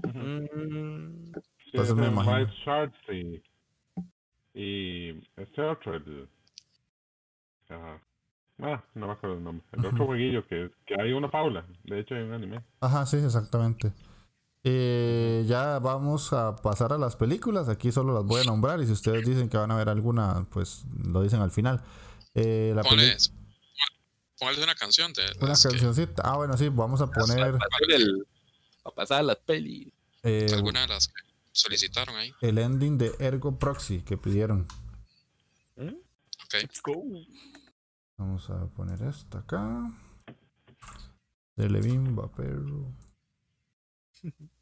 [0.03, 1.31] Mm,
[1.71, 2.49] Entonces es me imagino.
[4.55, 5.11] Y.
[5.37, 6.27] Este otro, el.
[7.69, 8.01] Ajá.
[8.59, 9.65] Ah, no me acuerdo el nombre.
[9.73, 11.65] El otro jueguillo que, que hay una Paula.
[11.83, 12.63] De hecho, hay un anime.
[12.79, 13.91] Ajá, sí, exactamente.
[14.63, 17.67] Eh, ya vamos a pasar a las películas.
[17.69, 20.45] Aquí solo las voy a nombrar y si ustedes dicen que van a ver alguna,
[20.51, 21.83] pues lo dicen al final.
[22.33, 23.17] Eh, la Ponle, peli-
[24.39, 26.23] ponle una canción de una que- cancioncita.
[26.25, 28.27] Ah, bueno, sí, vamos a poner para pasar el-
[28.83, 29.91] para pasar las pelis.
[30.23, 31.13] eh, alguna de las que
[31.55, 32.33] solicitaron ahí.
[32.41, 34.67] el ending de Ergo Proxy que pidieron.
[35.77, 36.53] Ok.
[36.53, 37.03] Let's go.
[38.17, 39.89] Vamos a poner esta acá.
[41.55, 42.93] De Levin Vapero.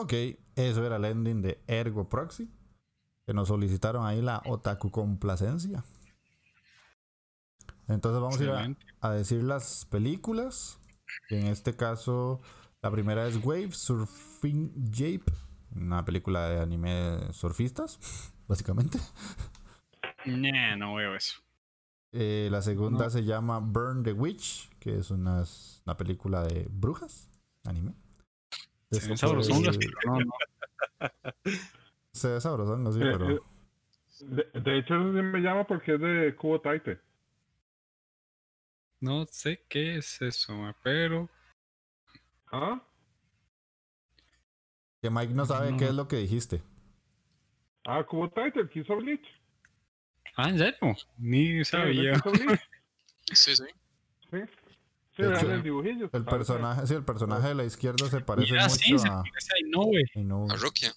[0.00, 0.14] Ok,
[0.56, 2.50] eso era el ending de Ergo Proxy.
[3.26, 5.84] Que nos solicitaron ahí la otaku complacencia.
[7.86, 10.80] Entonces vamos a ir a, decir las películas.
[11.28, 12.40] En este caso,
[12.80, 15.30] la primera es Wave Surfing Jape.
[15.76, 17.98] Una película de anime surfistas,
[18.48, 18.98] básicamente.
[20.24, 21.34] Nah, no veo eso.
[22.12, 23.10] Eh, la segunda No.
[23.10, 25.44] se llama Burn the Witch, que es una,
[25.84, 27.28] una película de brujas,
[27.66, 27.94] anime.
[28.90, 30.32] Se ven sabrosongas, pero no, no.
[32.12, 32.40] Se ve
[32.92, 33.30] sí, Eh, pero...
[33.30, 33.40] eh,
[34.20, 37.00] De, de hecho, eso sí me llama porque es de Cubo Taite.
[39.00, 41.28] No sé qué es eso, pero
[42.52, 42.82] ¿Ah?
[45.00, 45.78] Que Mike no sabe No.
[45.78, 46.62] qué es lo que dijiste.
[47.86, 49.26] Ah, Cubo Taite, el que hizo Bleach.
[50.36, 50.78] Ah, ¿en serio?
[51.18, 52.12] Ni sabía.
[53.32, 53.64] Sí, sí.
[54.30, 54.38] Sí.
[55.38, 56.04] Sí, el dibujillo.
[56.06, 56.24] El ¿sabes?
[56.28, 59.52] personaje, sí, el personaje de la izquierda se parece Mira, sí, mucho se a parece
[59.54, 59.60] a
[60.20, 60.56] Inoue.
[60.56, 60.92] Rukia.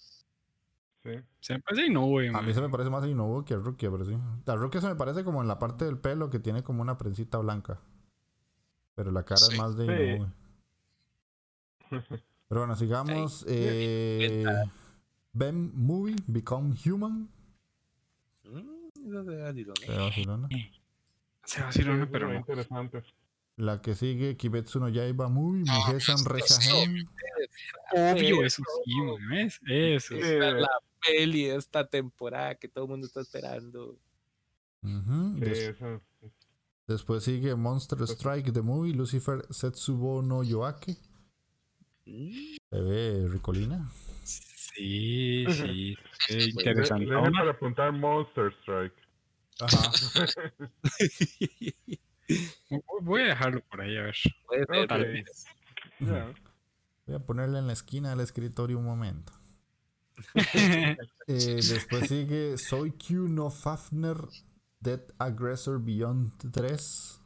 [1.04, 1.12] Sí.
[1.40, 3.58] Se me parece a Inoue, A mí se me parece más a Inoue que a
[3.58, 4.18] Rukia, pero sí.
[4.46, 6.98] La Rukia se me parece como en la parte del pelo que tiene como una
[6.98, 7.80] prensita blanca.
[8.96, 9.54] Pero la cara Sí.
[9.54, 10.14] es más de Sí.
[10.16, 10.32] Inoue.
[12.50, 13.46] Pero bueno, sigamos.
[13.48, 14.46] Eh,
[15.32, 17.28] Ben Movie, Become Human.
[18.44, 19.74] Mm, se va tirando.
[21.46, 22.36] Se va a pero no.
[22.36, 23.04] interesante.
[23.56, 27.08] La que sigue, Kimetsu no Yaiba Movie, Mujesan sí, Reshahen.
[27.92, 29.60] Obvio, eso sí, ma, ¿ves?
[29.68, 30.16] Eso.
[30.16, 30.70] Es la
[31.06, 34.00] peli de esta temporada que todo el mundo está esperando.
[34.82, 36.02] Des- eso.
[36.88, 40.98] Después sigue Monster Strike, The Movie, Lucifer Setsubo no Yoake.
[42.06, 43.90] Se ve ricolina.
[44.24, 45.96] Sí, sí.
[46.30, 47.06] Interesante.
[47.06, 48.96] le para apuntar Monster Strike.
[49.60, 49.92] Ajá.
[53.02, 54.16] Voy a dejarlo por ahí, a ver.
[54.50, 55.46] vez.
[56.00, 56.34] Ya.
[57.06, 59.34] Voy a ponerle en la esquina del escritorio un momento.
[61.26, 64.18] Eh, después sigue Soy Q no Fafner
[64.82, 67.22] Dead Aggressor Beyond 3.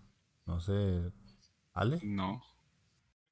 [0.46, 1.12] No sé.
[1.74, 2.00] ¿Ale?
[2.04, 2.44] No.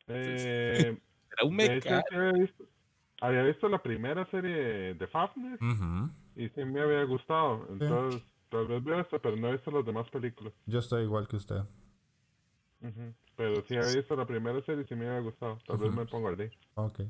[0.08, 2.04] Eh, Será un mecha.
[2.10, 2.66] sí
[3.22, 5.58] había visto, la primera serie de Fafner
[6.36, 7.66] y sí me había gustado.
[7.70, 10.54] Entonces, tal vez veo esta, pero no he visto las demás películas.
[10.66, 11.62] Yo estoy igual que usted.
[12.82, 13.14] Ujú.
[13.36, 15.58] Pero sí había visto la primera serie y sí me había gustado.
[15.68, 16.52] Tal vez me pongo al día.
[16.76, 17.02] Ok.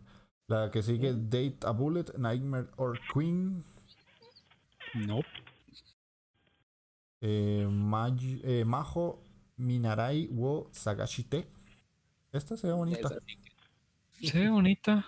[0.47, 3.63] La que sigue, Date a Bullet, Nightmare or Queen.
[4.93, 5.19] No.
[7.21, 9.23] Eh, Maj- eh, Majo
[9.57, 11.47] Minarai wo Sagashite.
[12.31, 13.09] Esta se ve bonita.
[14.11, 15.05] Se ve bonita.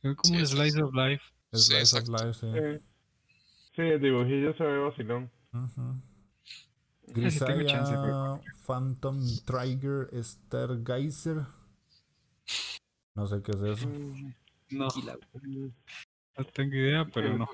[0.00, 1.22] Se ve como Sí, slice of life.
[1.52, 2.26] Es Sí, Slice of exacto.
[2.26, 2.46] Life, sí.
[2.54, 2.80] Eh,
[3.74, 5.30] sí, el dibujillo se ve vacilón.
[5.52, 5.58] Sí
[7.38, 11.46] chance, Grisaya Phantom Trigger Stargazer.
[13.14, 13.88] No sé qué es eso.
[14.70, 15.18] No, Tranquila,
[16.38, 17.48] no tengo idea, pero no.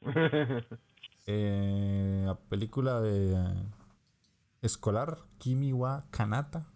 [1.26, 3.64] Eh, la película de eh,
[4.60, 6.66] escolar Kimi wa Kanata.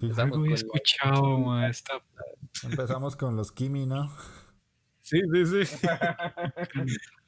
[0.00, 2.02] Empezamos Algo con la- escuchado, esta-
[2.64, 4.10] Empezamos con los Kimi, ¿no?
[5.02, 5.86] Sí, sí, sí.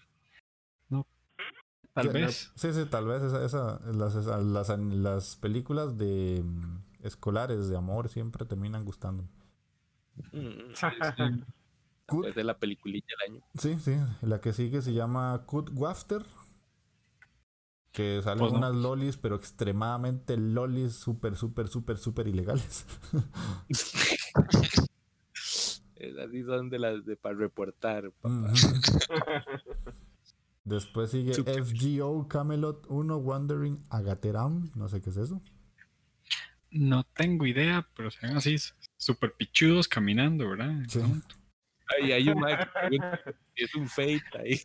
[1.97, 2.53] Tal vez.
[2.55, 7.77] Sí, sí, tal vez esa, esa- las, esa- las, las películas de mm, escolares de
[7.77, 9.25] amor siempre terminan gustando.
[10.33, 10.87] Mm, Sí,
[11.17, 11.23] sí.
[12.09, 13.45] Good- Puede ser la peliculilla del año.
[13.59, 16.23] Sí, sí, la que sigue se llama Cut Wafter.
[17.93, 18.59] Que salen Pues no.
[18.59, 22.85] unas lolis, pero extremadamente lolis, súper, súper, súper, súper ilegales.
[25.97, 28.11] Esas sí son de las de para reportar.
[28.21, 28.53] papá.
[30.67, 31.33] Después sigue.
[31.33, 34.71] FGO Camelot 1 Wandering Agateram.
[34.75, 35.41] No sé qué es eso.
[36.73, 38.57] No tengo idea, pero se ven así
[38.97, 40.75] súper pichudos caminando, ¿verdad?
[40.89, 41.01] Sí.
[41.89, 42.45] Ay, hay un
[43.55, 44.61] es un fate ahí.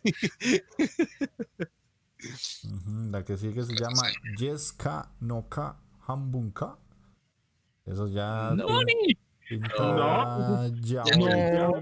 [3.10, 4.02] La que sigue se llama
[4.36, 6.78] Yeska no Ka Hambunka.
[7.86, 8.66] Eso ya No.
[8.66, 9.20] pinta
[9.60, 10.66] No.
[10.80, 11.72] ya- No.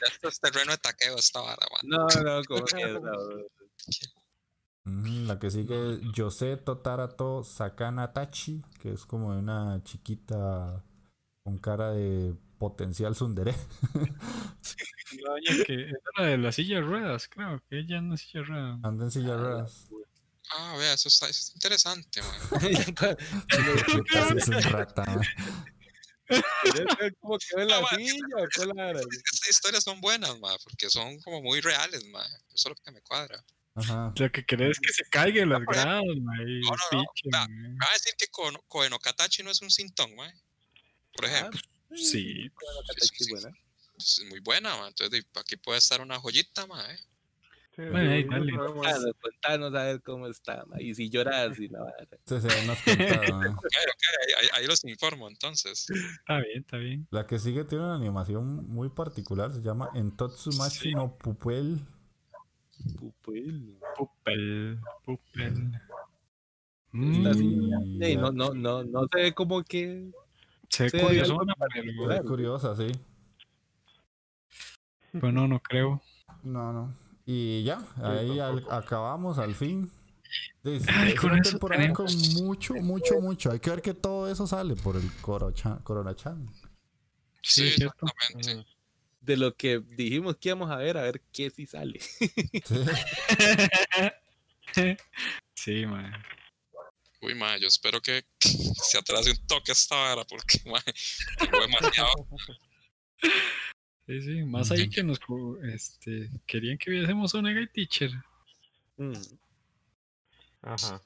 [0.00, 1.80] Ya esto es terreno de taqueo esta vara, man.
[1.84, 3.10] No, no, como que no.
[4.84, 10.84] Ujú, La que sigue Yose Totarato Sakana Tachi, que es como una chiquita
[11.42, 13.54] con cara de potencial sundere.
[13.92, 18.40] La que es la de las sillas de ruedas, creo que ella en una silla
[18.40, 18.78] de ruedas.
[18.82, 19.88] Anda en silla de ruedas.
[20.52, 22.30] Ah, vea, eso está, eso está interesante, man.
[24.38, 25.20] Es un rata, man.
[26.28, 29.00] ¿Querés ver cómo quedó en la No, silla o vara?
[29.00, 32.26] Estas historias son buenas, man, porque son como muy reales, man.
[32.54, 33.44] Eso es lo que me cuadra.
[33.74, 34.12] Ajá.
[34.16, 37.46] Lo que querés es que se caigan las gradas, ma, y No, no, pichen, ma.
[37.48, 40.32] Me va a decir que Kono- Koenokatachi no es un sintón, man.
[41.12, 41.60] Por ejemplo,
[41.94, 42.50] Sí,
[43.00, 43.48] Sí, buena.
[43.96, 44.88] es muy buena, man.
[44.88, 46.90] Entonces, aquí puede estar una joyita, man.
[46.90, 46.98] ¿eh?
[47.76, 48.52] Sí, Bueno, ahí, sí, dale.
[48.56, 50.64] Contanos, contanos a ver cómo está.
[50.64, 52.08] ma, Y si lloras y la vara.
[52.24, 53.48] Sí, sí, ahí nos contaron, ¿eh?
[53.50, 55.86] Ok, ok, ahí, los informo, entonces.
[55.90, 57.06] está bien, está bien.
[57.10, 61.78] La que sigue tiene una animación muy particular, se llama Entotsumachi no Pupel.
[62.98, 63.78] Pupil.
[63.96, 65.72] Pupel, pupel.
[66.94, 67.44] Está así.
[67.44, 70.10] Mm, no, no, no, no se ve como que.
[70.70, 72.90] se ve Sí, pero Es curiosa, sí.
[75.20, 76.00] pues no, no creo.
[76.42, 77.05] No, no.
[77.26, 79.90] Y ya, ahí al- acabamos al fin.
[80.64, 83.50] Sí, sí, Ay, es con una eso temporada con mucho, mucho, mucho.
[83.52, 86.48] Hay que ver que todo eso sale por el Corona-chan.
[87.42, 88.06] Sí, cierto.
[88.06, 88.66] exactamente.
[89.20, 91.98] De lo que dijimos que íbamos a ver, a ver qué si sale.
[92.00, 92.16] Sí.
[95.54, 96.12] sí, man.
[97.22, 100.82] Uy, man, yo espero que se atrase un toque esta vara, porque, man,
[101.38, 102.10] tengo demasiado.
[104.06, 105.18] Sí, sí, más ahí que nos
[105.64, 108.10] este, querían que viésemos un Guy Teacher.
[108.96, 109.12] Mm.
[110.62, 111.02] Ajá.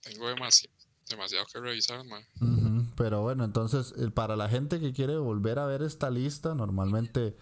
[0.00, 0.74] Tengo demasiado,
[1.08, 2.92] demasiado que revisar, man.
[2.96, 7.36] Pero bueno, entonces, eh, para la gente que quiere volver a ver esta lista, normalmente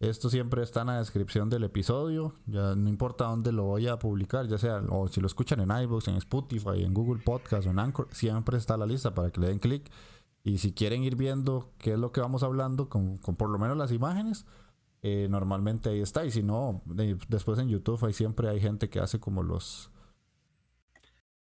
[0.00, 2.32] esto siempre está en la descripción del episodio.
[2.46, 5.70] Ya no importa dónde lo voy a publicar, ya sea, o si lo escuchan en
[5.70, 9.40] iVoox, en Spotify, en Google Podcast o en Anchor, siempre está la lista para que
[9.40, 9.90] le den clic.
[10.48, 13.58] Y si quieren ir viendo qué es lo que vamos hablando, con, con por lo
[13.58, 14.46] menos las imágenes,
[15.02, 16.24] eh, normalmente ahí está.
[16.24, 19.90] Y si no, de- después en YouTube ahí siempre hay gente que hace como los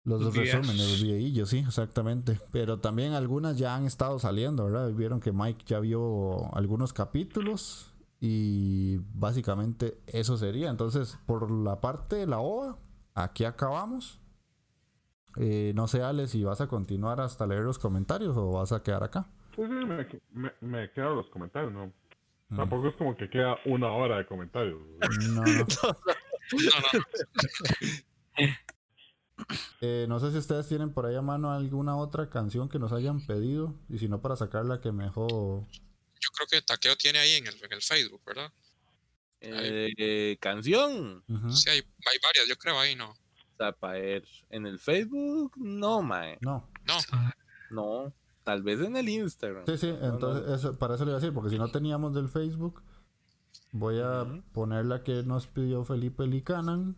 [0.03, 2.39] los Los resúmenes, los videillos, sí, exactamente.
[2.51, 4.91] Pero también algunas ya han estado saliendo, ¿verdad?
[4.93, 10.69] Vieron que Mike ya vio algunos capítulos y básicamente eso sería.
[10.69, 12.77] Entonces, por la parte de la OVA,
[13.15, 14.19] aquí acabamos.
[15.37, 18.83] Eh, no sé, Ale, si vas a continuar hasta leer los comentarios o vas a
[18.83, 19.27] quedar acá.
[19.55, 21.91] Sí, sí, me, me, me quedan los comentarios, ¿no?
[22.49, 22.55] Mm.
[22.57, 24.79] Tampoco es como que queda una hora de comentarios.
[25.29, 25.65] No, no.
[26.51, 28.45] No,
[29.81, 32.93] Eh, no sé si ustedes tienen por ahí a mano alguna otra canción que nos
[32.93, 33.75] hayan pedido.
[33.89, 35.29] Y si no, para sacar la que mejor.
[35.29, 38.51] yo creo que Taqueo tiene ahí en el, en el Facebook, ¿verdad?
[39.41, 41.23] Eh, canción.
[41.49, 43.13] Sí, hay, hay varias, yo creo ahí, ¿no?
[43.57, 44.23] Zapaer.
[44.49, 46.37] En el Facebook, no, mae.
[46.41, 46.67] No.
[46.87, 46.95] No,
[47.71, 48.13] No.
[48.43, 49.65] Tal vez en el Instagram.
[49.65, 50.13] Sí, sí, No, no.
[50.13, 52.83] entonces Eso, para eso le iba a decir, porque si no teníamos del Facebook,
[53.71, 54.23] voy a
[54.53, 56.95] poner la que nos pidió Felipe Licanan,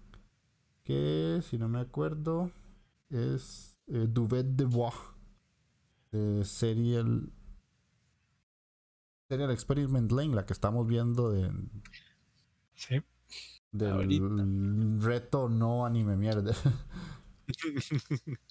[0.84, 2.52] que si no me acuerdo
[3.10, 4.94] es eh, Duvet de Bois,
[6.12, 7.32] de Serial,
[9.30, 11.50] Serial Experiment Lane, la que estamos viendo de,
[12.74, 13.02] Sí.
[13.72, 14.26] Del Ahorita.
[15.06, 16.56] reto no anime mierda.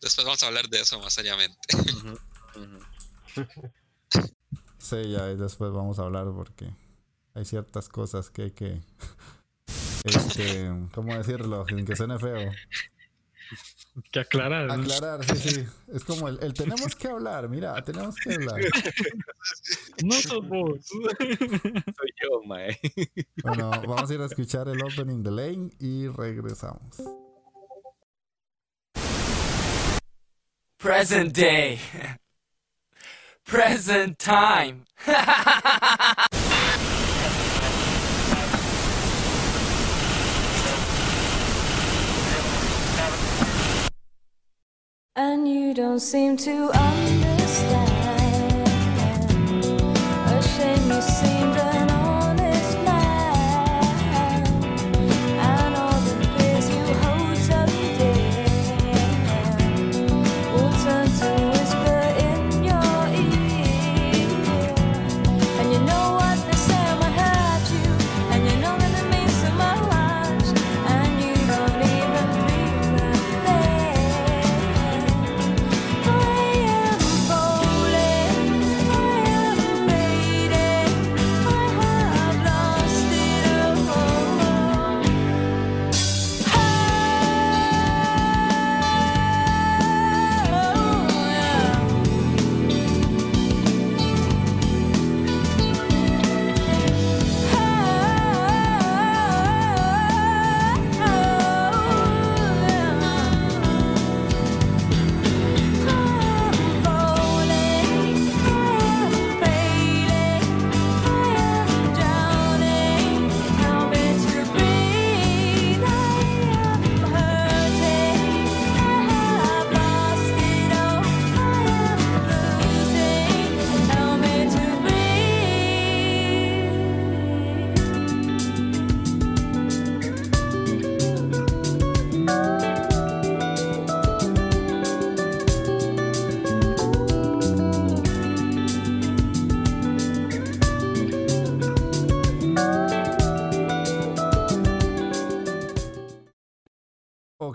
[0.00, 1.58] después vamos a hablar de eso más seriamente.
[4.78, 6.72] Sí, ya y después vamos a hablar porque
[7.34, 8.80] hay ciertas cosas que hay que.
[10.04, 11.66] Este, ¿cómo decirlo?
[11.66, 12.52] Sin que suene feo.
[14.10, 14.66] Que aclarar.
[14.66, 14.74] ¿no?
[14.74, 15.66] Aclarar, sí, sí.
[15.92, 18.60] Es como el, el tenemos que hablar, mira, tenemos que hablar.
[20.04, 20.86] No sos vos.
[20.86, 22.78] Soy yo, mae.
[23.42, 26.96] Bueno, vamos a ir a escuchar el opening de Lane y regresamos.
[30.78, 31.80] Present day.
[33.44, 34.84] Present time.
[45.18, 48.05] And you don't seem to understand.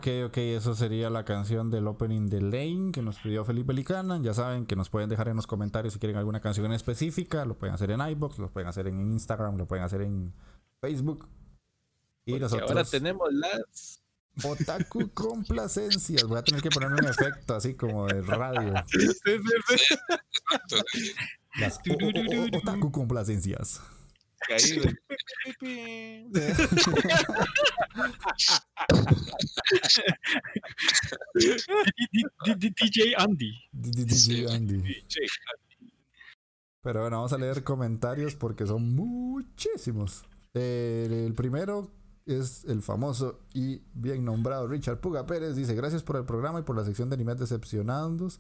[0.02, 4.20] Ok, ok, eso sería la canción del opening de Lane que nos pidió Felipe Licana.
[4.20, 7.46] Ya saben que nos pueden dejar en los comentarios si quieren alguna canción en específica.
[7.46, 10.34] Lo pueden hacer en iBox, lo pueden hacer en Instagram, lo pueden hacer en
[10.80, 11.30] Facebook.
[12.26, 12.72] Y Porque nosotros.
[12.72, 14.02] ahora tenemos las.
[14.44, 16.24] Otaku complacencias.
[16.24, 18.74] Voy a tener que ponerme un efecto así como de radio.
[21.60, 23.82] Las o- o- o- otaku complacencias.
[24.50, 24.96] Ahí, güey.
[32.70, 33.52] DJ Andy.
[33.72, 34.46] D- d- d- Sí.
[34.48, 34.84] Andy.
[36.84, 40.24] Pero bueno, vamos a leer comentarios porque son muchísimos.
[40.54, 41.92] El, el primero
[42.26, 45.56] es el famoso y bien nombrado Richard Puga Pérez.
[45.56, 48.40] Dice, gracias por el programa y por la sección de animes decepcionantes.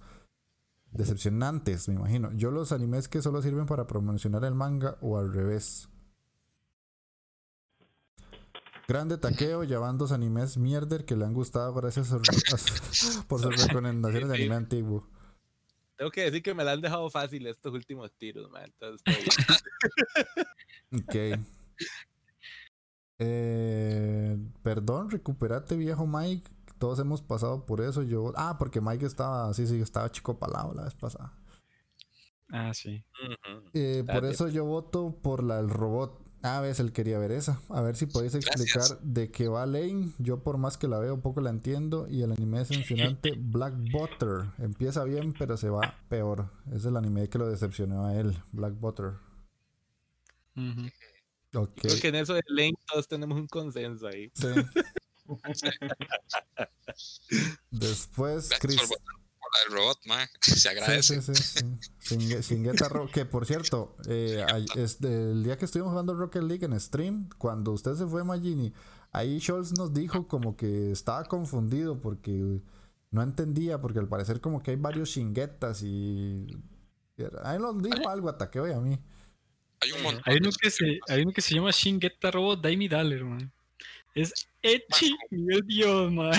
[0.91, 2.31] Decepcionantes, me imagino.
[2.33, 5.87] Yo los animes que solo sirven para promocionar el manga o al revés.
[8.87, 12.19] Grande taqueo llevando dos animes mierder que le han gustado gracias a- a-
[13.27, 15.07] por sus recomendaciones de anime antiguo.
[15.95, 18.63] Tengo que decir que me la han dejado fácil estos últimos tiros, man.
[18.65, 19.05] Entonces.
[20.93, 21.15] Ok.
[23.19, 26.51] Eh, perdón, recuperate, viejo Mike.
[26.81, 28.01] Todos hemos pasado por eso.
[28.01, 28.33] Yo.
[28.35, 29.53] Ah, porque Mike estaba.
[29.53, 31.31] Sí, sí, estaba chico palado la vez pasada.
[32.49, 33.05] Ah, sí.
[33.75, 36.19] Eh, por eso yo voto por la del robot.
[36.41, 37.61] Ah, ves, él quería ver esa.
[37.69, 38.99] A ver si podéis explicar Gracias.
[39.03, 40.11] de qué va Lane.
[40.17, 42.07] Yo por más que la veo, poco la entiendo.
[42.09, 44.49] Y el anime decepcionante Black Butter.
[44.57, 46.49] Empieza bien, pero se va peor.
[46.73, 49.13] Es el anime que lo decepcionó a él, Black Butter.
[50.55, 50.87] Ujú.
[51.53, 51.75] Ok.
[51.75, 54.31] Creo que en eso de Lane todos tenemos un consenso ahí.
[54.33, 54.47] Sí.
[57.69, 58.81] Después, gracias Chris.
[58.89, 58.97] por
[59.67, 60.27] del robot, mae.
[60.41, 61.21] Se agradece.
[61.21, 61.59] Sí, sí, sí.
[61.99, 62.15] sí.
[62.15, 64.45] Shinge- Shingeta Ro- que por cierto, eh,
[64.75, 68.73] este, el día que estuvimos jugando Rocket League en stream, cuando usted se fue, Magini,
[69.11, 72.61] ahí Scholz nos dijo como que estaba confundido porque
[73.11, 76.47] no entendía, porque al parecer como que hay varios Shingetas y.
[77.43, 78.97] Ahí nos dijo algo, ataqueo y a mí.
[79.81, 80.23] Hay un montón.
[80.25, 83.51] Hay uno que se, hay uno que se llama Shingeta Robot Daimi Daller, man.
[84.15, 86.31] Es Echi nivel Dios, man.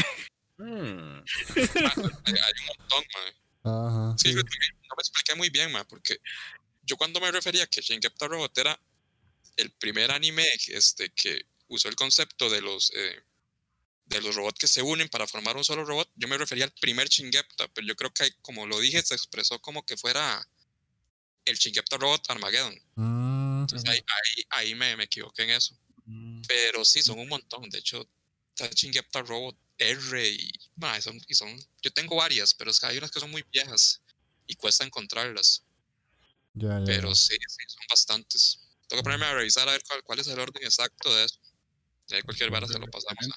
[0.58, 1.22] Mm.
[1.56, 3.34] Hay, un montón, mae.
[3.64, 4.16] Ajá.
[4.18, 4.34] Sí, sí.
[4.34, 6.18] yo también no me expliqué muy bien, mae, porque
[6.82, 8.78] yo cuando me refería a que Shin Gepta Robot era
[9.56, 13.22] el primer anime este, que usó el concepto de los, eh,
[14.06, 16.72] de los robots que se unen para formar un solo robot, yo me refería al
[16.72, 20.46] primer Shingepta, pero yo creo que, como lo dije, se expresó como que fuera
[21.44, 22.74] el Shingepta Robot Armageddon.
[22.94, 25.76] Mm, Entonces ahí, ahí, ahí me, me equivoqué en eso.
[26.46, 27.68] Pero sí, son un montón.
[27.70, 28.06] De hecho,
[28.54, 30.50] está Shingepta Robot R y,
[31.00, 31.56] son, y son.
[31.82, 34.02] Yo tengo varias, pero es que hay unas que son muy viejas
[34.46, 35.64] y cuesta encontrarlas.
[36.54, 37.14] ya, ya, Pero ya.
[37.14, 38.60] sí, sí, son bastantes.
[38.88, 41.38] Tengo que ponerme a revisar a ver cuál, cuál es el orden exacto de eso.
[42.10, 43.28] Ahí cualquier vara se lo pasamos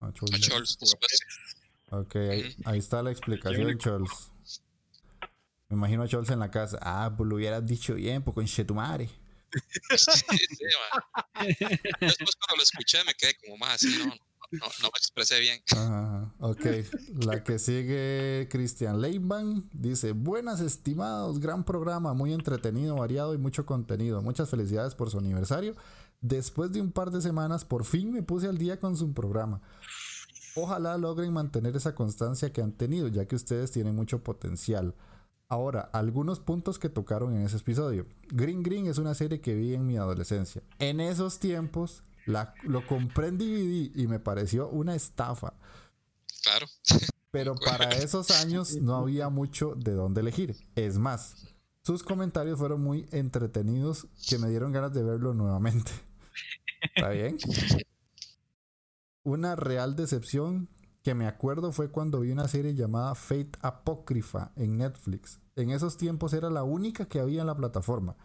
[0.00, 1.20] a, a Charles después.
[1.90, 4.30] Ok, ahí, ahí está la explicación, Chols.
[5.68, 6.78] Me imagino a Chols en la casa.
[6.82, 9.08] Ah, pues lo hubieras dicho bien, pues con Chetumare.
[9.96, 10.64] Sí, sí.
[12.00, 14.14] Después cuando lo escuché me quedé como más así, no, no,
[14.52, 15.62] no, no me expresé bien.
[15.72, 16.66] Ajá, ok.
[17.24, 23.66] La que sigue, Cristian Leiban, dice: Buenas, estimados, gran programa, muy entretenido, variado y mucho
[23.66, 24.22] contenido.
[24.22, 25.74] Muchas felicidades por su aniversario.
[26.20, 29.62] Después de un par de semanas, por fin me puse al día con su programa.
[30.54, 34.94] Ojalá logren mantener esa constancia que han tenido, ya que ustedes tienen mucho potencial.
[35.50, 38.06] Ahora, algunos puntos que tocaron en ese episodio.
[38.28, 40.62] Green Green es una serie que vi en mi adolescencia.
[40.78, 45.54] En esos tiempos la, lo compré en DVD y me pareció una estafa.
[46.44, 46.68] Claro.
[47.32, 50.54] Pero para esos años no había mucho de dónde elegir.
[50.76, 51.34] Es más,
[51.82, 55.90] sus comentarios fueron muy entretenidos que me dieron ganas de verlo nuevamente.
[56.94, 57.36] ¿Está bien?
[59.24, 60.68] Una real decepción
[61.02, 65.40] que me acuerdo fue cuando vi una serie llamada Fate Apócrifa en Netflix.
[65.56, 68.16] En esos tiempos era la única que había en la plataforma.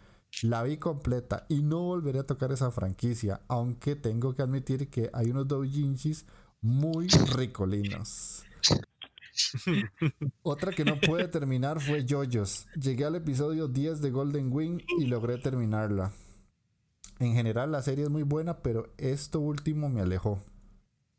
[0.42, 5.10] La vi completa y no volveré a tocar esa franquicia, aunque tengo que admitir que
[5.12, 6.26] hay unos doujinshis
[6.60, 8.44] muy ricolinos.
[10.42, 12.66] Otra que no pude terminar fue Yoyos.
[12.74, 16.12] Llegué al episodio 10 de Golden Wing y logré terminarla.
[17.18, 20.42] En general la serie es muy buena, pero esto último me alejó.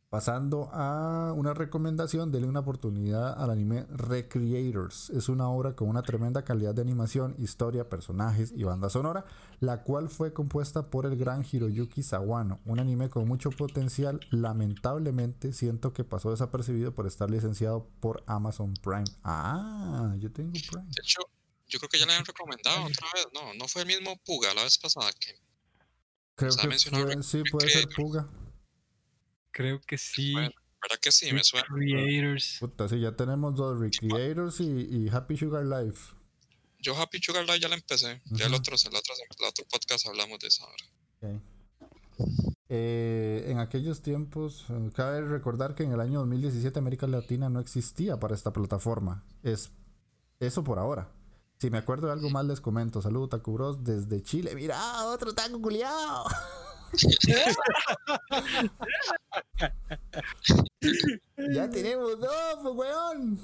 [0.10, 5.10] Pasando a una recomendación, denle una oportunidad al anime Recreators.
[5.10, 9.26] Es una obra con una tremenda calidad de animación, historia, personajes y banda sonora,
[9.60, 12.62] la cual fue compuesta por el gran Hiroyuki Sawano.
[12.64, 14.22] Un anime con mucho potencial.
[14.32, 19.04] Lamentablemente siento que pasó desapercibido por estar licenciado por Amazon Prime.
[19.26, 20.86] Ah, yo tengo Prime.
[20.88, 21.20] De hecho,
[21.68, 23.28] yo creo que ya le han recomendado otra vez.
[23.34, 25.36] No, no fue el mismo Puga la vez pasada que.
[26.36, 28.26] Creo que fue- sí, puede ser Puga.
[29.58, 30.34] Creo que sí.
[30.34, 31.34] Bueno, ¿Verdad que sí?
[31.34, 31.66] Me suena.
[31.68, 32.58] Creators.
[32.60, 36.14] Puta, sí, ya tenemos dos Recreators y, y Happy Sugar Life.
[36.78, 38.22] Yo Happy Sugar Life ya la empecé.
[38.26, 41.42] Ya el otro, el otro, el otro podcast hablamos de esa hora.
[42.20, 42.28] Ok.
[42.70, 47.60] Eh, en aquellos tiempos, eh, cabe recordar que en el año 2017 América Latina no
[47.60, 49.26] existía para esta plataforma.
[49.42, 49.72] Es
[50.40, 51.12] eso por ahora.
[51.58, 53.02] Si me acuerdo de algo más les comento.
[53.02, 54.54] Saludos Taku Bros desde Chile.
[54.54, 56.26] Mira, otro taco culiao.
[61.53, 63.39] ya tenemos dos, pues, weón.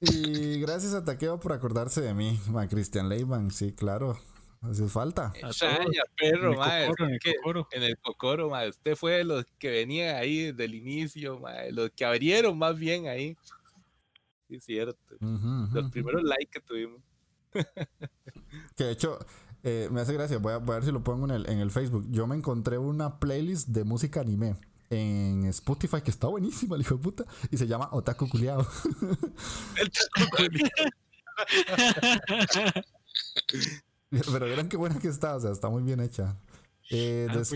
[0.00, 3.50] Y gracias a Taqueo por acordarse de mí, ma, Cristian Leiban.
[3.50, 4.18] Sí, claro.
[4.62, 5.32] Hace falta.
[5.34, 6.86] Extraña, perro, En el mae.
[6.88, 7.68] Cocoro, en el Cocoro.
[7.70, 8.68] En el Cocoro, mae.
[8.70, 11.70] Usted fue de los que venían ahí desde el inicio, mae.
[11.70, 13.36] Los que abrieron más bien ahí.
[14.48, 15.16] Sí, es cierto.
[15.20, 17.00] Los primeros likes que tuvimos.
[18.76, 19.18] Que de hecho,
[19.64, 20.38] eh, me hace gracia.
[20.38, 22.06] Voy a, voy a ver si lo pongo en el, en el Facebook.
[22.10, 24.56] Yo me encontré una playlist de música anime
[24.90, 27.24] en Spotify que está buenísima, el hijo de puta.
[27.50, 28.66] Y se llama Otaku Culeado.
[34.10, 35.36] Pero verán qué buena que está.
[35.36, 36.36] O sea, está muy bien hecha.
[36.90, 37.50] Eh, Ah, des-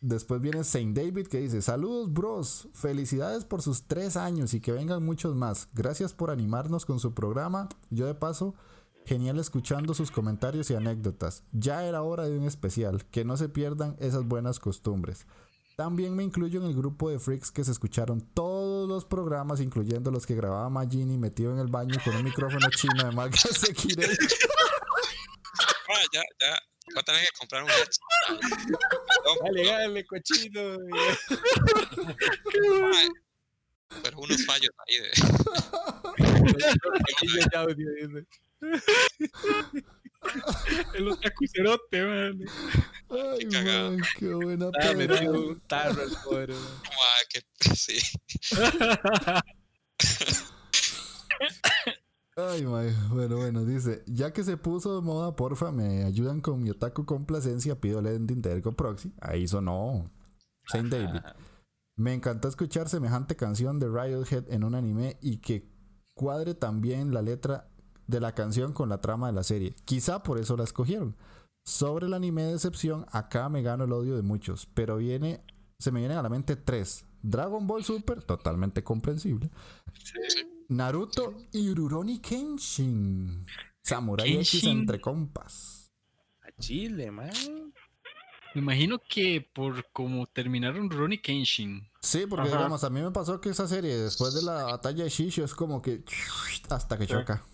[0.00, 2.68] después viene Saint David que dice: Saludos, bros.
[2.72, 5.68] Felicidades por sus tres años y que vengan muchos más.
[5.74, 7.68] Gracias por animarnos con su programa.
[7.90, 8.54] Yo, de paso.
[9.06, 11.44] Genial escuchando sus comentarios y anécdotas.
[11.52, 15.26] Ya era hora de un especial, que no se pierdan esas buenas costumbres.
[15.76, 20.10] También me incluyo en el grupo de freaks que se escucharon todos los programas, incluyendo
[20.10, 24.08] los que grababa Magini metido en el baño con un micrófono chino de marca Sekirei.
[25.88, 26.58] Ah, ya, ya.
[26.86, 27.68] Voy a tener que comprar un
[29.44, 30.78] Dale, dale, cochino.
[34.02, 35.10] Pero unos fallos ahí de.
[40.94, 42.38] El otakucerote, man.
[43.10, 45.20] Ay, Qué man, qué buena me pegada.
[45.20, 46.62] dio un tarro el pobre, man.
[46.84, 47.98] Ah, que sí.
[52.36, 52.92] Ay, mae.
[53.10, 57.06] Bueno, bueno, dice, ya que se puso de moda, porfa, me ayudan con mi otaku
[57.06, 59.14] complacencia, pido el ending de Ergo Proxy.
[59.20, 60.10] Ahí sonó
[60.66, 61.20] Saint David.
[61.96, 65.70] Me encantó escuchar semejante canción de Riot en un anime y que
[66.14, 67.70] cuadre también la letra
[68.06, 69.74] de la canción con la trama de la serie.
[69.84, 71.16] Quizá por eso la escogieron.
[71.64, 75.42] Sobre el anime de excepción, acá me gano el odio de muchos, pero viene,
[75.78, 77.04] se me vienen a la mente tres.
[77.22, 79.50] Dragon Ball Super, totalmente comprensible.
[80.68, 83.44] Naruto y Rurouni Kenshin.
[83.82, 85.92] Samurai X entre compas.
[86.42, 87.32] A Chile, man.
[88.56, 91.86] Me imagino que por como terminaron Ronnie Kenshin.
[92.00, 92.56] Sí, porque Ajá.
[92.56, 95.54] digamos, a mí me pasó que esa serie, después de la batalla de Shisho, es
[95.54, 96.02] como que
[96.70, 97.44] hasta que choca.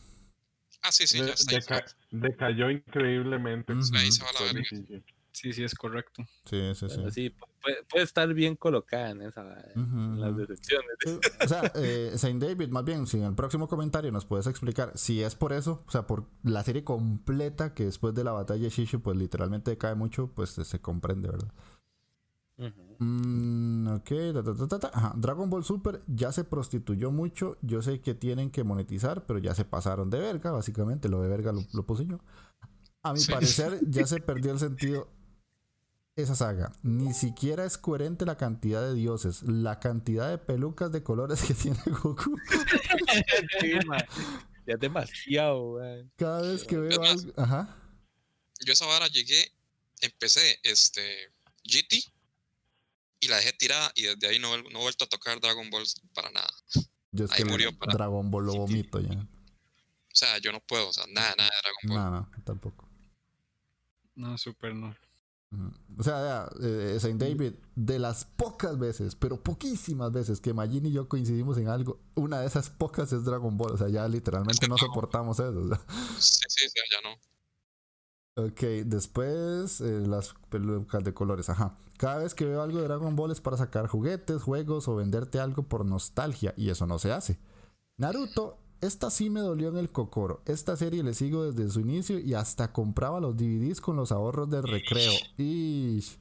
[0.83, 1.53] Ah, sí, sí, ya está.
[1.53, 3.73] deca- decayó increíblemente.
[3.73, 3.97] Ujú.
[3.97, 5.03] Ahí se va la verga.
[5.33, 6.23] Sí, sí, es correcto.
[6.45, 6.95] Sí, sí, sí.
[6.97, 7.31] Bueno, sí,
[7.63, 9.43] puede, puede estar bien colocada en, esa,
[9.75, 10.91] en las decepciones.
[11.03, 14.47] Sí, O sea, eh, Saint David, más bien, si en el próximo comentario nos puedes
[14.47, 18.33] explicar si es por eso, o sea, por la serie completa que después de la
[18.33, 21.53] batalla de Shisho, pues literalmente decae mucho, pues se, comprende, ¿verdad?
[22.59, 22.92] Ujú.
[23.03, 24.91] Mm, ok, ta, ta, ta, ta, ta.
[24.95, 25.13] Ajá.
[25.17, 27.59] Dragon Ball Super ya se prostituyó mucho.
[27.63, 31.09] Yo sé que tienen que monetizar, pero ya se pasaron de verga, básicamente.
[31.09, 32.21] Lo de verga lo, lo puse yo.
[33.03, 33.33] A mi Sí.
[33.33, 35.09] parecer, ya se perdió el sentido
[36.15, 36.73] esa saga.
[36.83, 41.55] Ni siquiera es coherente la cantidad de dioses, la cantidad de pelucas de colores que
[41.55, 42.37] tiene Goku.
[43.61, 43.73] Sí.
[44.65, 46.13] Ya es demasiado, man.
[46.15, 47.33] Cada vez que veo más, algo.
[47.37, 47.77] Ajá.
[48.65, 49.51] Yo esa vara llegué,
[50.03, 51.01] empecé este
[51.65, 52.12] GT
[53.23, 55.85] y la dejé tirada y desde ahí no, no he vuelto a tocar Dragon Ball
[56.13, 56.51] para nada.
[57.13, 59.13] Yo es Ahí que murió para- Dragon Ball lo vomito ya.
[59.15, 61.97] O sea, yo no puedo, o sea, nada, nada de Dragon Ball.
[61.97, 62.89] No, no, tampoco.
[64.17, 64.95] No, super no.
[65.99, 70.87] O sea, ya, eh, Saint David, de las pocas veces, pero poquísimas veces que Majin
[70.87, 73.73] y yo coincidimos en algo, una de esas pocas es Dragon Ball.
[73.73, 75.61] O sea, ya literalmente no soportamos eso.
[75.61, 75.79] o sea.
[76.19, 77.17] Sí, sí, sí, ya no.
[78.47, 81.51] Ok, después eh, las pelucas de colores.
[81.51, 81.79] Ajá.
[82.03, 85.39] Cada vez que veo algo de Dragon Ball es para sacar juguetes, juegos o venderte
[85.39, 87.39] algo por nostalgia, y eso no se hace.
[87.97, 90.43] Naruto, esta sí me dolió en el cocoro.
[90.47, 94.51] Esta serie le sigo desde su inicio y hasta compraba los DVDs con los ahorros
[94.51, 95.13] del recreo.
[95.39, 96.17] Y Sí.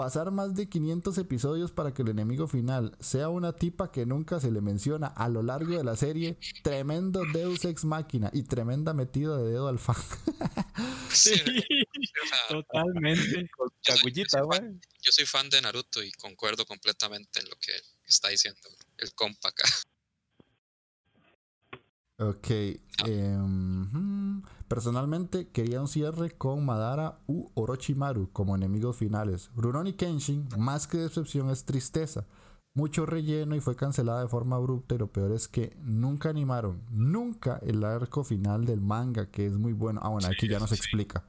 [0.00, 4.40] Pasar más de 500 episodios para que el enemigo final sea una tipa que nunca
[4.40, 6.38] se le menciona a lo largo de la serie.
[6.62, 9.96] Tremendo Deus Ex Máquina y tremenda metida de dedo al fan.
[11.12, 11.34] Sí,
[12.48, 13.50] Totalmente.
[13.54, 14.80] Con Yo soy- cagullita, yo soy man.
[15.02, 17.72] yo soy fan de Naruto y concuerdo completamente en lo que
[18.06, 18.60] está diciendo
[18.96, 19.64] el compa acá.
[22.18, 22.50] Ok.
[22.50, 24.42] em, hmm.
[24.70, 29.50] Personalmente quería un cierre con Madara u Orochimaru como enemigos finales.
[29.56, 32.24] Rurouni Kenshin, más que decepción, es tristeza.
[32.72, 34.94] Mucho relleno y fue cancelada de forma abrupta.
[34.94, 39.56] Y lo peor es que nunca animaron, nunca el arco final del manga, que es
[39.56, 40.00] muy bueno.
[40.04, 41.24] Ah, bueno, aquí ya nos explica.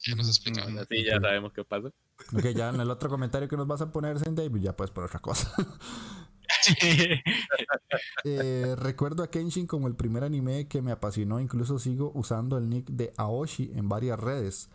[0.00, 0.66] Ya nos explicaba.
[0.66, 1.86] Bueno, sí, ya sabemos qué pasa.
[2.34, 5.06] Ok, ya en el otro comentario que nos vas a poner, David, ya puedes poner
[5.06, 5.54] otra cosa.
[8.24, 12.68] Eh, recuerdo a Kenshin como el primer anime que me apasionó, incluso sigo usando el
[12.68, 14.70] nick de Aoshi en varias redes.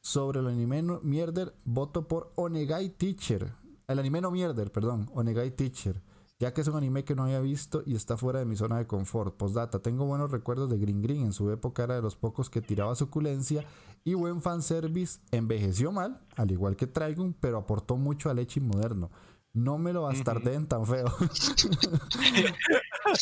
[0.00, 3.52] Sobre el anime no- mierder, voto por Onegai Teacher.
[3.86, 6.00] El anime no mierder, perdón, Onegai Teacher.
[6.40, 8.78] Ya que es un anime que no había visto y está fuera de mi zona
[8.78, 9.36] de confort.
[9.36, 11.26] Postdata, tengo buenos recuerdos de Green Green.
[11.26, 13.64] En su época era de los pocos que tiraba suculencia
[14.04, 15.20] y buen fanservice.
[15.30, 19.10] Envejeció mal, al igual que Trigun, pero aportó mucho al Echi moderno.
[19.54, 21.06] No me lo bastardeen tan feo.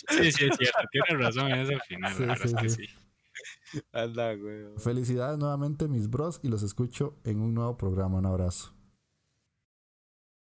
[0.08, 0.78] Sí, sí, es cierto.
[0.90, 2.14] Tienes razón en eso al final.
[2.14, 2.86] Sí, la verdad sí, es que sí.
[2.86, 3.82] sí.
[3.92, 4.66] Anda, güey.
[4.78, 8.18] Felicidades nuevamente, mis bros, y los escucho en un nuevo programa.
[8.18, 8.72] Un abrazo.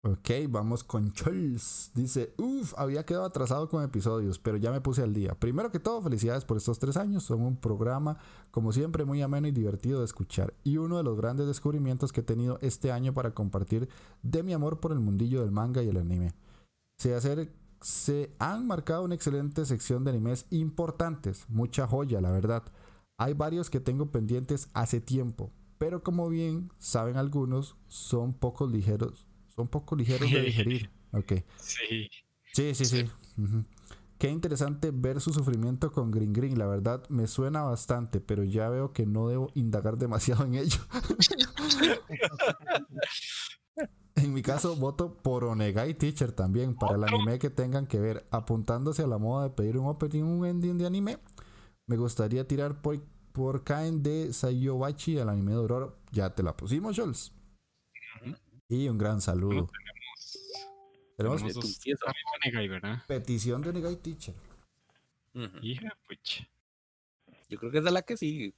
[0.02, 1.90] Ok, vamos con Charles.
[1.94, 5.34] Dice, uff, había quedado atrasado con episodios, pero ya me puse al día.
[5.34, 7.24] Primero que todo, felicidades por estos tres años.
[7.24, 8.16] Son un programa,
[8.50, 10.54] como siempre, muy ameno y divertido de escuchar.
[10.64, 13.90] Y uno de los grandes descubrimientos que he tenido este año para compartir
[14.22, 16.32] de mi amor por el mundillo del manga y el anime.
[16.96, 17.52] Se, hacer,
[17.82, 21.44] se han marcado una excelente sección de animes importantes.
[21.50, 22.62] Mucha joya, la verdad.
[23.18, 29.29] Hay varios que tengo pendientes hace tiempo, pero como bien saben algunos, son poco ligeros.
[29.54, 30.90] Son poco ligeros de digerir.
[31.12, 31.32] Ok.
[31.56, 32.08] Sí.
[32.52, 33.10] Sí, sí, sí.
[34.18, 36.58] Qué interesante ver su sufrimiento con Green Green.
[36.58, 40.78] La verdad me suena bastante, pero ya veo que no debo indagar demasiado en ello.
[44.16, 48.26] En mi caso, voto por Onegai Teacher también, para el anime que tengan que ver.
[48.30, 51.18] Apuntándose a la moda de pedir un opening un ending de anime,
[51.86, 53.00] me gustaría tirar por,
[53.32, 55.94] por Kain de Sayobachi, el anime de Aurora.
[56.12, 57.32] Ya te la pusimos, Jules.
[58.70, 59.68] Y un gran saludo.
[61.16, 61.42] Tenemos Tenemos
[63.06, 64.34] petición de Onegai Teacher.
[65.60, 66.48] Hija, pucha.
[67.48, 68.54] Yo creo que esa es la que sigue.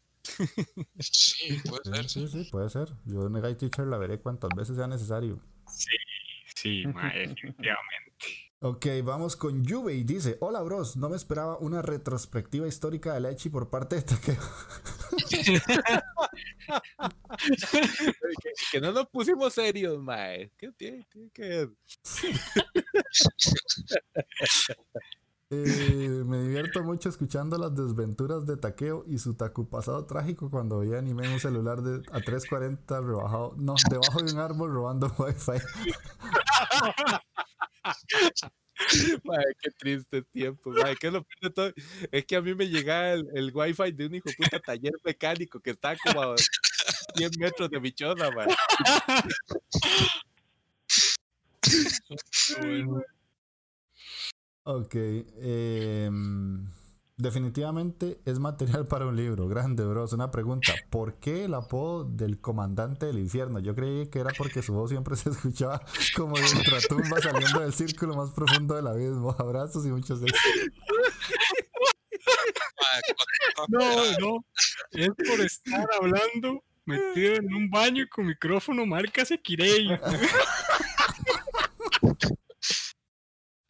[1.00, 2.08] Sí, puede Sí, ser.
[2.08, 2.90] sí, sí, puede ser.
[3.06, 5.40] Yo Onegai Teacher la veré cuantas veces sea necesario.
[5.66, 5.96] Sí,
[6.54, 8.51] sí, mae, definitivamente.
[8.64, 10.04] Ok, vamos con Yubei.
[10.04, 10.96] Dice: Hola, bros.
[10.96, 14.38] No me esperaba una retrospectiva histórica de Lechi por parte de Takeo.
[15.28, 15.58] que,
[18.70, 20.52] que no nos pusimos serios, mae.
[20.56, 21.70] ¿Qué tiene, tiene que ver?
[25.54, 30.78] Eh, me divierto mucho escuchando las desventuras de Takeo y su Taku pasado trágico cuando
[30.78, 35.14] veía anime en un celular de a 340 rebajado, no, debajo de un árbol robando
[35.18, 35.62] wifi.
[39.24, 40.96] Mae, qué triste tiempo, mae.
[40.96, 41.72] ¿Qué es lo peor de todo?
[42.10, 44.94] Es que a mí me llegaba el, el wifi de un hijo de puta taller
[45.04, 46.34] mecánico que está como a
[47.14, 47.92] 100 metros de mi
[48.34, 48.48] mae.
[54.64, 56.68] Ok, em,
[57.16, 59.48] definitivamente es material para un libro.
[59.48, 60.12] Grande, bros.
[60.12, 63.58] Una pregunta: ¿por qué el apodo del comandante del infierno?
[63.58, 65.84] Yo creí que era porque su voz siempre se escuchaba
[66.16, 69.34] como de ultratumba saliendo del círculo más profundo del abismo.
[69.38, 70.40] Abrazos y muchos éxitos.
[73.68, 73.80] No,
[74.20, 74.46] no.
[74.92, 79.88] Es por estar hablando metido en un baño con micrófono marca Sekirei.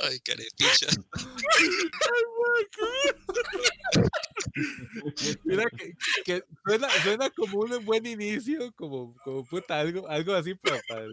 [0.02, 0.86] Ay, carepicha.
[5.44, 5.92] Mira que,
[6.24, 11.06] que suena, suena como un buen inicio, como, como puta, algo, algo así para, para,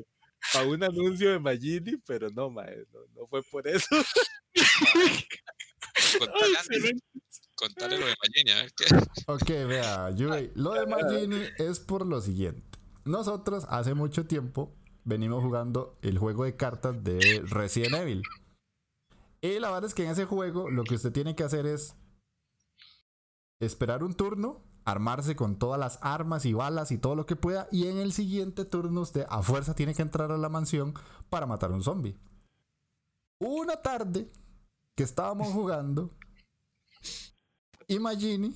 [0.54, 3.96] para un anuncio de Magini, pero no, mae, no, no fue por eso.
[7.56, 8.86] Contale lo de Magini, a ver qué.
[9.28, 12.80] Ok, vea, Yui, lo de Magini es por lo siguiente.
[13.06, 18.24] Nosotros hace mucho tiempo venimos jugando el juego de cartas de Resident Evil.
[19.42, 21.96] Y la verdad es que en ese juego lo que usted tiene que hacer es
[23.60, 27.68] esperar un turno, armarse con todas las armas y balas y todo lo que pueda.
[27.72, 30.94] Y en el siguiente turno usted a fuerza tiene que entrar a la mansión
[31.30, 32.18] para matar a un zombie.
[33.40, 34.30] Una tarde
[34.96, 36.12] que estábamos jugando
[37.88, 38.54] y Magini,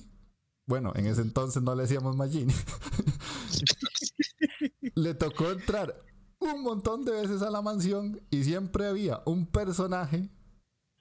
[0.66, 2.54] bueno, en ese entonces no le decíamos Magini,
[4.94, 5.98] le tocó entrar
[6.38, 10.30] un montón de veces a la mansión y siempre había un personaje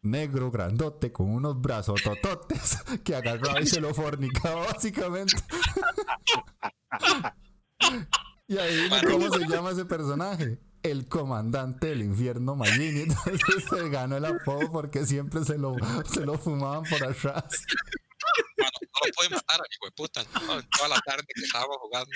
[0.03, 5.35] negro, grandote, con unos brazos tototes que agarraba y se lo fornicaba básicamente.
[8.47, 10.59] y ahí cómo se llama ese personaje.
[10.83, 13.01] El comandante del infierno Magini.
[13.03, 15.75] Entonces se ganó el apodo porque siempre se lo,
[16.11, 17.45] se lo fumaban por atrás.
[18.57, 20.23] No lo puede matar al hijo de puta.
[20.45, 22.09] No, toda la tarde que estábamos jugando.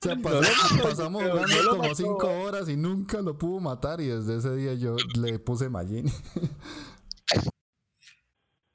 [0.00, 1.94] O sea, pasamos jugando como mató.
[1.94, 6.12] cinco horas y nunca lo pudo matar y desde ese día yo le puse Magini.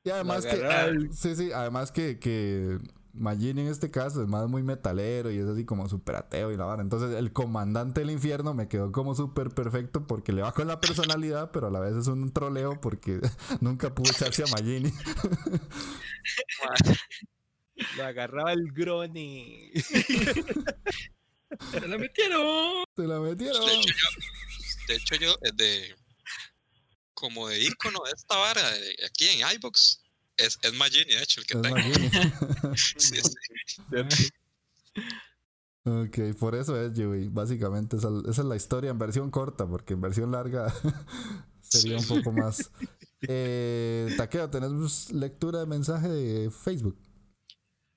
[0.03, 2.79] Y además que, sí, sí, además que, que
[3.13, 6.57] Magini en este caso es más muy metalero y es así como súper ateo y
[6.57, 6.81] la vara.
[6.81, 10.79] Entonces el comandante del infierno me quedó como súper perfecto porque le va con la
[10.79, 13.19] personalidad, pero a la vez es un troleo porque
[13.61, 14.93] nunca pudo echarse a Magini.
[17.97, 19.71] Lo agarraba el Groni.
[21.71, 22.83] ¡Se la metieron!
[22.95, 23.65] Se la metieron.
[23.65, 24.07] De hecho, yo,
[24.87, 25.95] de hecho, yo, eh, de,
[27.19, 30.01] como de icono de esta vara, de- aquí en iBox,
[30.37, 31.75] es, es Magini, de hecho, el que Es tengo.
[32.75, 34.29] Sí, sí.
[35.85, 37.29] Ok, por eso es Yui.
[37.29, 40.71] Básicamente esa, esa es la historia en versión corta, porque en versión larga
[41.61, 42.69] sería un poco más.
[43.21, 46.97] Eh, Takeo, ¿tenemos lectura de mensaje de Facebook?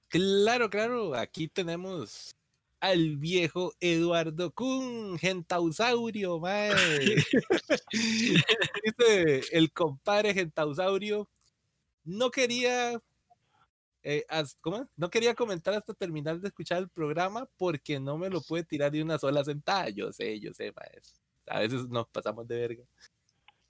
[0.09, 1.15] Claro, claro.
[1.15, 2.35] Aquí tenemos
[2.83, 6.73] al viejo Eduardo Kun, gentausaurio, mae.
[7.93, 11.29] Dice el compadre gentausaurio.
[12.05, 13.01] No quería.
[14.03, 14.89] eh, as- ¿Cómo?
[14.97, 18.91] No quería comentar hasta terminar de escuchar el programa porque no me lo puede tirar
[18.91, 19.89] de una sola sentada.
[19.91, 21.21] Yo sé, yo sé, maestro.
[21.47, 22.85] A veces nos pasamos de verga.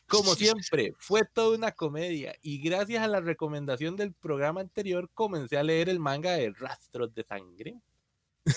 [0.08, 5.58] Como siempre, fue toda una comedia y gracias a la recomendación del programa anterior comencé
[5.58, 7.74] a leer el manga de Rastros de Sangre,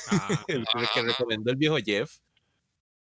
[0.10, 1.04] Ah, el que- que Ah.
[1.04, 2.20] recomendó el viejo Jeff.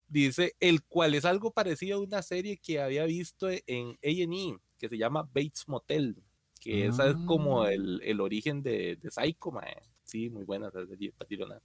[0.08, 4.88] Dice, el cual es algo parecido a una serie que había visto en A&E, que
[4.88, 6.22] se llama Bates Motel,
[6.60, 7.72] que esa es como Ah.
[7.72, 9.76] el, el origen de, de Psycho, mae.
[10.04, 11.60] Sí, muy buena esa serie, patirona.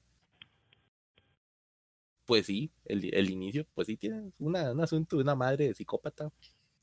[2.25, 6.31] pues sí, el, el inicio, pues sí tiene una, un asunto de una madre psicópata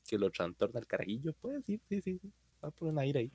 [0.07, 2.31] que lo trastorna el carajillo, pues sí, sí, sí, sí,
[2.63, 3.31] va por una ira ahí.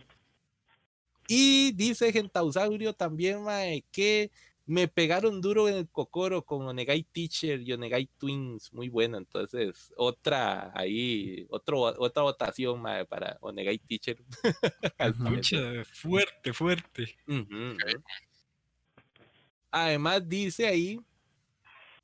[1.26, 4.30] Y dice Gentausaurio también, mae, que
[4.66, 9.19] me pegaron duro en el cocoro con Onegai Teacher y Onegai Twins, muy bueno.
[9.19, 14.16] Entonces, otra ahí, otro, otra votación mae, para Onegai Teacher.
[15.45, 17.16] Pucha, fuerte, fuerte.
[19.70, 20.99] Además, dice ahí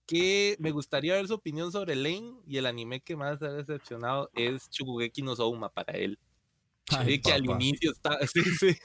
[0.07, 4.28] que me gustaría ver su opinión sobre Lane y el anime que más ha decepcionado
[4.35, 6.19] es Shugugeki no Souma para él.
[6.90, 8.76] Ay, que al inicio está, sí, sí,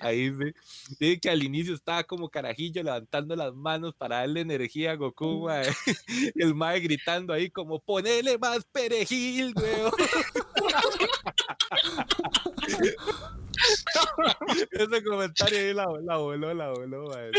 [0.00, 0.52] ahí sí.
[0.98, 5.46] Dice que al inicio estaba como carajillo levantando las manos para darle energía a Goku,
[5.46, 5.66] mae.
[6.34, 9.92] Y el mae gritando ahí como ponele más perejil, weón.
[14.70, 17.30] Ese comentario ahí la, la voló, la voló, mae.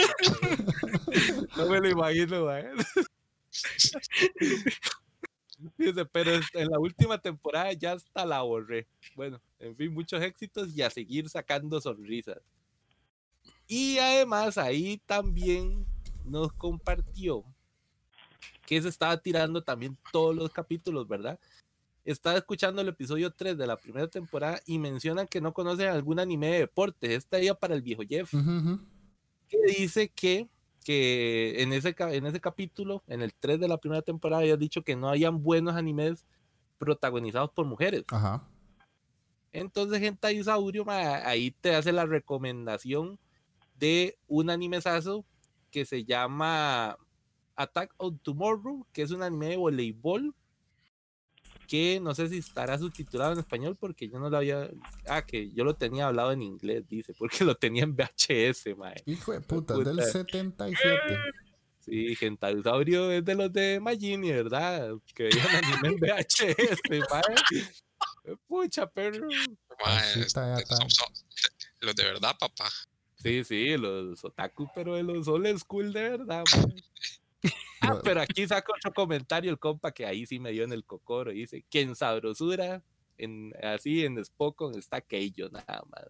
[1.55, 2.65] No me lo imagino, mae.
[5.77, 8.87] Dice, pero en la última temporada ya hasta la borré.
[9.15, 12.39] Bueno, en fin, muchos éxitos y a seguir sacando sonrisas.
[13.67, 15.85] Y además ahí también
[16.25, 17.43] nos compartió
[18.65, 21.39] que se estaba tirando también todos los capítulos, ¿verdad?
[22.05, 26.19] Estaba escuchando el episodio 3 de la primera temporada y mencionan que no conocen algún
[26.19, 27.11] anime de deportes.
[27.11, 28.31] Esta iba para el viejo Jeff
[29.49, 30.47] que dice que,
[30.87, 34.83] que en, ese, en ese capítulo, en el 3 de la primera temporada, había dicho
[34.83, 36.25] que no habían buenos animes
[36.77, 38.05] protagonizados por mujeres.
[38.07, 38.47] Ajá.
[39.51, 39.99] Entonces,
[40.85, 43.19] ma, ahí te hace la recomendación
[43.77, 45.25] de un animezazo
[45.71, 46.97] que se llama
[47.57, 50.33] Attack on Tomorrow, que es un anime de voleibol
[51.67, 54.69] que no sé si estará subtitulado en español porque yo no lo había...
[55.07, 58.95] Ah, que yo lo tenía hablado en inglés, dice, porque lo tenía en VHS, mae.
[59.05, 59.93] Hijo de puta, Puta.
[59.93, 61.17] del 77.
[61.79, 64.89] Sí, Gentausaurio es de los de Magini, ¿verdad?
[65.13, 66.79] Que veían anime en VHS,
[67.11, 68.37] mae.
[68.47, 69.27] Pucha, perro.
[69.85, 70.75] Mae, está, ya está.
[70.77, 71.13] son- son-
[71.81, 72.69] los de verdad, papá.
[73.15, 76.83] Sí, sí, los otaku, pero de los old school de verdad, mae.
[77.81, 80.83] Ah, pero aquí saca otro comentario el compa que ahí sí me dio en el
[80.83, 81.31] cocoro.
[81.31, 82.81] Dice, que en sabrosura,
[83.17, 86.05] en, así en Spokon está Keijo, nada más.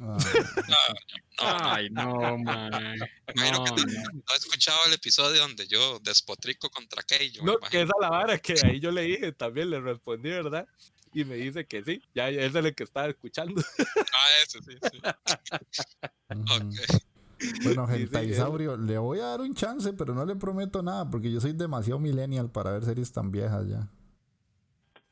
[0.00, 0.18] Ah,
[1.40, 2.96] No, Ay, no, man.
[3.32, 7.44] imagino No, que no, he escuchado el episodio donde yo despotrico contra aquello.
[7.44, 10.66] No, que esa la vara que ahí yo le dije, también le respondí, ¿verdad?
[11.14, 13.62] Y me dice que sí, ya, ya es el que estaba escuchando.
[14.12, 14.98] Ah, ese sí, sí.
[16.34, 16.70] ujú.
[17.64, 21.08] Bueno, Sí, sí, Gentaisaurio, le voy a dar un chance, pero no le prometo nada,
[21.10, 23.88] porque yo soy demasiado millennial para ver series tan viejas ya.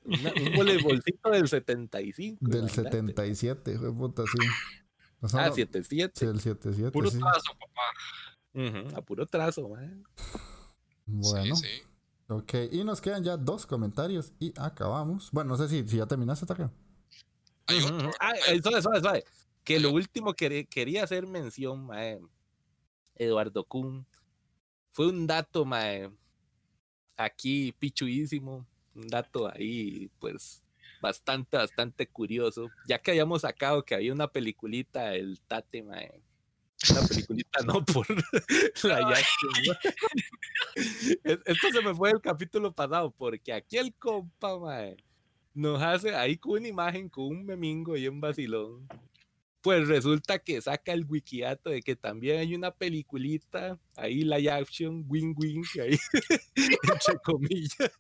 [0.05, 2.39] Una- un voleibolcito del 75.
[2.41, 2.91] Del imagínate.
[2.97, 4.39] 77, hijo de puta, sí.
[5.21, 6.13] O sea, Ah, no- 77.
[6.15, 7.19] sí, del 77, Puro sí.
[7.19, 7.83] trazo, papá.
[8.55, 10.05] Ujú, a puro trazo, man.
[11.07, 11.83] Bueno, Sí, sí.
[12.29, 12.55] ok.
[12.73, 15.31] Y nos quedan ya dos comentarios y acabamos.
[15.33, 16.71] Bueno, no sé si, si ya terminaste, Takeo.
[17.67, 18.11] Hay otro.
[18.21, 19.25] Ah, eh, suave, suave, suave.
[19.67, 22.21] Que lo último que quería hacer mención, mae,
[23.17, 24.07] Eduardo Kuhn,
[24.93, 26.09] fue un dato, mae,
[27.17, 28.65] aquí pichuísimo,
[28.95, 30.63] un dato ahí, pues,
[31.03, 36.23] bastante, bastante curioso, ya que habíamos sacado que había una peliculita, el Tate, mae,
[36.93, 38.07] una peliculita no por
[38.85, 39.91] la Jackson, ¿no?
[41.25, 44.97] Es- Esto se me fue del capítulo pasado, porque aquí el compa, mae,
[45.55, 48.87] nos hace ahí con una imagen, con un memingo y un vacilón.
[49.67, 55.05] Pues resulta que saca el wikiato de que también hay una peliculita, ahí live action,
[55.09, 55.99] wing wing, ahí,
[56.55, 57.91] entre comillas,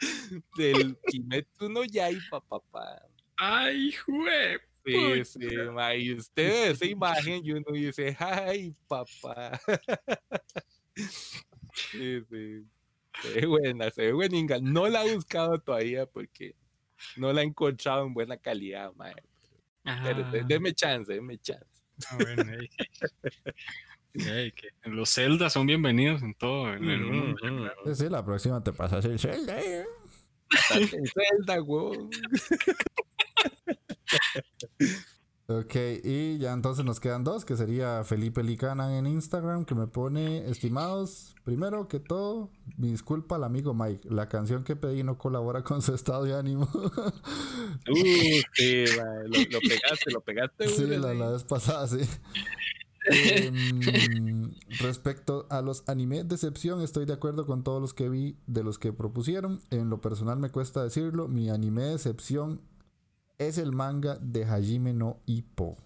[0.56, 3.02] del Kimetsu no Yaiba, papá.
[3.36, 4.60] Ay, jue.
[4.84, 9.60] Sí, sí, ma, y usted ve esa imagen y uno dice, ay, papá.
[11.74, 12.64] Sí, sí.
[13.22, 14.60] Se ve buena, se ve bueninga.
[14.60, 16.54] No la he buscado todavía porque
[17.16, 19.16] no la he encontrado en buena calidad, mae.
[20.02, 21.64] Pero de- deme chance, deme chance.
[22.10, 22.70] ah, bueno, ey.
[24.14, 27.36] Ey, que los Zelda son bienvenidos en todo en el mundo.
[27.42, 27.94] Ujú, ujú.
[27.94, 29.84] Sí, sí, la próxima te pasas el Zelda, eh.
[30.80, 32.10] Zelda, huevón.
[35.48, 39.86] Ok, y ya entonces nos quedan dos, que sería Felipe Licana en Instagram, que me
[39.86, 45.18] pone, estimados, primero que todo, mi disculpa al amigo Mike, la canción que pedí no
[45.18, 46.68] colabora con su estado de ánimo.
[47.88, 50.68] Uh, sí, lo, lo pegaste, lo pegaste.
[50.68, 52.00] sí, la, vez pasada, sí.
[53.08, 58.36] Em, respecto a los animes de excepción, estoy de acuerdo con todos los que vi
[58.46, 59.60] de los que propusieron.
[59.70, 62.60] En lo personal me cuesta decirlo, mi anime de excepción
[63.38, 65.76] es el manga de Hajime no Ippo.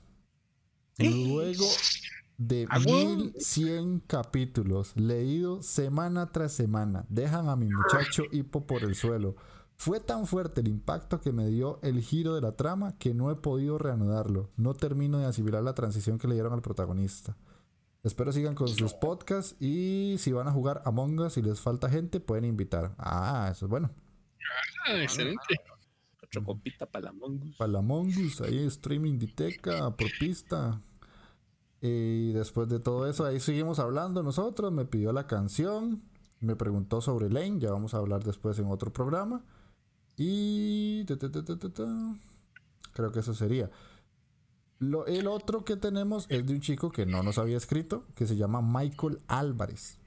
[0.99, 1.67] Luego
[2.41, 3.25] de ¡Ah, huevo!
[3.35, 7.05] 1100 capítulos, leído semana tras semana.
[7.09, 9.37] Dejan a mi muchacho hipo por el suelo.
[9.77, 13.31] Fue tan fuerte el impacto que me dio el giro de la trama que no
[13.31, 14.51] he podido reanudarlo.
[14.57, 17.37] No termino de asimilar la transición que le dieron al protagonista.
[18.03, 21.91] Espero sigan con sus podcasts y si van a jugar Among Us y les falta
[21.91, 22.95] gente, pueden invitar.
[22.99, 23.91] Ah, eso es bueno.
[24.87, 25.61] Ah, excelente.
[26.31, 27.57] Otra copita para la mongus.
[27.57, 30.81] Para la Among Us, ahí streaming Diteca, por pista.
[31.81, 34.71] Y después de todo eso, ahí seguimos hablando nosotros.
[34.71, 36.03] Me pidió la canción,
[36.39, 39.43] me preguntó sobre Lane, ya vamos a hablar después en otro programa.
[40.17, 41.05] Y.
[42.93, 43.69] Creo que eso sería.
[44.79, 48.27] Lo, el otro que tenemos es de un chico que no nos había escrito, que
[48.27, 50.00] se llama Michael Álvarez.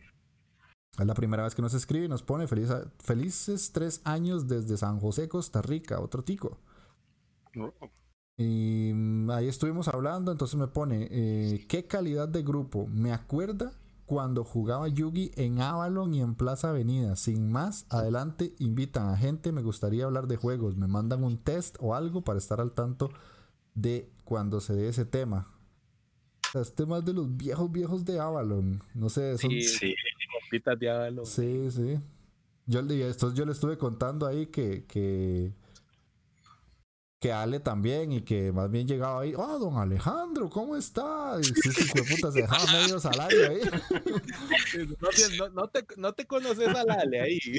[1.00, 4.78] Es la primera vez que nos escribe y nos pone feliz, felices tres años desde
[4.78, 6.60] San José, Costa Rica, otro tico.
[8.38, 12.88] Y mm, ahí estuvimos hablando, entonces me pone, eh, ¿qué calidad de grupo?
[12.88, 13.74] Me acuerda
[14.06, 17.16] cuando jugaba Yugi en Avalon y en Plaza Avenida.
[17.16, 21.78] Sin más, adelante invitan a gente, me gustaría hablar de juegos, me mandan un test
[21.80, 23.12] o algo para estar al tanto
[23.74, 25.48] de cuando se dé ese tema.
[26.54, 28.84] Los temas de los viejos viejos de Avalon.
[28.94, 29.50] No sé, son...
[29.50, 29.96] Sí, Sí,
[31.26, 31.70] sí.
[31.72, 32.00] Sí.
[32.66, 35.52] Yo, le- estos, yo le estuve contando ahí que, que,
[37.20, 41.38] que Ale también y que más bien llegaba ahí, oh, don Alejandro, ¿cómo está?
[41.42, 43.60] Y sí, sí, puta, se dejaba medio salario ahí.
[45.00, 47.40] No, te- no- no te, no te conoces a Lale ahí.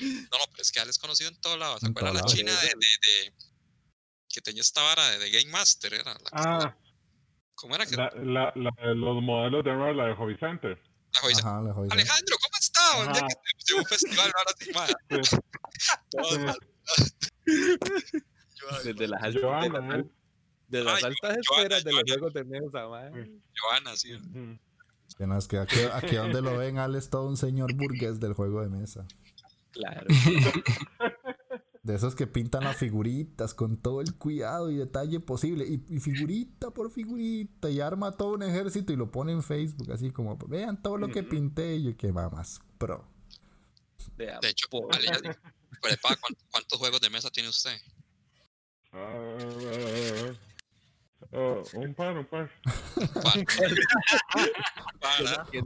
[0.00, 1.80] No, no, pero es que ya les conocido en todos lados.
[1.80, 3.32] ¿Se En acuerdan la china de, de- de-
[4.28, 5.94] que tenía esta vara de, de Game Master?
[5.94, 6.76] Era la, Ah,
[7.54, 10.80] ¿Cómo era que la, la, la de los modelos de la de Hobby Center.
[11.22, 11.38] La?
[11.38, 11.58] Ajá.
[11.90, 12.96] Alejandro, ¿cómo está?
[13.06, 13.26] Un día
[13.66, 14.70] que un festival ahora sí,
[18.84, 20.10] Desde las, al- de las, al-
[20.68, 23.42] de las Ay, altas Joana, esferas de los juegos de mesa, man.
[23.60, 24.14] Joana, sí.
[24.14, 24.58] Ujú.
[25.18, 28.18] Que no, es que aquí, aquí donde lo ven, Ale es todo un señor burgués
[28.20, 29.06] del juego de mesa.
[29.72, 30.06] Claro.
[31.84, 35.66] De esos que pintan las figuritas con todo el cuidado y detalle posible.
[35.66, 37.68] Y, y figurita por figurita.
[37.68, 39.92] Y arma todo un ejército y lo pone en Facebook.
[39.92, 41.76] Así como, vean todo lo que pinté.
[41.76, 43.06] Y yo, que va más pro.
[44.16, 44.88] De, hecho, amor.
[44.94, 45.34] Ale, ya dijo,
[45.82, 47.76] pues, pa, ¿cuán- ¿cuántos juegos de mesa tiene usted?
[48.92, 49.36] Ah,
[51.74, 52.50] un par, un par.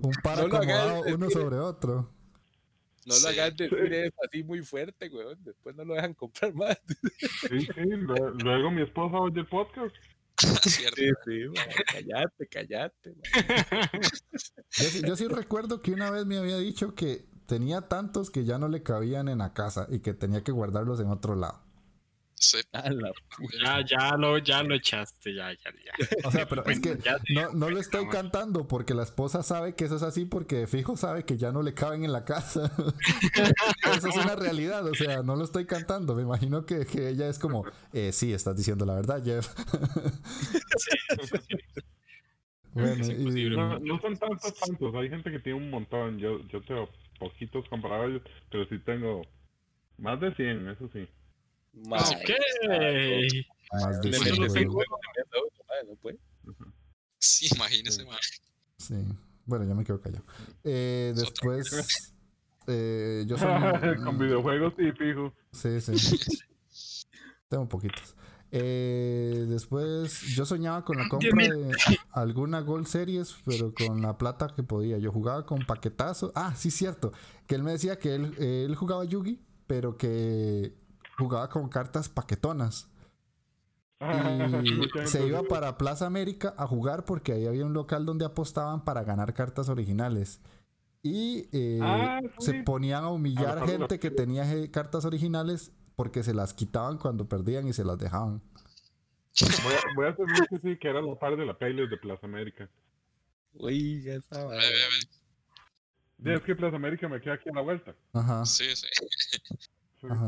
[0.03, 2.11] Un par lo hagas acomodado uno sobre otro.
[3.09, 3.27] No lo Sí.
[3.29, 5.43] hagas decir eso así muy fuerte, weón.
[5.43, 6.79] Después no lo dejan comprar más.
[7.49, 9.95] Sí, sí, lue- luego mi esposa oye el podcast.
[10.63, 10.97] Cierto.
[10.97, 11.67] Sí, sí, man.
[11.93, 13.23] Cállate, cállate, man.
[14.71, 18.45] Yo, sí- yo sí recuerdo que una vez me había dicho que tenía tantos que
[18.45, 21.65] ya no le cabían en la casa y que tenía que guardarlos en otro lado.
[22.41, 22.59] Sí.
[23.61, 25.93] Ya, ya lo, ya lo echaste, ya, ya, ya.
[26.25, 26.97] O sea, pero es que
[27.35, 30.67] no, no lo estoy cantando porque la esposa sabe que eso es así porque de
[30.69, 32.71] fijo sabe que ya no le caben en la casa.
[33.97, 36.15] eso es una realidad, o sea, no lo estoy cantando.
[36.15, 39.49] Me imagino que, que ella es como, eh, sí, estás diciendo la verdad, Jeff.
[42.73, 43.57] bueno, Es y- imposible.
[43.57, 44.95] No, no son tantos, tantos.
[44.95, 46.19] Hay gente que tiene un montón.
[46.19, 46.89] Yo, yo tengo
[47.19, 49.23] poquitos comparables, pero sí tengo
[49.99, 51.09] más de 100, eso sí.
[51.87, 52.31] Ok.
[53.73, 54.65] más de
[55.87, 56.19] no puede.
[57.19, 58.21] Sí, imagínese, madre.
[58.79, 58.95] Sí.
[59.45, 60.25] Bueno, ya me quedo callado.
[60.63, 62.15] Eh, después,
[62.67, 63.49] eh, yo soy...
[64.05, 65.33] Con videojuegos sí, fijo.
[65.53, 66.19] Sí, sí.
[67.49, 68.15] Tengo poquitos.
[68.51, 71.71] Eh, después, yo soñaba con la compra de
[72.13, 74.99] alguna Gold Series, pero con la plata que podía.
[74.99, 76.33] Yo jugaba con paquetazo.
[76.35, 77.13] Ah, sí, cierto.
[77.47, 80.75] Que él me decía que él, él jugaba Yugi, pero que
[81.19, 82.89] jugaba con cartas paquetonas.
[84.01, 88.25] Y Mucha se iba para Plaza América a jugar porque ahí había un local donde
[88.25, 90.41] apostaban para ganar cartas originales.
[91.03, 92.47] Y eh, Ah, sí.
[92.53, 97.67] se ponían a humillar gente que tenía cartas originales porque se las quitaban cuando perdían
[97.67, 98.41] y se las dejaban.
[99.41, 101.97] Voy a, voy a hacer mucho sí, que era la par de la playlist de
[101.97, 102.69] Plaza América.
[103.59, 104.61] Oiga, esa Ve, vara.
[104.61, 104.69] ve,
[106.19, 106.33] ve.
[106.33, 107.95] Y es que Plaza América me queda aquí a la vuelta.
[108.13, 108.45] Ajá.
[108.45, 108.87] Sí, sí.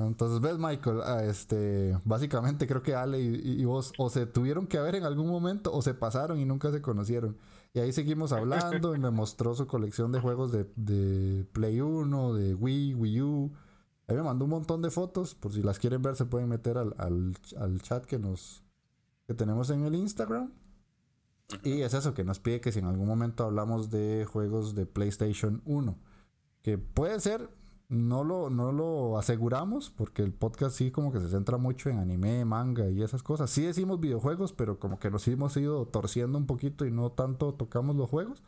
[0.09, 4.27] Entonces ves Michael, Ah, este, básicamente creo que Ale y, y- y vos o se
[4.27, 7.37] tuvieron que ver en algún momento o se pasaron y nunca se conocieron.
[7.73, 12.35] Y ahí seguimos hablando y me mostró su colección de juegos de, de Play 1,
[12.35, 13.53] de Wii, Wii U.
[14.09, 16.77] Ahí me mandó un montón de fotos, por si las quieren ver se pueden meter
[16.77, 18.65] al, al- al chat que nos
[19.29, 20.51] que tenemos en el Instagram.
[21.63, 24.87] Y es eso que nos pide que si en algún momento hablamos de juegos de
[24.87, 25.97] PlayStation 1,
[26.63, 27.49] que puede ser
[27.91, 31.99] No lo, no lo aseguramos porque el podcast sí como que se centra mucho en
[31.99, 33.51] anime, manga y esas cosas.
[33.51, 37.53] Sí decimos videojuegos, pero como que nos hemos ido torciendo un poquito y no tanto
[37.55, 38.45] tocamos los juegos,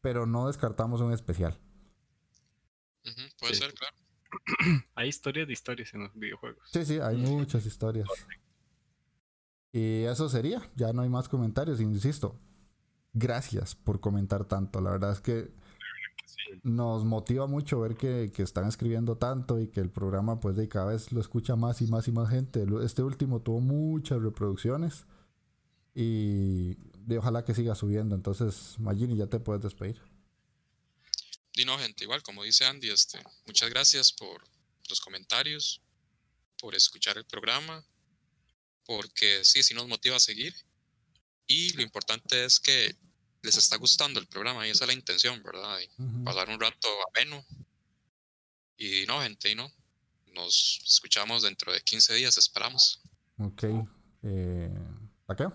[0.00, 1.58] pero no descartamos un especial.
[3.40, 3.60] Puede Sí.
[3.62, 3.96] ser, claro.
[4.94, 6.62] Hay historias de historias en los videojuegos.
[6.72, 8.08] Sí, sí, hay muchas historias.
[9.72, 12.38] Y eso sería, ya no hay más comentarios, insisto.
[13.12, 15.52] Gracias por comentar tanto, la verdad es que
[16.62, 20.68] nos motiva mucho ver que, que están escribiendo tanto y que el programa pues de
[20.68, 22.64] cada vez lo escucha más y más y más gente.
[22.82, 25.06] Este último tuvo muchas reproducciones
[25.94, 26.74] y
[27.06, 28.14] de ojalá que siga subiendo.
[28.14, 30.00] Entonces, Magini, ya te puedes despedir.
[31.52, 34.42] Y no, gente, igual, como dice Andy, este, muchas gracias por
[34.88, 35.80] los comentarios,
[36.58, 37.84] por escuchar el programa,
[38.84, 40.54] porque sí, sí nos motiva a seguir.
[41.46, 42.96] Y lo importante es que
[43.44, 45.78] les está gustando el programa y esa es la intención, ¿verdad?
[45.80, 47.44] Y pasar un rato ameno.
[48.76, 49.70] Y no, gente, y no.
[50.34, 53.00] Nos escuchamos dentro de 15 días, esperamos.
[53.38, 53.64] Ok.
[54.22, 54.70] Eh,
[55.26, 55.52] ¿Taqueo?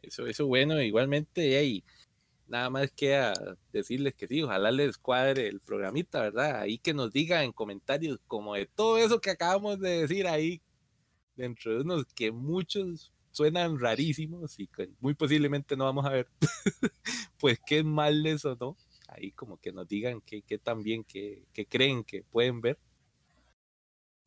[0.00, 1.84] Eso, eso bueno, igualmente, hey,
[2.46, 3.34] nada más queda
[3.72, 6.60] decirles que sí, ojalá les cuadre el programita, ¿verdad?
[6.60, 10.62] Ahí que nos digan en comentarios como de todo eso que acabamos de decir ahí,
[11.34, 16.28] dentro de unos que muchos suenan rarísimos y que muy posiblemente no vamos a ver,
[17.40, 18.76] pues qué mal eso, ¿no?
[19.08, 22.78] Ahí como que nos digan qué qué tan bien, que creen que pueden ver.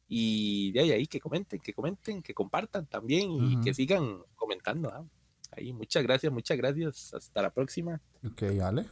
[0.08, 4.90] Y de ahí, ahí que comenten, que comenten, que compartan también y que sigan comentando.
[4.90, 5.04] ¿ah?
[5.52, 7.14] Ahí, muchas gracias, muchas gracias.
[7.14, 8.00] Hasta la próxima.
[8.24, 8.86] Ok, Ale.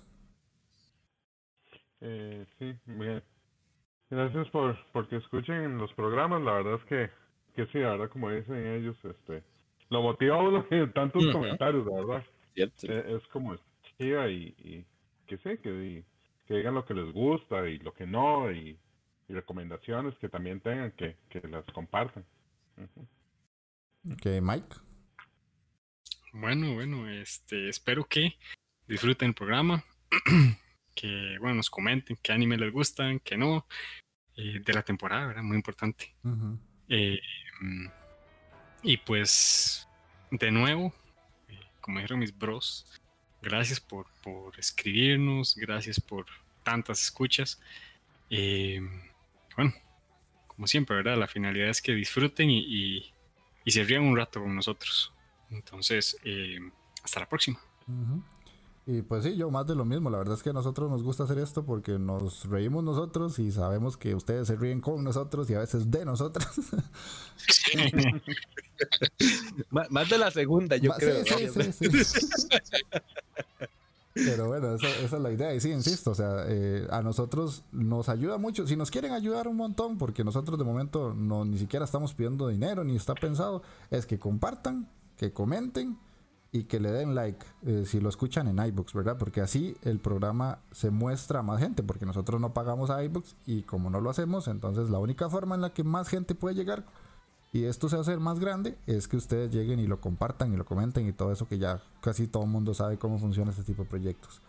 [2.02, 3.24] Eh, sí, bien.
[4.10, 6.42] Gracias por porque escuchen los programas.
[6.42, 7.10] La verdad es que,
[7.56, 9.44] que sí, la verdad, como dicen ellos, este,
[9.94, 12.26] lo motiva a uno en tantos comentarios, la verdad.
[12.54, 12.88] ¿cierto?
[12.92, 13.56] Eh, es como
[13.98, 14.86] chiva y, y
[15.28, 16.04] que sé, que, di-
[16.48, 18.78] que digan lo que les gusta y lo que no, y,
[19.30, 22.26] y recomendaciones que también tengan, que, que las compartan.
[22.78, 23.08] Ujú.
[24.14, 24.76] Ok, Mike.
[26.34, 28.36] Bueno, bueno, este, espero que
[28.88, 29.84] disfruten el programa,
[30.96, 33.66] que bueno, nos comenten qué anime les gustan, qué no,
[34.36, 35.44] eh, de la temporada, ¿verdad?
[35.44, 36.16] Muy importante.
[36.90, 37.20] Eh,
[37.62, 37.86] mm,
[38.84, 39.88] y pues,
[40.32, 40.94] de nuevo,
[41.50, 42.86] eh, como dijeron mis bros,
[43.42, 46.26] gracias por, por escribirnos, gracias por
[46.64, 47.60] tantas escuchas.
[48.30, 48.82] Eh,
[49.56, 49.74] bueno,
[50.48, 51.18] como siempre, ¿verdad?
[51.18, 52.60] La finalidad es que disfruten y,
[53.66, 55.12] y- se rían un rato con nosotros.
[55.50, 56.60] Entonces, eh,
[57.04, 57.60] hasta la próxima.
[57.88, 58.24] Ujú.
[58.86, 60.10] Y pues sí, yo más de lo mismo.
[60.10, 63.50] La verdad es que a nosotros nos gusta hacer esto porque nos reímos nosotros y
[63.52, 66.46] sabemos que ustedes se ríen con nosotros y a veces de nosotros.
[69.70, 71.24] Má- Más de la segunda, yo Ma- creo.
[71.24, 71.88] sí, sí.
[74.16, 75.56] Pero bueno, esa, esa es la idea.
[75.56, 78.68] Y sí, insisto, o sea, eh, a nosotros nos ayuda mucho.
[78.68, 82.48] Si nos quieren ayudar un montón, porque nosotros de momento no ni siquiera estamos pidiendo
[82.50, 84.88] dinero ni está pensado, es que compartan,
[85.18, 85.98] que comenten
[86.54, 89.18] y que le den like eh, si lo escuchan en iBooks, ¿verdad?
[89.18, 93.36] Porque así el programa se muestra a más gente, porque nosotros no pagamos a iBooks
[93.46, 96.56] y como no lo hacemos, entonces la única forma en la que más gente puede
[96.56, 96.86] llegar
[97.52, 100.66] y esto se hace más grande es que ustedes lleguen y lo compartan y lo
[100.66, 103.84] comenten y todo eso que ya casi todo el mundo sabe cómo funciona este tipo
[103.84, 104.42] de proyectos.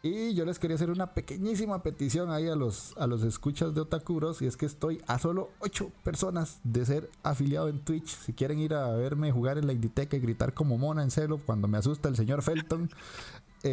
[0.00, 3.80] Y yo les quería hacer una pequeñísima petición ahí a los, a los escuchas de
[3.80, 8.06] Otakuros y es que estoy a solo 8 personas de ser afiliado en Twitch.
[8.06, 11.38] Si quieren ir a verme jugar en la Inditeca y gritar como mona en celo
[11.38, 12.90] cuando me asusta el señor Felton.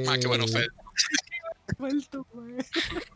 [0.08, 0.68] Ah, qué bueno, eh, Fel.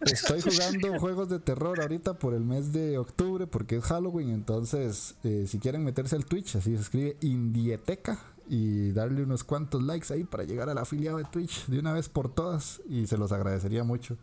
[0.02, 4.30] Estoy jugando juegos de terror ahorita por el mes de octubre porque es Halloween.
[4.30, 8.19] Entonces, eh, si quieren meterse al Twitch, así se escribe Indieteca
[8.49, 12.09] y darle unos cuantos likes ahí para llegar al afiliado de Twitch de una vez
[12.09, 14.17] por todas y se los agradecería mucho.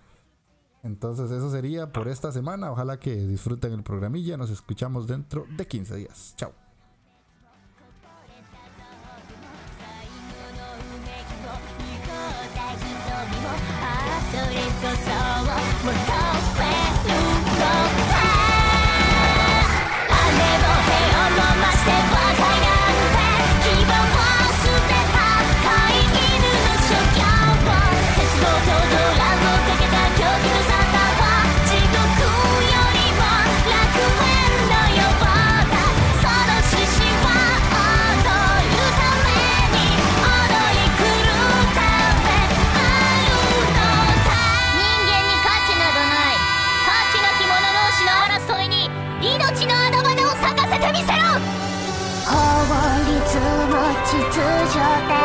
[0.83, 2.71] Entonces, eso sería por esta semana.
[2.73, 4.37] Ojalá que disfruten el programilla.
[4.37, 6.35] Nos escuchamos dentro de 15 días.
[6.37, 6.53] Chao.
[54.37, 55.16] Giữ